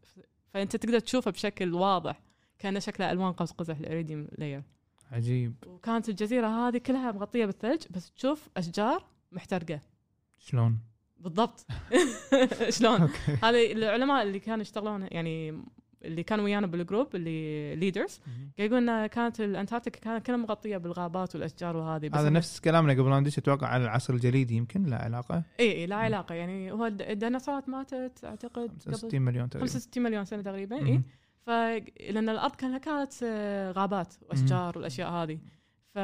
فأنت 0.53 0.75
تقدر 0.75 0.99
تشوفه 0.99 1.31
بشكل 1.31 1.73
واضح 1.73 2.21
كان 2.59 2.79
شكله 2.79 3.11
ألوان 3.11 3.31
قوس 3.31 3.51
قزح 3.51 3.77
ال 3.77 3.84
iridium 3.84 4.27
layer 4.37 4.61
عجيب. 5.11 5.53
وكانت 5.67 6.09
الجزيرة 6.09 6.47
هذه 6.47 6.77
كلها 6.77 7.11
مغطية 7.11 7.45
بالثلج 7.45 7.81
بس 7.89 8.11
تشوف 8.11 8.49
أشجار 8.57 9.03
محترقة. 9.31 9.79
شلون؟ 10.39 10.79
بالضبط. 11.19 11.65
شلون؟ 12.77 13.09
هذه 13.43 13.71
العلماء 13.71 14.23
اللي 14.23 14.39
كانوا 14.39 14.61
يشتغلون 14.61 15.07
يعني 15.11 15.61
اللي 16.05 16.23
كانوا 16.23 16.45
ويانا 16.45 16.67
بال 16.67 16.81
group 16.81 17.15
اللي 17.15 17.75
leaders 17.75 18.19
يقولون 18.57 19.05
كانت 19.07 19.41
ال 19.41 19.47
Antarctica 19.47 19.99
كانت 19.99 20.25
كلها 20.25 20.37
مغطية 20.37 20.77
بالغابات 20.77 21.35
والأشجار 21.35 21.77
وهذه 21.77 22.07
بس 22.09 22.17
هذا 22.19 22.29
نفس 22.29 22.59
كلامنا 22.59 22.93
قبل 22.93 23.09
لا 23.09 23.19
ندش 23.19 23.37
أتوقع 23.37 23.67
على 23.67 23.83
العصر 23.83 24.13
الجليدي 24.13 24.55
يمكن 24.55 24.83
لا 24.83 24.97
علاقة. 24.97 25.43
إي 25.59 25.71
إي 25.71 25.85
لا 25.85 25.95
علاقة. 25.95 26.35
يعني 26.35 26.71
هو 26.71 26.85
الد- 26.85 27.01
الديناصورات 27.01 27.69
ماتت 27.69 28.25
أعتقد 28.25 28.69
قبل 28.69 28.79
65 28.93 29.21
مليون 29.21 29.49
تقريبا. 29.49 29.65
65 29.67 30.03
مليون 30.03 30.25
سنة 30.25 30.41
تقريبا. 30.41 30.85
إي. 30.87 31.01
ف 31.45 31.49
لأن 32.09 32.29
الأرض 32.29 32.55
كانها 32.55 32.77
كانت 32.77 33.13
آه، 33.23 33.71
غابات 33.71 34.13
وأشجار 34.29 34.77
والأشياء 34.77 35.09
هذه. 35.09 35.39
ف 35.93 35.97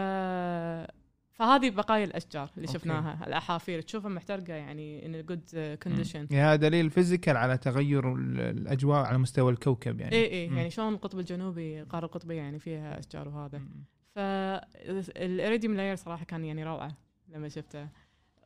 فهذه 1.34 1.70
بقايا 1.70 2.04
الأشجار 2.06 2.50
اللي 2.58 2.68
okay. 2.68 2.80
شفناها 2.80 3.28
الأحافير. 3.28 3.82
تشوفها 3.82 4.10
محترقة 4.10 4.54
يعني 4.54 5.06
in 5.06 5.26
good 5.26 5.78
condition 5.84 6.28
يعني 6.32 6.44
هذا 6.48 6.56
دليل 6.56 6.90
physical 6.90 7.38
على 7.38 7.58
تغير 7.58 8.16
ال- 8.16 8.40
الأجواء 8.40 9.06
على 9.06 9.18
مستوى 9.18 9.52
الكوكب 9.52 10.00
يعني. 10.02 10.16
اي 10.16 10.26
اي. 10.32 10.46
يعني 10.56 10.70
شلون 10.70 10.94
القطب 10.94 11.20
الجنوبي 11.20 11.82
القاره 11.82 12.06
القطبية 12.06 12.36
يعني 12.38 12.60
فيها 12.60 13.00
أشجار 13.00 13.28
وهذا. 13.28 13.58
مم. 13.58 13.84
فال 14.16 14.51
iridium 14.51 15.74
layer 15.76 15.96
صراحة 15.96 16.26
كان 16.26 16.46
يعني 16.46 16.64
روعة 16.64 16.98
لما 17.30 17.50
شفته. 17.50 17.88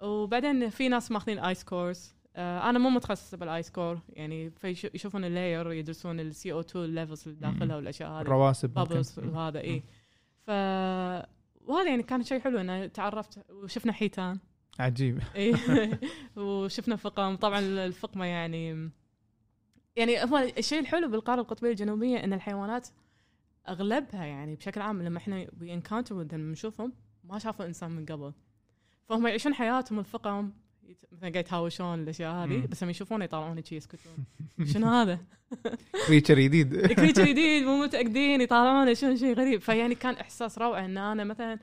وبعدين 0.01 0.69
في 0.69 0.89
ناس 0.89 1.12
ماخذين 1.12 1.39
ice 1.39 1.63
cores 1.63 2.15
أنا 2.38 2.80
مو 2.80 2.89
متخصصة 2.89 3.38
بال 3.38 3.50
ice 3.50 3.69
core 3.71 3.99
يعني 4.10 4.50
فيش- 4.50 4.88
يشوفون 4.93 5.26
ال 5.25 5.33
layer 5.33 5.71
يدرسون 5.71 6.19
ال 6.19 6.51
CO2 6.51 6.60
ال 6.60 6.86
levels 6.86 7.28
اللي 7.28 7.39
داخلها 7.39 7.76
والأشياء 7.76 8.10
هذه 8.10 8.21
الرواسب 8.21 8.78
وهذا 9.36 9.60
اي 9.60 9.84
ف 10.41 10.50
وهذا 11.67 11.89
يعني 11.89 12.04
كان 12.04 12.24
شيء 12.24 12.39
حلو 12.39 12.60
إنه 12.60 12.86
تعرفت 12.88 13.52
وشفنا 13.52 13.91
حيتان. 13.91 14.39
عجيب. 14.80 15.19
اي 15.36 15.54
وشفنا 16.36 16.95
فقم. 16.95 17.36
طبعا 17.36 17.60
الفقمة 17.60 18.26
يعني 18.26 18.89
يعني 19.95 20.24
هو 20.24 20.38
الشيء 20.58 20.80
الحلو 20.80 21.08
بالقارة 21.10 21.41
القطبية 21.41 21.69
الجنوبية 21.69 22.24
إن 22.24 22.34
الحيوانات 22.34 22.88
أغلبها 23.69 24.26
يعني 24.26 24.56
بشكل 24.56 24.82
عام 24.82 25.02
لما 25.02 25.17
إحنا 25.17 25.48
we 25.62 25.73
encounter 25.73 26.15
نشوفهم 26.38 26.93
ما 27.24 27.39
شافوا 27.39 27.65
إنسان 27.65 27.91
من 27.91 28.06
قبل. 28.06 28.34
فهم 29.10 29.28
يعيشون 29.28 29.54
حياتهم 29.54 30.00
الفقم 30.00 30.52
مثلا 31.12 31.30
قاعد 31.30 31.36
يتهاوشون 31.36 32.04
الأشياء 32.04 32.34
هذه. 32.34 32.65
بس 32.67 32.84
لما 32.84 32.91
يشوفونه 32.91 33.26
يطالعون 33.26 33.63
شي 33.63 33.76
يسكتون 33.76 34.26
شنو 34.65 34.88
هذا؟ 34.88 35.19
creature 36.08 36.39
جديد 36.39 36.86
creature 36.86 37.25
جديد 37.26 37.63
مو 37.63 37.84
متأكدين 37.84 38.41
يطالعونه 38.41 38.93
شنو 38.93 39.15
شيء 39.15 39.34
غريب 39.34 39.62
فيعني 39.62 39.95
كان 39.95 40.13
إحساس 40.13 40.58
روعة 40.58 40.86
إن 40.86 40.98
أنا 40.98 41.24
مثلا 41.24 41.60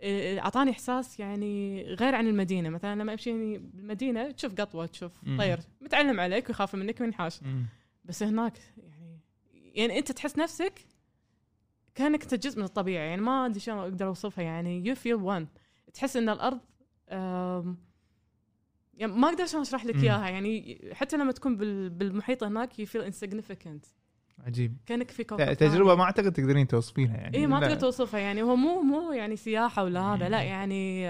إيه، 0.00 0.40
أعطاني 0.40 0.70
إحساس 0.70 1.20
يعني 1.20 1.82
غير 1.82 2.14
عن 2.14 2.26
المدينة 2.26 2.68
مثلا 2.68 2.94
لما 2.94 3.12
أمشي 3.12 3.58
بالمدينة 3.58 4.30
تشوف 4.30 4.54
قطوة 4.54 4.86
تشوف. 4.86 5.12
طير 5.38 5.58
متعلم 5.80 6.20
عليك 6.20 6.48
ويخاف 6.48 6.74
منك 6.74 7.00
وينحاش. 7.00 7.40
بس 8.04 8.22
هناك 8.22 8.58
يعني 8.76 9.18
يعني 9.74 9.98
أنت 9.98 10.12
تحس 10.12 10.38
نفسك 10.38 10.86
كأنك 11.94 12.22
أنت 12.22 12.34
جزء 12.34 12.58
من 12.58 12.64
الطبيعة 12.64 13.02
يعني 13.02 13.22
ما 13.22 13.46
ادري 13.46 13.60
شلون 13.60 13.78
أقدر 13.78 14.06
أوصفها 14.06 14.44
يعني 14.44 14.86
you 14.86 14.94
feel 14.94 15.14
one 15.14 15.46
تحس 15.94 16.16
إن 16.16 16.28
الأرض 16.28 16.60
يعني 19.00 19.12
ما 19.12 19.28
أقدر 19.28 19.46
شلون 19.46 19.62
أشرح 19.62 19.84
لك. 19.84 19.96
إياها 19.96 20.28
يعني 20.28 20.80
حتى 20.92 21.16
لما 21.16 21.32
تكون 21.32 21.56
بال- 21.56 21.90
بالمحيط 21.90 22.44
هناك 22.44 22.78
you 22.78 22.86
feel 22.86 23.02
insignificant 23.02 23.84
عجيب 24.46 24.76
كأنك 24.86 25.10
في 25.10 25.24
كوكب 25.24 25.52
تجربة 25.52 25.94
ما 25.94 26.02
أعتقد 26.02 26.32
تقدرين 26.32 26.66
توصفينها 26.66 27.16
يعني 27.16 27.36
اي 27.38 27.46
ما. 27.46 27.60
تقدر 27.60 27.74
توصفها 27.74 28.20
يعني 28.20 28.42
هو 28.42 28.56
مو 28.56 28.82
مو 28.82 29.12
يعني 29.12 29.36
سياحة 29.36 29.84
ولا 29.84 30.00
هذا 30.00 30.28
لا. 30.28 30.42
يعني 30.42 31.06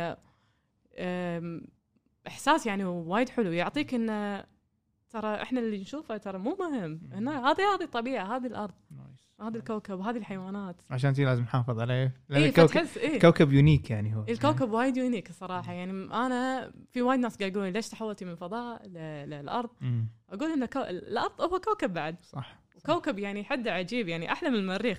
إحساس 2.26 2.66
يعني 2.66 2.84
وايد 2.84 3.28
حلو 3.28 3.52
يعطيك 3.52 3.94
انه 3.94 4.44
ترى 5.10 5.42
إحنا 5.42 5.60
اللي 5.60 5.80
نشوفه 5.80 6.16
ترى 6.16 6.38
مو 6.38 6.56
مهم 6.60 7.00
هنا 7.12 7.50
هذه 7.50 7.74
هذه 7.74 7.82
الطبيعه 7.82 8.36
هذه 8.36 8.46
الأرض 8.46 8.74
nice. 8.90 9.29
هذا 9.42 9.58
الكوكب 9.58 10.00
هذه 10.00 10.16
الحيوانات. 10.16 10.76
عشان 10.90 11.12
كذي 11.12 11.24
لازم 11.24 11.42
نحافظ 11.42 11.80
عليه. 11.80 12.14
لأن 12.28 12.42
اي 12.42 12.48
الكوكب 12.48 12.86
إيه. 12.96 13.18
كوكب 13.20 13.52
unique 13.52 13.90
يعني 13.90 14.16
هو. 14.16 14.24
الكوكب 14.28 14.70
وايد 14.70 14.96
unique 14.96 15.30
الصراحة. 15.30 15.72
يعني 15.72 15.92
أنا 16.12 16.72
في 16.92 17.02
وايد 17.02 17.20
ناس 17.20 17.36
قاعد 17.36 17.52
يقولون 17.52 17.72
ليش 17.72 17.88
تحولتي 17.88 18.24
من 18.24 18.34
فضاء 18.34 18.86
للأرض؟ 19.26 19.70
مم. 19.80 20.08
أقول 20.30 20.50
إن 20.52 20.66
كو... 20.66 20.80
الأرض 20.80 21.40
هو 21.40 21.60
كوكب 21.60 21.92
بعد. 21.92 22.16
صح 22.22 22.60
كوكب 22.86 23.18
يعني 23.18 23.44
حده 23.44 23.72
عجيب 23.72 24.08
يعني 24.08 24.32
أحلى 24.32 24.50
من 24.50 24.56
المريخ. 24.56 24.98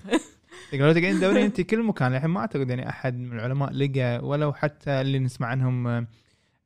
تقدرين 0.72 0.94
تقعدين 0.94 1.20
تدورين 1.20 1.46
أنت 1.46 1.62
كل 1.62 1.84
مكان 1.84 2.16
الحين 2.16 2.30
ما 2.30 2.40
أعتقد 2.40 2.70
يعني 2.70 2.90
أحد 2.90 3.18
من 3.18 3.34
العلماء 3.40 3.74
لقى 3.74 4.20
ولو 4.24 4.54
حتى 4.54 5.02
اللي 5.02 5.20
نسمع 5.20 5.48
عنهم 5.48 6.08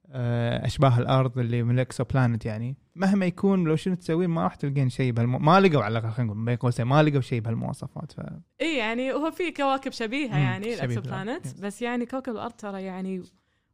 أشباه 0.09 0.99
الأرض 0.99 1.37
اللي 1.39 1.63
من 1.63 1.75
ال 1.75 2.03
exoplanet 2.03 2.45
يعني 2.45 2.77
مهما 2.95 3.25
يكون 3.25 3.63
لو 3.63 3.75
شنو 3.75 3.95
تسوين 3.95 4.29
ما 4.29 4.43
راح 4.43 4.55
تلقين 4.55 4.89
شيء 4.89 5.11
بهالم... 5.11 5.45
ما 5.45 5.59
لقوا 5.59 5.83
على 5.83 5.99
الأقل 5.99 6.13
خلينا 6.13 6.31
نقول 6.33 6.45
بين 6.45 6.55
قوسين 6.55 6.85
ما 6.85 7.03
لقوا 7.03 7.21
شيء 7.21 7.39
بهالمواصفات 7.41 8.11
ف... 8.11 8.19
إي 8.61 8.77
يعني 8.77 9.13
هو 9.13 9.31
في 9.31 9.51
كواكب 9.51 9.91
شبيهة 9.91 10.37
يعني 10.37 10.73
ال 10.73 11.01
exoplanet. 11.01 11.59
بس 11.61 11.81
يعني 11.81 12.05
كوكب 12.05 12.33
الأرض 12.33 12.53
ترى 12.53 12.83
يعني 12.83 13.23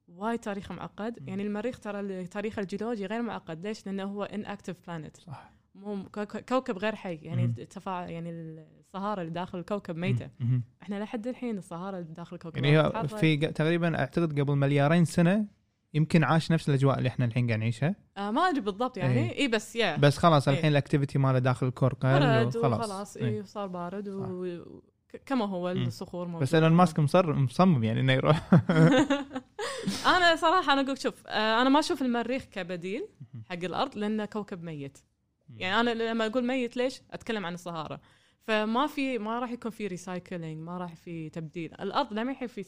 وايد 0.07 0.39
تاريخه 0.39 0.75
معقد 0.75 1.19
مم. 1.21 1.27
يعني 1.27 1.43
المريخ 1.43 1.79
ترى 1.79 1.99
التاريخ 1.99 2.59
الجيولوجي 2.59 3.05
غير 3.05 3.21
معقد 3.21 3.67
ليش؟ 3.67 3.85
لأنه 3.85 4.03
هو 4.03 4.23
inactive 4.23 4.75
planet 4.87 5.17
صح 5.17 5.53
مو 5.75 6.03
كوك- 6.03 6.37
كوكب 6.37 6.77
غير 6.77 6.95
حي 6.95 7.15
يعني 7.15 7.47
مم. 7.47 7.53
التفاعل 7.59 8.09
يعني 8.09 8.29
الصهارة 8.79 9.21
اللي 9.21 9.33
داخل 9.33 9.59
الكوكب 9.59 9.95
ميتة 9.95 10.29
مم. 10.39 10.63
إحنا 10.81 11.03
لحد 11.03 11.27
الحين 11.27 11.57
الصهارة 11.57 11.99
اللي 11.99 12.13
داخل 12.13 12.35
الكوكب 12.35 12.65
يعني. 12.65 13.07
في 13.07 13.37
تقريبا 13.37 13.99
أعتقد 13.99 14.39
قبل 14.39 14.55
مليارين 14.55 15.05
سنة 15.05 15.45
يمكن 15.93 16.23
عاش 16.23 16.51
نفس 16.51 16.69
الأجواء 16.69 16.97
اللي 16.97 17.09
إحنا 17.09 17.25
الحين 17.25 17.47
قاعد 17.47 17.59
نعيشها. 17.59 17.95
آه 18.17 18.31
ما 18.31 18.49
أدري 18.49 18.61
بالضبط 18.61 18.97
يعني. 18.97 19.31
إيه. 19.31 19.39
اي 19.39 19.47
بس 19.47 19.75
يا 19.75 19.97
بس 19.97 20.17
خلاص 20.17 20.47
إيه. 20.47 20.57
الحين 20.57 20.71
ال 20.71 20.77
activity 20.77 21.19
ماله 21.19 21.39
داخل 21.39 21.67
ال 21.67 21.72
core 21.72 21.93
قل 21.93 22.19
برد 22.19 22.57
وخلاص. 22.57 23.17
إيه. 23.17 23.37
اي 23.37 23.43
صار 23.43 23.67
بارد 23.67 24.07
و... 24.07 24.63
كما 25.25 25.45
هو. 25.45 25.69
الصخور 25.69 26.27
موجودة. 26.27 26.45
بس 26.45 26.55
إيلون 26.55 26.71
ماسك 26.71 26.99
مصر 26.99 27.33
مصمم 27.33 27.83
يعني 27.83 27.99
إنه 27.99 28.13
يروح. 28.13 28.49
أنا 30.15 30.35
صراحة 30.35 30.73
أنا 30.73 30.81
أقول 30.81 30.97
شوف 30.97 31.27
آه، 31.27 31.61
أنا 31.61 31.69
ما 31.69 31.79
أشوف 31.79 32.01
المريخ 32.01 32.43
كبديل 32.43 33.07
حق 33.49 33.63
الأرض 33.63 33.97
لأنه 33.97 34.25
كوكب 34.25 34.63
ميت. 34.63 34.97
يعني 35.57 35.79
أنا 35.79 36.03
لما 36.11 36.25
أقول 36.25 36.47
ميت 36.47 36.77
ليش؟ 36.77 37.01
أتكلم 37.11 37.45
عن 37.45 37.53
الصهاره 37.53 37.99
فما 38.47 38.87
في 38.87 39.17
ما 39.17 39.39
راح 39.39 39.51
يكون 39.51 39.71
في 39.71 39.87
recycling 39.87 40.61
ما 40.61 40.77
راح 40.77 40.95
في 40.95 41.29
تبديل. 41.29 41.73
الأرض 41.73 42.13
لما 42.13 42.31
يحين 42.31 42.47
في 42.47 42.63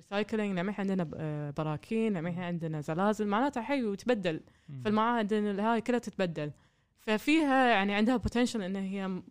recycling 0.00 0.58
لما 0.58 0.74
عندنا 0.78 1.10
آه، 1.14 1.50
براكين 1.50 2.12
لما 2.12 2.44
عندنا 2.44 2.80
زلازل 2.80 3.26
معناتها 3.26 3.62
حي 3.62 3.84
وتبدل 3.84 4.40
فالمعادن 4.84 5.60
هاي 5.60 5.80
كلها 5.80 5.98
تتبدل. 5.98 6.50
ففيها 6.98 7.68
يعني 7.68 7.94
عندها 7.94 8.16
بوتنشل 8.16 8.62
إن 8.62 8.76
هي 8.76 9.22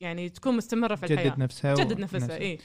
يعني 0.00 0.28
تكون 0.28 0.56
مستمرة 0.56 0.94
في 0.94 1.06
الحياة. 1.06 1.28
جدد 1.30 1.38
نفسها 1.38 1.74
تجدد 1.74 2.00
نفسها 2.00 2.38
إي. 2.38 2.58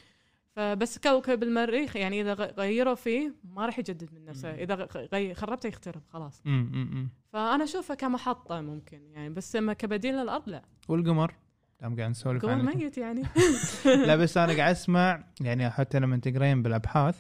فبس 0.56 0.98
كوكب 0.98 1.44
المريخ 1.44 1.96
يعني 1.96 2.22
إذا 2.22 2.34
غيروا 2.34 2.96
فيه 2.96 3.36
ما 3.44 3.66
راح 3.66 3.80
يجدد 3.80 4.14
من 4.14 4.26
نفسه. 4.26 4.50
إذا 4.50 4.88
خربته 5.34 5.68
يخترب 5.68 6.02
خلاص. 6.10 6.42
مم، 6.46 6.70
مم،. 6.74 7.10
فأنا 7.34 7.64
اشوفه 7.64 7.96
كمحطة 7.96 8.62
ممكن 8.62 9.02
يعني 9.12 9.30
بس 9.30 9.56
أما 9.56 9.74
كبديل 9.74 10.16
للأرض 10.16 10.50
لا. 10.50 10.62
والقمر؟ 10.88 11.36
دام 11.82 11.96
قاعد 11.96 12.10
نسولف 12.10 12.46
عنه. 12.46 12.64
ميت 12.76 12.98
يعني. 12.98 13.24
لا 14.08 14.16
بس 14.16 14.38
أنا 14.38 14.54
قاعد 14.58 14.72
أسمع 14.72 15.24
يعني 15.42 15.70
حتى 15.70 16.00
لما 16.00 16.18
تقرين 16.18 16.64
بالأبحاث. 16.64 17.16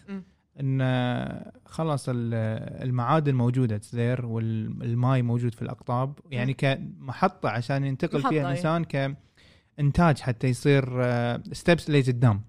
إن 0.60 0.82
خلاص 1.66 2.10
ال- 2.10 2.34
المعادن 2.84 3.36
موجوده 3.36 3.82
there 3.96 4.26
والماي 4.26 5.22
موجود 5.22 5.54
في 5.56 5.62
الأقطاب 5.62 6.20
يعني 6.32 6.54
كمحطه 6.54 7.50
عشان 7.50 7.86
ينتقل 7.86 8.18
محطة، 8.20 8.30
فيها 8.30 8.40
إيه. 8.40 8.46
الانسان 8.52 8.84
كانتاج 9.78 10.20
حتى 10.20 10.48
يصير 10.48 10.84
steps 11.54 11.90
لقدام 11.90 12.42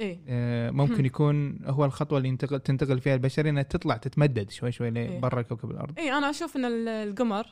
إيه. 0.00 0.18
آه، 0.28 0.70
ممكن 0.70 0.98
مم. 0.98 1.04
يكون 1.06 1.58
هو 1.66 1.84
الخطوة 1.84 2.18
اللي 2.18 2.28
ينتقل 2.28 2.60
تنتقل 2.60 3.00
فيها 3.00 3.14
البشرية 3.14 3.50
إنها 3.50 3.62
تطلع 3.62 3.96
تتمدد 3.96 4.50
شوي 4.50 4.72
شوي 4.72 4.88
إيه. 4.96 5.20
برا 5.20 5.42
كوكب 5.42 5.70
الأرض. 5.70 5.98
اي 5.98 6.12
أنا 6.12 6.30
أشوف 6.30 6.56
إن 6.56 6.64
ال- 6.64 6.88
القمر 6.88 7.46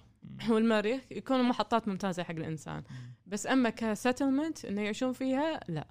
والمريخ 0.50 1.00
يكونوا 1.10 1.42
محطات 1.42 1.88
ممتازة 1.88 2.22
حق 2.22 2.30
الإنسان. 2.34 2.82
بس 3.34 3.46
أما 3.46 3.70
ك 3.70 3.79
settlement 3.79 4.64
إنه 4.64 4.82
يعيشون 4.82 5.12
فيها 5.12 5.60
لا. 5.68 5.86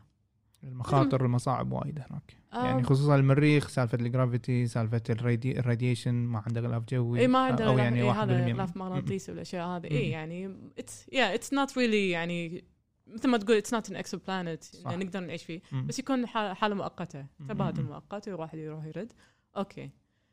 المخاطر 0.64 1.24
والمصاعب 1.24 1.72
وايد 1.72 2.00
هناك. 2.00 2.38
يعني 2.54 2.80
آم، 2.80 2.84
خصوصا 2.84 3.16
المريخ 3.16 3.68
سالفة 3.68 3.98
ال 4.02 4.10
gravity 4.10 4.68
سالفة 4.68 5.02
ال 5.10 5.20
radi 5.20 5.60
ال 5.60 5.65
radiation 5.65 6.14
ما 6.14 6.44
عنده 6.48 6.62
غلاف 6.62 6.84
جوي. 6.90 7.20
اي 7.20 7.28
ما 7.28 7.40
عنده 7.40 7.66
أو 7.68 7.78
يعني 7.78 8.02
إيه 8.02 8.12
1% 8.14 8.16
هذا 8.18 8.46
غلاف 8.46 8.78
مغناطيسي 8.78 9.32
والأشياء 9.32 9.68
هذه. 9.68 9.92
اي 9.92 10.10
يعني 10.10 10.58
it's 10.80 11.10
يا 11.12 11.36
it's 11.36 11.54
not 11.54 11.78
really 11.78 12.10
يعني 12.10 12.64
مثل 13.08 13.30
ما 13.30 13.38
تقول 13.38 13.58
it's 13.58 13.74
not 13.74 13.90
an 13.90 13.96
exoplanet. 13.96 14.64
نقدر 14.86 15.20
نعيش 15.20 15.44
فيه. 15.44 15.62
مم. 15.72 15.88
بس 15.88 16.00
يكون 16.00 16.28
حالة 16.28 16.76
مؤقتة. 16.76 17.26
تبادل. 17.50 17.84
مؤقت 17.84 18.28
وواحد 18.30 18.58
يروح 18.58 18.86
يرد. 18.86 19.12
okay. 19.58 19.90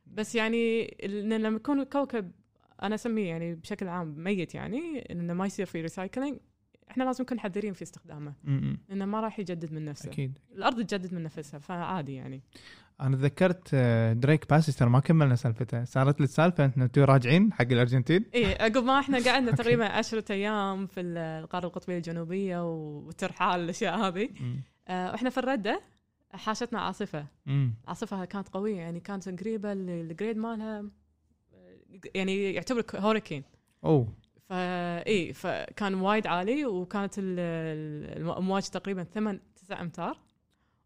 بس 0.06 0.34
يعني 0.34 0.96
لما 1.06 1.56
يكون 1.56 1.80
الكوكب 1.80 2.30
أنا 2.82 2.94
أسميه 2.94 3.28
يعني 3.28 3.54
بشكل 3.54 3.88
عام 3.88 4.14
ميت 4.16 4.54
يعني 4.54 4.98
انه 5.12 5.34
ما 5.34 5.46
يصير 5.46 5.66
في 5.66 5.80
recycling 5.82 6.38
إحنا 6.90 7.04
لازم 7.04 7.24
نكون 7.24 7.40
حذرين 7.40 7.72
في 7.72 7.82
استخدامه. 7.82 8.32
لأنه 8.88 9.04
ما 9.04 9.20
راح 9.20 9.38
يجدد 9.38 9.72
من 9.72 9.84
نفسه. 9.84 10.08
أكيد. 10.10 10.38
الأرض 10.56 10.82
تجدد 10.82 11.14
من 11.14 11.22
نفسها 11.22 11.60
فعادي 11.60 12.14
يعني. 12.14 12.42
أنا 13.00 13.16
تذكرت 13.16 13.68
آه، 13.74 14.12
Drake 14.12 14.50
Passage 14.50 14.74
ترى 14.74 14.88
ما 14.90 15.00
كملنا 15.00 15.34
سالفته. 15.36 15.84
صارت 15.84 16.20
لي 16.20 16.24
السالفة 16.24 16.64
أنتم 16.64 17.02
راجعين 17.02 17.52
حق 17.52 17.66
الأرجنتين؟ 17.72 18.24
إيه 18.34 18.62
عقب 18.62 18.84
ما 18.84 19.00
إحنا 19.00 19.18
قعدنا 19.24 19.52
تقريبا 19.62 19.84
عشرة 19.84 20.32
أيام 20.32 20.86
في 20.86 21.00
القارة 21.00 21.66
القطبية 21.66 21.96
الجنوبية 21.96 22.72
وترحال 22.72 23.60
الأشياء 23.60 23.98
هذه. 23.98 24.28
آه، 24.88 25.10
وإحنا 25.10 25.30
في 25.30 25.38
الردة 25.38 25.80
حاشتنا 26.32 26.80
عاصفة. 26.80 27.26
م. 27.46 27.70
العاصفه 27.84 28.24
كانت 28.24 28.48
قوية 28.48 28.76
يعني 28.76 29.00
كانت 29.00 29.40
قريبة 29.40 29.72
ال- 29.72 29.90
ال 30.10 30.14
grade 30.14 30.36
مالها 30.36 30.84
يعني 32.14 32.52
يعتبر 32.52 32.84
hurricane. 32.94 33.42
أوه. 33.84 34.12
فاي 34.50 35.32
فكان 35.32 35.94
وايد 35.94 36.26
عالي 36.26 36.66
وكانت 36.66 37.18
ال- 37.18 37.24
ال- 37.38 38.22
الأمواج 38.22 38.68
تقريبا 38.68 39.02
8 39.04 39.40
9 39.56 39.80
أمتار 39.80 40.18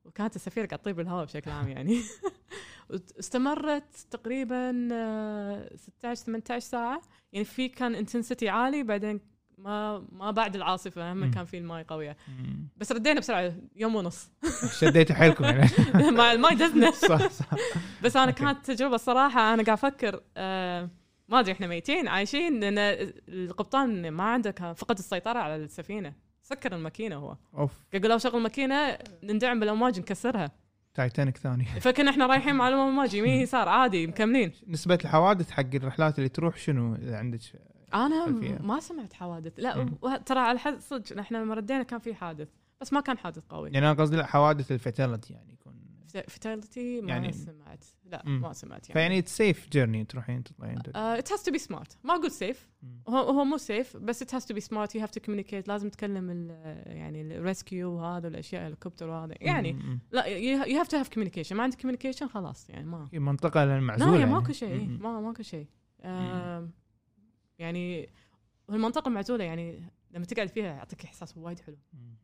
وكانت 0.05 0.37
السفينة 0.37 0.67
قاعد 0.67 0.79
تطير 0.79 0.93
بالهواء 0.95 1.25
بشكل 1.25 1.51
عام 1.51 1.69
يعني. 1.69 2.01
استمرت 3.21 4.07
تقريبا 4.11 4.89
آه، 4.93 5.71
16 5.77 6.25
18 6.25 6.59
ساعة. 6.67 7.01
يعني 7.33 7.45
في 7.45 7.69
كان 7.69 7.95
intensity 7.95 8.49
عالي 8.49 8.83
بعدين 8.83 9.21
ما 9.59 10.05
ما 10.13 10.31
بعد 10.31 10.55
العاصفة 10.55 11.13
هم. 11.13 11.31
كان 11.31 11.45
في 11.45 11.59
الماي 11.59 11.85
قوية. 11.89 12.17
بس 12.77 12.93
ردينا 12.93 13.21
بسرعة 13.21 13.53
يوم 13.77 13.95
ونص. 13.95 14.31
شديتوا 14.81 15.17
حيلكم 15.17 15.45
يعني. 15.45 15.69
مع 16.11 16.33
الماي 16.33 16.55
دزنا 16.55 16.91
صح 16.91 17.29
صح. 17.31 17.47
بس 18.03 18.17
أنا. 18.17 18.31
كانت 18.31 18.67
تجربة 18.71 18.95
الصراحة 18.95 19.55
أنا 19.55 19.63
قاعد 19.63 19.79
أفكر 19.79 20.21
آه 20.37 20.89
ما 21.29 21.41
ادري 21.41 21.53
إحنا 21.53 21.67
ميتين 21.67 22.09
عايشين 22.09 22.61
لأن 22.61 22.79
القبطان 23.29 24.11
ما 24.11 24.25
عنده 24.25 24.51
كان 24.51 24.75
فقد 24.75 24.99
السيطرة 24.99 25.39
على 25.39 25.57
السفينة. 25.57 26.13
سكر 26.43 26.75
الماكينة 26.75 27.17
هو. 27.17 27.37
أوف. 27.57 27.73
قال 27.93 28.03
لو 28.03 28.19
شغل 28.19 28.37
الماكينة 28.37 28.99
نندعم 29.23 29.61
بالأمواج 29.61 30.01
نكسرها. 30.01 30.51
تايتانيك 30.95 31.37
ثاني. 31.37 31.65
فكنا 31.85 32.11
إحنا 32.11 32.27
رايحين 32.27 32.55
مع 32.55 32.69
الأمواج 32.69 33.15
يمين 33.15 33.41
يسار 33.41 33.69
عادي 33.69 34.07
مكملين. 34.07 34.53
نسبة 34.67 34.99
الحوادث 35.05 35.51
حق 35.51 35.75
الرحلات 35.75 36.19
اللي 36.19 36.29
تروح 36.29 36.57
شنو؟ 36.57 36.95
إذا 36.95 37.17
عندك 37.17 37.41
أنا 37.95 38.25
خلفية. 38.25 38.59
ما 38.63 38.81
سمعت 38.81 39.13
حوادث. 39.13 39.53
لا 39.57 39.89
ترى 40.27 40.41
على 40.41 40.59
حد 40.59 40.81
صدق 40.81 41.19
إحنا 41.19 41.39
لما 41.39 41.55
ردينا 41.55 41.83
كان 41.83 41.99
في 41.99 42.15
حادث 42.15 42.49
بس 42.81 42.93
ما 42.93 43.01
كان 43.01 43.19
حادث 43.19 43.43
قوي. 43.49 43.71
يعني 43.71 43.91
أنا 43.91 44.03
قصدي 44.03 44.17
لا 44.17 44.27
حوادث 44.27 44.71
يعني. 45.31 45.59
يكون 46.19 46.29
fatality 46.29 47.01
ما 47.01 47.09
يعني- 47.09 47.33
سمعت. 47.33 47.85
لا 48.05 48.23
مم. 48.27 48.41
ما 48.41 48.53
سمعت 48.53 48.89
يعني. 48.91 49.01
فيعني 49.01 49.23
safe 49.27 49.69
journey 49.71 50.05
تروحين 50.05 50.43
تطلعين 50.45 50.79
it 50.97 51.33
has 51.33 51.43
to 51.43 51.53
be 51.53 51.59
smart 51.59 51.99
ما 52.05 52.15
أقول 52.15 52.31
safe 52.31 52.69
مم. 52.83 53.03
هو 53.09 53.17
هو 53.19 53.45
مو 53.45 53.57
safe 53.57 53.97
بس 53.97 54.23
it 54.23 54.35
has 54.35 54.47
to 54.47 54.55
be 54.55 54.61
smart 54.61 54.95
you 54.95 55.01
have 55.01 55.11
to 55.11 55.21
communicate 55.21 55.69
لازم 55.69 55.89
تكلم 55.89 56.31
ال 56.31 56.51
يعني 56.87 57.23
ال 57.37 57.45
rescue 57.45 57.91
وهذا 57.93 58.27
والأشياء 58.29 58.61
الهليكوبتر 58.63 59.09
وهذا. 59.09 59.35
يعني 59.41 59.73
م- 59.73 59.77
م- 59.77 60.01
لا 60.13 60.27
you 60.27 60.79
have 60.79 60.89
to 60.89 60.97
have 60.97 61.09
communication 61.09 61.57
ما 61.57 61.63
عندك 61.63 61.77
communication 61.81 62.29
خلاص 62.29 62.71
يعني 62.71 62.87
ما. 62.87 63.09
م. 63.13 63.23
منطقة 63.25 63.81
معزولة 63.81 64.13
لا 64.13 64.19
يعني. 64.19 64.33
ماكو 64.33 64.53
شيء. 64.53 64.89
ما 64.89 65.21
ماكو 65.21 65.43
شيء. 65.43 65.67
يعني 67.59 68.09
المنطقة 68.71 69.11
معزولة 69.11 69.45
يعني 69.45 69.83
لما 70.15 70.25
تقعد 70.25 70.49
فيها 70.49 70.67
يعطيك 70.67 71.05
إحساس 71.05 71.37
وايد 71.37 71.61
حلو. 71.61 71.77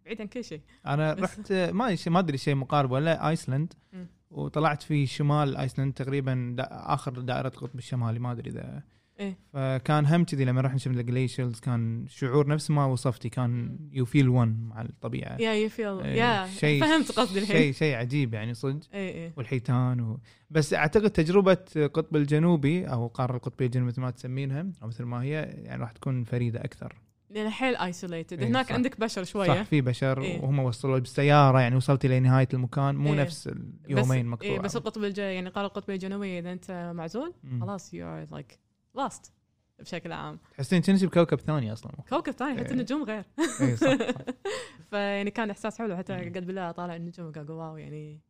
بعيد 0.04 0.20
عن 0.20 0.26
كل 0.26 0.44
شيء. 0.44 0.60
أنا 0.86 1.12
رحت 1.12 1.52
ما 1.52 1.96
ما 2.06 2.18
أدري 2.18 2.38
شيء 2.38 2.54
مقارب 2.54 2.90
ولا 2.90 3.28
ايسلند 3.28 3.72
مم. 3.92 4.06
وطلعت 4.30 4.82
في 4.82 5.06
شمال 5.06 5.56
ايسلند 5.56 5.92
تقريبا 5.92 6.54
دا 6.56 6.68
آخر 6.70 7.12
دائرة 7.12 7.48
القطب 7.48 7.78
الشمالي 7.78 8.18
ما 8.18 8.32
أدري 8.32 8.50
إذا. 8.50 8.82
إيه. 9.20 9.38
فكان 9.52 10.06
هم 10.06 10.24
كذي 10.24 10.44
لما 10.44 10.60
رحنا 10.60 10.78
شفنا 10.78 11.00
ال 11.00 11.07
glaciers 11.07 11.60
كان 11.60 12.04
شعور 12.08 12.46
نفس 12.48 12.70
ما 12.70 12.84
وصفتي 12.84 13.28
كان 13.28 13.78
you 13.92 14.04
feel 14.04 14.28
one 14.28 14.48
مع 14.48 14.82
الطبيعة. 14.82 15.36
yeah 15.40 15.52
you 15.52 15.68
feel 15.68 16.00
إيه، 16.00 16.14
yeah 16.14 16.46
فهمت 16.80 17.12
قصدي 17.12 17.38
الحين. 17.38 17.56
شيء 17.56 17.72
شيء 17.72 17.94
عجيب 17.94 18.34
يعني 18.34 18.54
صدق. 18.54 18.80
اي 18.94 19.24
اي 19.24 19.32
والحيتان 19.36 20.00
و... 20.00 20.20
بس 20.50 20.74
أعتقد 20.74 21.10
تجربة 21.10 21.58
القطب 21.76 22.16
الجنوبي 22.16 22.84
أو 22.84 23.06
القاره 23.06 23.36
القطبية 23.36 23.66
الجنوبية 23.66 23.88
مثل 23.90 24.00
ما 24.00 24.10
تسمينها 24.10 24.66
أو 24.82 24.88
مثل 24.88 25.04
ما 25.04 25.22
هي 25.22 25.32
يعني 25.64 25.82
راح 25.82 25.92
تكون 25.92 26.24
فريدة 26.24 26.64
أكثر. 26.64 26.98
لأن 27.30 27.50
حيل 27.50 27.76
isolated 27.76 28.42
هناك 28.42 28.66
صح. 28.66 28.72
عندك 28.72 29.00
بشر 29.00 29.24
صح 29.24 29.30
شوية 29.30 29.62
في 29.62 29.80
بشر 29.80 30.22
إيه. 30.22 30.40
وهم 30.40 30.58
وصلوا 30.58 30.98
بالسيارة 30.98 31.60
يعني 31.60 31.76
وصلت 31.76 32.04
إلى 32.04 32.20
نهاية 32.20 32.48
المكان 32.54 32.94
مو 32.94 33.12
إيه. 33.14 33.20
نفس 33.20 33.50
اليومين 33.86 34.26
مقطوع 34.26 34.50
إيه 34.50 34.58
بس 34.58 34.76
القطب 34.76 35.04
الج... 35.04 35.18
يعني 35.18 35.48
القاره 35.48 35.66
القطبيه 35.66 35.94
الجنوبية 35.94 36.38
إذا 36.38 36.52
أنت 36.52 36.92
معزول. 36.94 37.34
خلاص 37.60 37.94
you 37.94 38.06
are 38.06 38.26
like 38.30 38.58
lost 38.94 39.32
بشكل 39.80 40.12
عام 40.12 40.38
تحسين 40.56 40.82
كنتي 40.82 41.06
بكوكب 41.06 41.40
ثاني 41.40 41.72
أصلا 41.72 41.92
كوكب 42.08 42.32
ثاني 42.32 42.58
حتى 42.58 42.66
إيه. 42.66 42.72
النجوم 42.72 43.02
غير 43.02 43.24
اي 43.60 43.76
صح, 43.76 43.94
صح. 43.94 44.06
فيعني 44.90 45.30
كان 45.30 45.50
إحساس 45.50 45.78
حلو 45.78 45.96
حتى. 45.96 46.14
قد 46.14 46.46
بالله 46.46 46.70
اطالع 46.70 46.96
النجوم 46.96 47.32
أقول 47.36 47.50
واو 47.50 47.76
يعني 47.76 48.20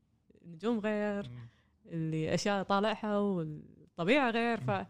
النجوم 0.45 0.79
غير 0.79 1.31
اللي 1.87 2.35
أشياء 2.35 2.63
طالعها 2.63 3.21
الطبيعه 3.21 4.31
غير 4.31 4.87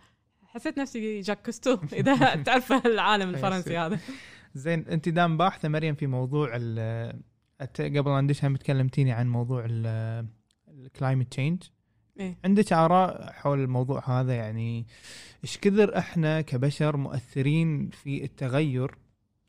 فحسيت 0.51 0.79
نفسي 0.79 1.21
جاك 1.21 1.43
كوستو 1.43 1.79
إذا 1.93 2.43
تعرف 2.43 2.73
العالم 2.87 3.29
الفرنسي 3.35 3.79
هذا. 3.79 3.99
زين 4.55 4.89
أنت 4.89 5.09
دام 5.09 5.37
باحثه 5.37 5.69
مريم 5.69 5.95
في 5.95 6.07
موضوع 6.07 6.55
قبل 7.79 8.09
أن 8.11 8.25
ندش 8.25 8.45
هم 8.45 8.57
تكلمتيني 8.57 9.13
عن 9.13 9.29
موضوع 9.29 9.67
ال 10.69 10.76
climate 10.76 11.29
change 11.31 11.63
إيه. 12.21 12.39
عندك 12.45 12.73
آراء 12.73 13.33
حول 13.33 13.61
الموضوع 13.61 14.21
هذا؟ 14.21 14.35
يعني 14.35 14.87
إيش 15.45 15.59
كثر 15.59 15.99
إحنا 15.99 16.41
كبشر 16.41 16.97
مؤثرين 16.97 17.91
في 17.91 18.25
التغير 18.25 18.95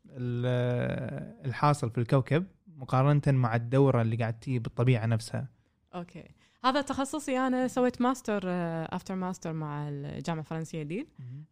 ال- 0.06 1.46
الحاصل 1.46 1.90
في 1.90 1.98
الكوكب 1.98 2.46
مقارنة 2.76 3.22
مع 3.26 3.56
الدورة 3.56 4.02
اللي 4.02 4.16
قاعد 4.16 4.38
تجي 4.40 4.58
بالطبيعة 4.58 5.06
نفسها؟ 5.06 5.48
okay. 5.94 6.24
هذا 6.64 6.80
تخصصي 6.80 7.38
أنا 7.38 7.68
سويت 7.68 8.00
master 8.02 8.42
after 8.94 9.14
master 9.14 9.52
مع 9.52 9.88
الجامعة 9.88 10.40
الفرنسية 10.40 10.82
ليل 10.82 11.06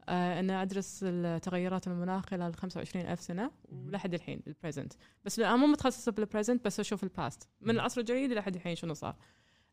آه 0.09 0.41
ان 0.41 0.51
أدرس 0.51 1.01
التغيرات 1.03 1.87
المناخ 1.87 2.27
خلال 2.27 2.55
25 2.55 3.07
ألف 3.07 3.21
سنة 3.21 3.51
ولحد 3.73 4.15
الحين 4.15 4.43
ال 4.47 4.53
present 4.53 4.93
بس 5.25 5.39
لا، 5.39 5.49
أنا 5.49 5.57
مو 5.57 5.67
متخصصة 5.67 6.13
بال 6.13 6.24
present 6.24 6.65
بس 6.65 6.81
أشوف 6.81 7.03
ال 7.05 7.14
past 7.14 7.49
من 7.61 7.71
العصر 7.75 8.01
الجديد 8.01 8.33
لحد 8.33 8.55
الحين 8.55 8.75
شنو 8.75 8.95
صار. 8.95 9.17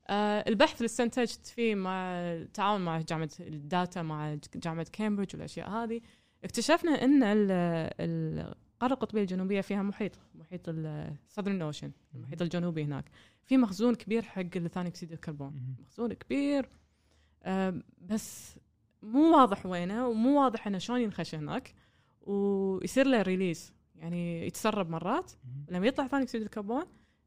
آه 0.09 0.43
البحث 0.47 0.75
اللي 0.77 0.85
استنتجت 0.85 1.45
فيه 1.47 1.75
مع 1.75 2.11
التعاون 2.19 2.81
مع 2.85 3.01
جامعة 3.01 3.29
ال 3.39 3.52
data 3.52 4.01
مع 4.01 4.37
جامعة 4.55 4.87
كامبريدج 4.91 5.35
والأشياء 5.35 5.69
هذه 5.69 6.01
اكتشفنا 6.43 6.91
إن 7.03 7.23
ال- 8.77 8.83
القاره 8.83 8.93
القطبيه 8.93 9.21
الجنوبية 9.21 9.61
فيها 9.61 9.81
محيط 9.81 10.11
محيط 10.35 10.61
ال 10.69 10.80
Southern 10.80 11.61
Ocean 11.61 11.91
المحيط 12.15 12.41
الجنوبي 12.41 12.83
هناك. 12.83 13.05
في 13.45 13.57
مخزون 13.57 13.95
كبير 13.95 14.21
حق 14.21 14.57
ثاني 14.57 14.89
أكسيد 14.89 15.11
الكربون. 15.11 15.75
مخزون 15.79 16.13
كبير. 16.13 16.69
بس 18.01 18.55
مو 19.03 19.37
واضح 19.37 19.65
وينه 19.65 20.07
ومو 20.07 20.41
واضح 20.43 20.67
إنه 20.67 20.77
شلون 20.77 21.01
ينخش 21.01 21.35
هناك. 21.35 21.73
ويصير 22.21 23.07
له 23.07 23.21
release 23.21 23.73
يعني 23.95 24.47
يتسرب 24.47 24.89
مرات. 24.89 25.31
لما 25.69 25.87
يطلع 25.87 26.07
ثاني 26.07 26.23
أكسيد 26.23 26.41
الكربون 26.41 26.83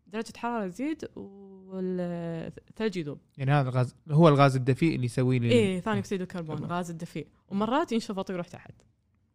درجة 0.07 0.30
الحراره 0.30 0.68
تزيد 0.68 1.09
والثلج 1.16 2.96
يذوب. 2.96 3.18
يعني 3.38 3.51
هذا 3.51 3.68
الغاز 3.68 3.94
هو 4.11 4.28
الغاز 4.28 4.57
الدفيء 4.57 4.94
اللي 4.94 5.05
يسوي 5.07 5.38
لي 5.38 5.51
إيه 5.51 5.80
ثاني 5.80 5.98
أكسيد 5.98 6.20
الكربون. 6.20 6.64
غاز 6.64 6.90
الدفيء. 6.90 7.26
ومرات 7.48 7.92
ينشفط 7.92 8.30
ويروح 8.30 8.48
تحت. 8.48 8.74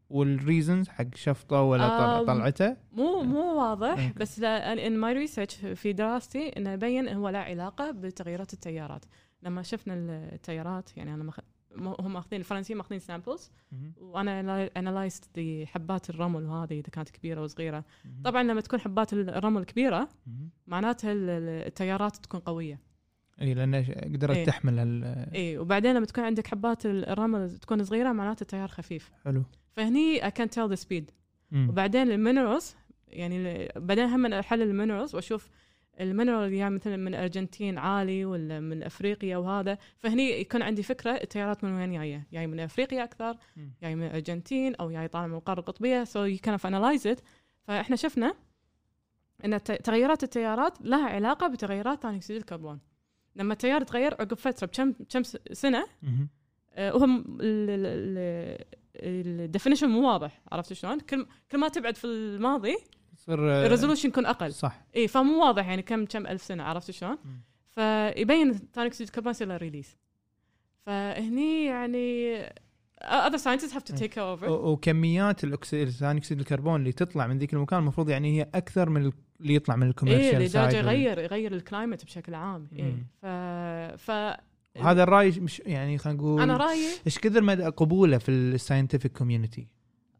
وال 0.09 0.27
reasons 0.27 0.89
حق 0.89 1.15
شفطه 1.15 1.61
ولا 1.61 2.23
طلعته 2.23 2.77
مو 2.91 3.23
مو 3.23 3.59
واضح 3.61 3.89
okay. 3.89 4.13
بس 4.17 4.43
in 4.43 4.97
my 4.97 5.13
research 5.13 5.55
في 5.55 5.93
دراستي 5.93 6.49
إنه 6.49 6.71
يبين 6.71 7.09
هو 7.09 7.29
له 7.29 7.39
علاقة 7.39 7.91
بتغيرات 7.91 8.53
التيارات 8.53 9.05
لما 9.43 9.61
شفنا 9.61 9.93
التيارات 10.33 10.97
يعني 10.97 11.13
أنا 11.13 11.23
مخ... 11.23 11.39
هم 11.77 12.13
ماخذين 12.13 12.39
الفرنسيين 12.39 12.77
ماخذين 12.77 12.99
samples. 12.99 13.51
وأنا 13.97 14.69
analyzed 14.77 15.23
حبات 15.65 16.09
الرمل 16.09 16.43
وهذه 16.45 16.73
إذا 16.73 16.89
كانت 16.91 17.09
كبيرة 17.09 17.41
وصغيره. 17.41 17.83
طبعا 18.23 18.43
لما 18.43 18.61
تكون 18.61 18.79
حبات 18.79 19.13
الرمل 19.13 19.63
كبيرة. 19.63 20.09
معناتها 20.67 21.11
ال- 21.11 21.29
ال- 21.29 21.67
التيارات 21.67 22.15
تكون 22.15 22.39
قوية 22.39 22.79
اي 23.41 23.53
لأن 23.53 23.75
قدرت 24.13 24.37
إيه. 24.37 24.45
تحمل 24.45 24.79
هال 24.79 25.03
اي 25.35 25.57
وبعدين 25.57 25.95
لما 25.95 26.05
تكون 26.05 26.23
عندك 26.23 26.47
حبات 26.47 26.85
الرمل 26.85 27.57
تكون 27.57 27.83
صغيرة 27.83 28.11
معناته 28.11 28.41
التيار 28.41 28.67
خفيف. 28.67 29.11
حلو. 29.25 29.43
فهني 29.71 30.21
can 30.21 30.47
tell 30.47 30.75
the 30.75 30.79
speed. 30.81 31.03
مم. 31.51 31.69
وبعدين 31.69 32.11
ال 32.11 32.18
minerals 32.18 32.75
يعني 33.07 33.69
بعدين 33.75 34.05
هم 34.05 34.25
احلل 34.25 34.61
ال 34.61 34.67
minerals 34.67 35.15
وأشوف 35.15 35.49
ال 35.99 36.06
mineral 36.06 36.53
يعني 36.53 36.75
مثلا 36.75 36.97
من 36.97 37.07
الأرجنتين 37.07 37.77
عالي 37.77 38.25
ولا 38.25 38.59
من 38.59 38.83
أفريقيا 38.83 39.37
وهذا 39.37 39.77
فهني 39.97 40.41
يكون 40.41 40.61
عندي 40.61 40.83
فكرة 40.83 41.11
التيارات 41.11 41.63
من 41.63 41.71
وين 41.71 41.93
جاية. 41.93 42.27
جاي 42.33 42.47
من 42.47 42.59
أفريقيا 42.59 43.03
أكثر. 43.03 43.37
جاي 43.81 43.95
من 43.95 44.03
الأرجنتين 44.03 44.75
أو 44.75 44.91
جاي 44.91 45.07
طالع 45.07 45.27
من 45.27 45.35
القارة 45.35 45.59
القطبية. 45.59 46.03
so 46.03 46.23
you 46.23 46.37
can 46.43 46.57
analyze 46.65 47.07
it 47.07 47.19
فإحنا 47.63 47.95
شفنا 47.95 48.33
إن 49.45 49.63
تغيرات 49.63 50.23
التيارات 50.23 50.81
لها 50.81 51.09
علاقة 51.09 51.47
بتغيرات 51.47 52.01
ثاني 52.01 52.17
اكسيد 52.17 52.37
الكربون. 52.37 52.79
لما 53.35 53.53
التيار 53.53 53.81
يتغير 53.81 54.13
عقب 54.13 54.33
فترة 54.33 54.67
بكم 54.67 54.93
كم 55.09 55.23
سنة. 55.51 55.85
آه، 56.73 56.95
وهم 56.95 57.37
ال 58.95 59.04
definition 59.04 59.89
مو 59.89 60.07
واضح 60.07 60.41
عرفت 60.51 60.73
شلون؟ 60.73 60.99
كل 60.99 61.27
كل 61.51 61.57
ما 61.57 61.67
تبعد 61.67 61.95
في 61.95 62.07
الماضي 62.07 62.75
يصير 63.13 63.51
آه، 63.51 63.65
ال 63.65 63.69
resolution 63.69 64.09
يكون 64.09 64.25
أقل 64.25 64.53
صح 64.53 64.85
إي 64.95 65.07
فمو 65.07 65.45
واضح 65.45 65.67
يعني 65.67 65.81
كم 65.81 66.05
كم 66.05 66.27
ألف 66.27 66.41
سنة 66.41 66.63
عرفت 66.63 66.91
شلون؟ 66.91 67.17
فيبين 67.69 68.53
ثاني 68.53 68.87
اكسيد 68.87 69.09
له 69.41 69.57
release 69.57 69.97
فهني 70.85 71.65
يعني 71.65 72.35
other 73.03 73.37
scientists 73.37 73.73
have 73.73 73.83
to 73.83 73.93
take 73.99 74.17
over. 74.17 74.43
وكميات 74.49 75.43
الاكسيد 75.43 75.89
ثاني 75.89 76.19
اكسيد 76.19 76.39
الكربون 76.39 76.79
اللي 76.79 76.91
تطلع 76.91 77.27
من 77.27 77.37
ذيك 77.37 77.53
المكان 77.53 77.79
المفروض 77.79 78.09
يعني 78.09 78.39
هي 78.41 78.47
أكثر 78.55 78.89
من 78.89 79.11
اللي 79.41 79.55
يطلع 79.55 79.75
من 79.75 79.87
ال 79.87 79.92
commercial 79.92 80.35
لدرجه 80.35 80.49
side 80.49 80.73
يغير 80.73 81.19
يغير 81.19 81.53
ال 81.53 81.60
climate 81.60 82.05
بشكل 82.05 82.35
عام 82.35 82.67
إيه. 82.73 82.83
مم. 82.83 83.05
ف 83.21 83.25
ف 84.01 84.11
هذا 84.81 85.03
الرأي 85.03 85.29
مش 85.29 85.59
يعني 85.65 85.97
خلينا 85.97 86.19
نقول 86.19 86.41
أنا 86.41 86.57
رأيي 86.57 86.87
إيش 87.05 87.19
كثر 87.19 87.41
مدى 87.41 87.63
قبوله 87.63 88.17
في 88.17 88.29
ال 88.31 88.39
scientific 88.39 89.11
community 89.11 89.67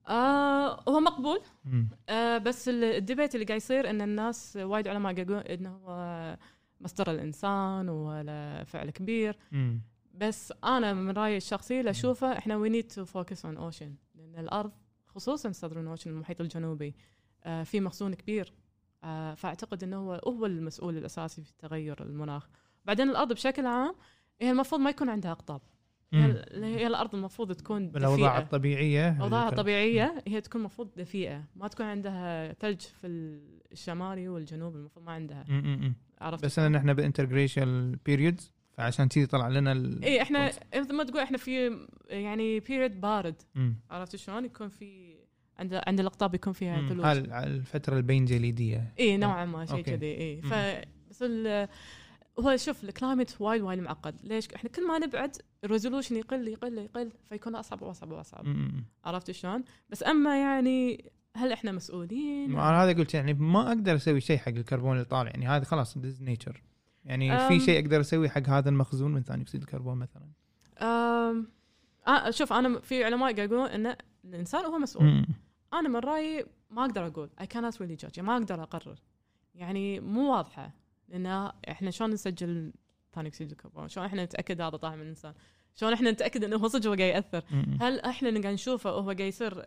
آه 0.08 0.84
هو 0.90 1.00
مقبول. 1.00 1.40
آه 2.10 2.38
بس 2.38 2.70
ال- 2.70 2.84
debate 2.84 3.36
اللي 3.36 3.46
قاعد 3.46 3.58
يصير 3.58 3.90
إن 3.90 4.02
الناس 4.02 4.58
وايد 4.62 4.88
علماء 4.88 5.18
يقولون 5.20 5.40
إنه 5.42 5.70
هو 5.70 6.38
مصدر 6.82 7.12
الإنسان 7.12 7.90
ولا 7.90 8.64
فعل 8.64 8.90
كبير. 8.90 9.38
بس 10.18 10.54
أنا 10.64 10.94
من 10.94 11.12
رأيي 11.12 11.38
الشخصي 11.38 11.80
اللي 11.80 11.90
أشوفه 11.92 12.38
إحنا 12.38 12.56
we 12.56 12.70
need 12.70 12.88
to 12.88 13.06
focus 13.06 13.46
on 13.46 13.58
ocean 13.58 13.96
لأن 14.16 14.36
الأرض 14.36 14.72
خصوصا 15.08 15.52
southern 15.52 15.88
ocean 15.88 16.10
المحيط 16.10 16.42
الجنوبي 16.42 16.96
آه 17.44 17.64
في 17.64 17.80
مخزون 17.80 18.14
كبير. 18.14 18.54
آه 19.04 19.34
فأعتقد 19.34 19.84
إنه 19.84 19.98
هو 19.98 20.14
هو 20.28 20.46
المسؤول 20.46 20.98
الأساسي 20.98 21.44
في 21.44 21.54
تغير 21.60 22.04
المناخ. 22.04 22.48
بعدين 22.86 23.10
الأرض 23.10 23.34
بشكل 23.34 23.66
عام 23.66 23.96
هي 24.42 24.52
المفروض 24.52 24.82
ما 24.82 24.90
يكون 24.90 25.10
عندها 25.10 25.32
أقطاب. 25.32 25.62
هي, 26.14 26.46
هي 26.54 26.88
الأرض 26.88 27.16
المفروض 27.16 27.52
تكون 27.52 27.90
بالاوضاع. 27.90 28.40
الطبيعية 28.40 29.22
اوضاعها 29.22 29.50
الكر- 29.50 29.58
طبيعية 29.58 30.24
هي 30.28 30.42
تكون 30.42 30.62
المفروض 30.62 30.90
دفيئة. 30.98 31.44
ما 31.56 31.68
تكون 31.68 31.86
عندها 31.86 32.54
ثلج 32.54 32.80
في 32.82 33.08
الشمالي 33.72 34.30
والجنوب 34.30 34.76
المفروض 34.76 35.06
ما 35.06 35.12
عندها. 35.12 35.46
عرفت 36.22 36.46
بس 36.46 36.60
إحنا 36.60 36.94
ب 36.94 37.02
interglacial 37.02 37.96
periods 38.06 38.52
فعشان 38.78 39.08
كذي 39.08 39.26
طلع 39.26 39.48
لنا 39.48 39.72
ال... 39.72 40.04
اي 40.04 40.22
إحنا 40.22 40.52
مثل 40.76 40.94
ما 40.96 41.04
تقول 41.04 41.20
إحنا 41.22 41.38
في 41.38 41.80
يعني 42.08 42.60
period 42.60 43.02
بارد. 43.02 43.36
م. 43.56 43.72
عرفت 43.92 44.16
شلون؟ 44.16 44.46
يكون 44.46 44.68
في 44.68 45.16
عند 45.60 45.82
عند 45.88 46.00
الأقطاب 46.00 46.36
يكون 46.36 46.54
فيها. 46.54 46.90
ثلوج 46.90 47.06
هال- 47.06 47.32
الفترة 47.32 47.98
البين 47.98 48.26
جليدية. 48.26 48.94
اي 49.00 49.18
نوعا 49.18 49.46
ما 49.46 49.66
شيء. 49.66 49.82
كذي 49.82 50.16
اي 50.18 50.42
مم. 50.42 50.50
ف 50.50 50.54
بس 51.10 51.24
ال- 51.24 51.68
هو 52.40 52.58
شوف 52.58 52.84
ال 52.84 52.90
climate 52.90 53.36
وايد 53.40 53.62
وايد 53.62 53.80
معقد. 53.80 54.16
ليش؟ 54.24 54.48
إحنا 54.56 54.70
كل 54.70 54.88
ما 54.88 54.98
نبعد 55.00 55.38
ال 55.64 55.69
resolution 55.69 56.16
يقل 56.16 56.48
يقل 56.48 56.78
يقل 56.78 57.12
فيكون 57.30 57.56
أصعب 57.56 57.82
وأصعب 57.82 58.12
وأصعب. 58.12 58.46
عرفت 59.06 59.32
شلون؟ 59.32 59.64
بس 59.90 60.04
أما 60.04 60.40
يعني 60.40 61.12
هل 61.36 61.52
إحنا 61.52 61.72
مسؤولين؟ 61.72 62.52
أنا 62.52 62.84
هذا 62.84 62.94
قلت 62.98 63.14
يعني 63.14 63.34
ما 63.34 63.68
أقدر 63.68 63.96
أسوي 63.96 64.22
شيء 64.22 64.38
حق 64.38 64.48
الكربون 64.50 64.94
اللي 64.94 65.06
طالع 65.06 65.30
يعني 65.30 65.48
هذا 65.48 65.64
خلاص 65.64 65.98
نيتشر 65.98 66.62
يعني. 67.06 67.48
في 67.48 67.60
شيء 67.60 67.80
أقدر 67.86 68.00
اسويه 68.02 68.30
حق 68.30 68.50
هذا 68.50 68.70
المخزون 68.70 69.12
من 69.12 69.24
ثاني 69.24 69.42
أكسيد 69.44 69.62
الكربون 69.62 69.98
مثلا 69.98 70.24
أم... 70.82 71.48
آه 72.08 72.30
شوف 72.30 72.54
أنا 72.54 72.80
في 72.80 73.04
علماء 73.04 73.34
قاعد 73.36 73.52
يقولون 73.52 73.68
إن 73.68 73.96
الإنسان 74.26 74.66
هو 74.66 74.78
مسؤول 74.78 75.06
م. 75.06 75.26
أنا 75.74 75.90
من 75.90 75.96
رأيي 76.00 76.46
ما 76.70 76.86
أقدر 76.86 77.08
أقول 77.08 77.30
I 77.42 77.44
cannot 77.44 77.76
really 77.76 78.06
judge 78.06 78.20
ما 78.20 78.34
أقدر 78.38 78.64
أقرر 78.64 78.96
يعني 79.56 80.00
مو 80.00 80.32
واضحة 80.36 80.72
لأن 81.10 81.52
إحنا 81.70 81.92
شلون 81.92 82.10
نسجل 82.12 82.74
ثاني 83.14 83.28
أكسيد 83.30 83.52
الكربون 83.52 83.88
شلون 83.88 84.06
إحنا 84.06 84.24
نتأكد 84.26 84.62
هذا 84.62 84.78
طالع 84.78 84.96
من 84.96 85.02
الإنسان 85.02 85.34
شلون 85.76 85.94
إحنا 85.94 86.12
نتأكد 86.12 86.44
إنه 86.44 86.56
هو 86.58 86.68
صدق 86.68 86.88
هو 86.90 86.94
قاعد 86.96 87.10
يأثر 87.16 87.44
م. 87.52 87.78
هل 87.84 88.00
إحنا 88.00 88.30
اللي 88.30 88.40
قاعد 88.40 88.54
نشوفه 88.54 88.92
وهو 88.96 89.06
قاعد 89.06 89.20
يصير 89.20 89.64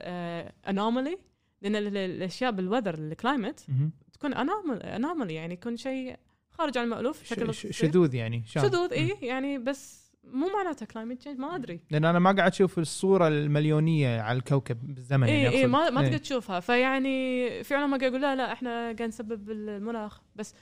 anomaly 0.69 1.19
لأن 1.63 1.77
ال- 1.77 1.87
ال- 1.87 1.97
الأشياء 1.97 2.51
بال 2.51 2.61
weather 2.61 2.95
ال 2.95 3.03
climate. 3.03 3.67
تكون 4.13 4.35
anomaly 4.35 5.35
يعني 5.35 5.55
يكون 5.55 5.77
شيء 5.77 6.17
خارج 6.59 6.79
عن 6.79 6.85
المألوف 6.85 7.25
ش- 7.25 7.29
شكل 7.29 7.55
شذوذ 7.55 8.15
يعني؟ 8.15 8.43
شذوذ. 8.47 8.93
اي 8.93 9.17
يعني 9.23 9.59
بس 9.59 10.09
مو 10.25 10.47
معناته 10.57 10.87
climate 10.87 11.19
change 11.19 11.39
ما 11.39 11.55
أدري 11.57 11.81
لأن 11.91 12.05
أنا 12.05 12.19
ما 12.19 12.33
قاعد 12.33 12.51
أشوف 12.53 12.79
الصورة 12.79 13.29
المليونية 13.29 14.21
على 14.21 14.39
الكوكب 14.39 14.95
بالزمن 14.95 15.29
اي 15.29 15.43
يعني 15.43 15.49
اي 15.49 15.61
أقصد. 15.61 15.71
ما 15.73 15.91
ما 15.91 16.01
إيه. 16.01 16.07
تقدر 16.07 16.19
تشوفها 16.19 16.61
فيعني 16.61 17.49
في 17.65 17.75
علماء 17.75 17.99
قاعد 18.01 18.13
يقول 18.13 18.23
لا 18.23 18.37
لا 18.37 18.53
إحنا 18.53 18.71
قاعد 18.83 19.03
نسبب 19.03 19.51
المناخ 19.51 20.21
بس 20.37 20.55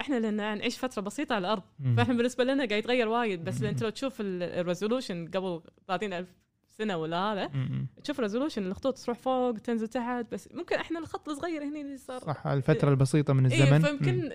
إحنا 0.00 0.16
لأن 0.20 0.34
نعيش 0.58 0.78
فترة 0.78 1.02
بسيطة 1.02 1.34
على 1.34 1.46
الأرض. 1.46 1.62
فإحنا 1.96 2.14
بالنسبة 2.14 2.44
لنا 2.44 2.64
قاعد 2.66 2.78
يتغير 2.78 3.08
وايد 3.08 3.44
بس. 3.44 3.62
أنت 3.62 3.82
لو 3.82 3.90
تشوف 3.90 4.14
ال 4.20 4.30
resolution 4.30 5.28
قبل 5.28 5.62
30 5.88 6.12
ألف 6.12 6.28
السنة 6.82 6.96
ولا 6.96 7.32
هذا. 7.32 7.50
تشوف 8.04 8.20
resolution 8.20 8.66
الخطوط 8.66 8.98
تروح 8.98 9.18
فوق 9.18 9.58
تنزل 9.58 9.88
تحت 9.88 10.26
بس 10.32 10.48
ممكن 10.54 10.76
إحنا 10.76 10.98
الخط 10.98 11.28
الصغير 11.28 11.62
هنا 11.64 11.80
اللي 11.80 11.96
صار. 11.96 12.18
صح 12.18 12.46
الفترة 12.46 12.90
البسيطة 12.90 13.32
من 13.32 13.46
إيه 13.46 13.62
الزمن. 13.62 13.82
فيمكن 13.82 14.30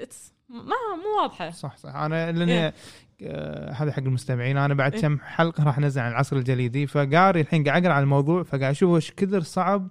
ما 0.50 0.76
مو 1.04 1.22
واضحة. 1.22 1.50
صح 1.50 1.78
صح. 1.78 1.96
أنا 1.96 2.32
لأني 2.32 2.66
إيه. 2.66 2.74
آه 3.22 3.72
هذا 3.72 3.92
حق 3.92 4.00
المستمعين. 4.00 4.58
أنا 4.58 4.74
بعد 4.74 4.94
إيه. 4.94 5.02
كم 5.02 5.20
حلقة 5.20 5.64
راح 5.64 5.80
نزل 5.80 6.02
عن 6.02 6.12
العصر 6.12 6.36
الجليدي 6.36 6.88
فقاري 6.88 7.42
الحين 7.42 7.64
قاعد 7.64 7.86
أقرأ 7.86 7.96
عن 7.96 8.04
الموضوع 8.04 8.44
فقاعد 8.44 8.72
أشوف 8.72 8.96
إيش 8.96 9.12
كثر 9.12 9.42
صعب 9.42 9.88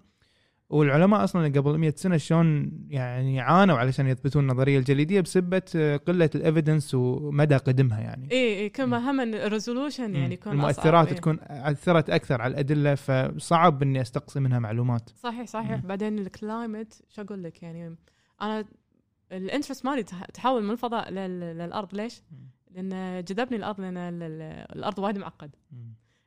والعلماء 0.71 1.25
أصلا 1.25 1.45
قبل 1.49 1.79
100 1.79 1.93
سنة 1.97 2.17
شلون 2.17 2.71
يعني 2.89 3.41
عانوا 3.41 3.77
علشان 3.79 4.07
يثبتون 4.07 4.43
النظرية 4.51 4.79
الجليدية 4.79 5.21
بسبة 5.21 5.63
آه، 5.77 5.97
قلة 5.97 6.31
ال 6.35 6.41
evidence 6.41 6.95
ومدى 6.95 7.57
قدمها 7.57 8.01
يعني 8.01 8.29
إي 8.33 8.59
إي 8.59 8.69
كل 8.69 8.85
ما 8.85 9.11
هم 9.11 9.21
ال 9.21 9.29
resolution 9.29 10.15
يعني 10.15 10.35
يكون 10.35 10.53
المؤثرات 10.53 11.07
أصعب. 11.07 11.17
تكون 11.19 11.39
أثرت 11.43 12.11
أكثر 12.11 12.43
على 12.43 12.51
الأدلة 12.51 12.95
فصعب 12.95 13.83
إني 13.83 14.01
أستقصي 14.01 14.41
منها 14.41 14.59
معلومات 14.59 15.11
صحيح 15.17 15.47
صحيح 15.47 15.71
مم. 15.83 15.89
بعدين 15.89 16.19
ال 16.19 16.29
climate 16.29 17.03
شو 17.09 17.23
أقول 17.23 17.43
لك 17.45 17.63
يعني 17.63 17.97
أنا 18.43 18.65
ال 19.33 19.39
interest 19.39 19.87
مالي 19.87 20.03
تح- 20.03 20.25
تحول 20.35 20.63
من 20.65 20.71
الفضاء 20.71 21.11
لل- 21.11 21.41
للأرض 21.59 21.95
ليش؟ 21.95 22.23
مم. 22.33 22.49
لأن 22.71 23.25
جذبني 23.25 23.57
الأرض 23.57 23.81
لأن 23.81 23.97
ال- 23.97 24.23
ال- 24.23 24.77
الأرض 24.79 24.99
وايد 24.99 25.19
معقد 25.19 25.51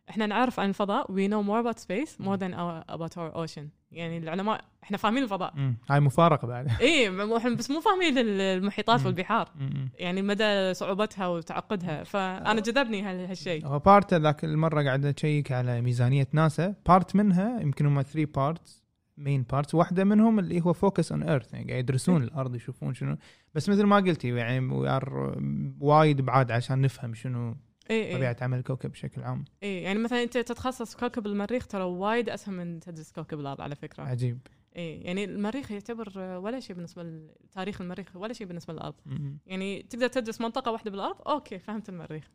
إحنا 0.10 0.26
نعرف 0.26 0.60
عن 0.60 0.70
الفضاء. 0.70 1.08
We 1.12 1.30
know 1.32 1.44
more 1.48 1.64
about 1.66 1.80
space 1.80 2.26
more 2.26 2.38
than 2.38 2.54
our, 2.54 2.96
about 2.96 3.14
our 3.18 3.36
ocean. 3.36 3.64
يعني 3.92 4.18
العلماء 4.18 4.62
إحنا 4.84 4.98
فاهمين 4.98 5.24
الفضاء. 5.24 5.54
مم. 5.56 5.78
هاي 5.90 6.00
مفارقة 6.00 6.48
بعد. 6.48 6.68
اي 6.82 7.10
بس 7.56 7.72
مو 7.72 7.80
فاهمين 7.82 8.18
ال- 8.18 8.42
المحيطات 8.42 9.00
مم. 9.00 9.06
والبحار. 9.06 9.50
مم. 9.56 9.90
يعني 9.96 10.22
مدى 10.22 10.74
صعوبتها 10.74 11.28
وتعقدها. 11.28 12.04
فأنا 12.04 12.62
جذبني 12.62 13.02
هال- 13.02 13.26
هالشيء. 13.30 13.66
هو 13.68 13.80
part 13.80 14.14
ذاك 14.14 14.44
المرة 14.44 14.84
قاعد 14.84 15.06
أشيك 15.06 15.52
على 15.52 15.82
ميزانية 15.82 16.28
ناسا. 16.34 16.76
part 16.88 17.16
منها 17.16 17.62
يمكن 17.62 17.86
هم 17.86 18.02
3 18.02 18.26
parts 18.36 18.84
main 19.18 19.44
parts 19.52 19.76
واحدة 19.76 20.04
منهم 20.04 20.40
اللي 20.40 20.62
هو 20.62 20.74
focus 20.74 21.12
on 21.12 21.24
earth 21.24 21.54
يعني 21.54 21.66
قاعد 21.72 21.80
يدرسون 21.84 22.24
الأرض 22.24 22.56
يشوفون 22.56 22.94
شنو. 22.94 23.18
بس 23.56 23.70
مثل 23.70 23.84
ما 23.84 23.96
قلتي 23.96 24.30
يعني 24.30 24.60
وايد 25.80 26.22
بعاد 26.22 26.52
عشان 26.52 26.82
نفهم 26.82 27.14
شنو 27.14 27.56
اي 27.90 28.16
طبيعة 28.16 28.36
اي 28.40 28.44
عمل 28.44 28.58
الكوكب 28.58 28.92
بشكل 28.92 29.24
عام. 29.24 29.46
اي 29.64 29.82
يعني 29.82 30.00
مثلا 30.00 30.24
أنت 30.24 30.38
تتخصص 30.38 30.96
كوكب 30.96 31.26
المريخ 31.26 31.68
ترى 31.68 31.84
وايد 31.84 32.30
اسهل 32.30 32.56
من 32.56 32.80
تدرس 32.80 33.12
كوكب 33.12 33.40
الأرض 33.40 33.62
على 33.62 33.76
فكرة. 33.76 34.04
عجيب. 34.04 34.40
اي 34.78 35.02
يعني 35.02 35.24
المريخ 35.24 35.72
يعتبر 35.72 36.20
ولا 36.20 36.60
شيء 36.60 36.76
بالنسبة 36.76 37.04
لتاريخ 37.04 37.82
المريخ 37.82 38.16
ولا 38.16 38.34
شيء 38.34 38.48
بالنسبة 38.48 38.74
للأرض. 38.74 38.96
مم. 39.06 39.38
يعني 39.46 39.84
تقدر 39.84 40.08
تدرس 40.08 40.42
منطقة 40.42 40.72
واحدة 40.72 40.92
بالأرض؟ 40.92 41.16
أوكي 41.28 41.60
فهمت 41.60 41.90
المريخ. 41.90 42.30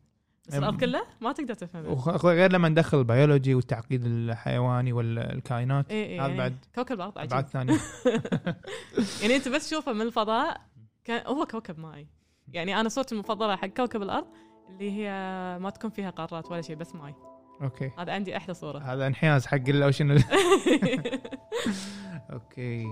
بس 0.47 0.55
الأرض 0.55 0.79
كلها؟ 0.79 1.05
ما 1.21 1.31
تقدر 1.31 1.53
تفهمها. 1.53 2.17
غير 2.17 2.51
لما 2.51 2.69
ندخل 2.69 2.99
البيولوجي 2.99 3.55
والتعقيد 3.55 4.05
الحيواني 4.05 4.93
والكائنات 4.93 5.91
اي 5.91 6.05
اي 6.05 6.19
هذا 6.19 6.27
يعني 6.27 6.37
بعد 6.37 6.65
كوكب 6.75 6.95
الأرض 6.95 7.17
عجيب. 7.17 7.31
أبعاد 7.31 7.47
ثانية. 7.47 7.77
يعني 9.21 9.35
أنت 9.35 9.47
بس 9.47 9.69
تشوفه 9.69 9.93
من 9.93 10.01
الفضاء 10.01 10.61
كان 11.03 11.27
هو 11.27 11.45
كوكب 11.45 11.79
ماي 11.79 12.07
يعني 12.53 12.79
أنا 12.79 12.89
صورتي 12.89 13.15
المفضلة 13.15 13.55
حق 13.55 13.67
كوكب 13.67 14.01
الأرض 14.01 14.27
اللي 14.69 14.91
هي 14.91 15.09
ما 15.59 15.69
تكون 15.69 15.89
فيها 15.89 16.09
قارات 16.09 16.51
ولا 16.51 16.61
شيء 16.61 16.75
بس 16.75 16.95
ماي. 16.95 17.15
okay. 17.61 17.91
هذا 17.99 18.13
عندي 18.13 18.37
أحلى 18.37 18.53
صورة. 18.53 18.79
هذا 18.79 19.07
انحياز 19.07 19.45
حق 19.45 19.57
ال 19.67 19.74
ocean 19.74 20.11
أوكي. 22.33 22.85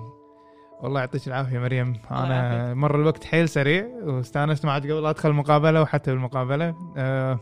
والله 0.81 0.99
يعطيك 0.99 1.27
العافية 1.27 1.59
مريم. 1.59 1.93
أنا. 2.11 2.73
مر 2.73 2.95
الوقت 2.95 3.23
حيل 3.23 3.49
سريع 3.49 3.87
واستأنست 4.03 4.65
معك 4.65 4.81
قبل 4.81 5.05
أدخل 5.05 5.29
المقابلة 5.29 5.81
وحتى 5.81 6.11
بالمقابلة. 6.11 6.75
آه 6.97 7.39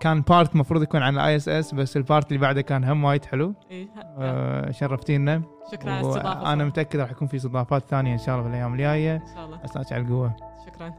كان 0.00 0.20
part 0.20 0.54
المفروض 0.54 0.82
يكون 0.82 1.02
عن 1.02 1.14
ال 1.14 1.36
ISS 1.36 1.74
بس 1.74 1.96
ال 1.96 2.02
part 2.02 2.28
اللي 2.28 2.38
بعده 2.38 2.60
كان 2.60 2.84
هم 2.84 3.04
وايد 3.04 3.24
حلو. 3.24 3.54
إيه، 3.70 3.88
آه 4.18 4.70
شرفتينا. 4.70 5.42
شكرا 5.72 5.92
على 5.92 6.00
الاستضافة 6.00 6.52
أنا 6.52 6.64
متأكد 6.64 7.00
راح 7.00 7.10
يكون 7.10 7.28
في 7.28 7.36
استضافات 7.36 7.82
ثانية 7.82 8.12
إن 8.12 8.18
شاء 8.18 8.34
الله 8.34 8.42
في 8.42 8.48
الأيام 8.50 8.72
الجاية. 8.72 9.16
إن 9.16 9.34
شاء 9.34 9.44
الله. 9.44 9.60
على 9.92 10.02
القوة. 10.02 10.36
شكرا. 10.66 10.94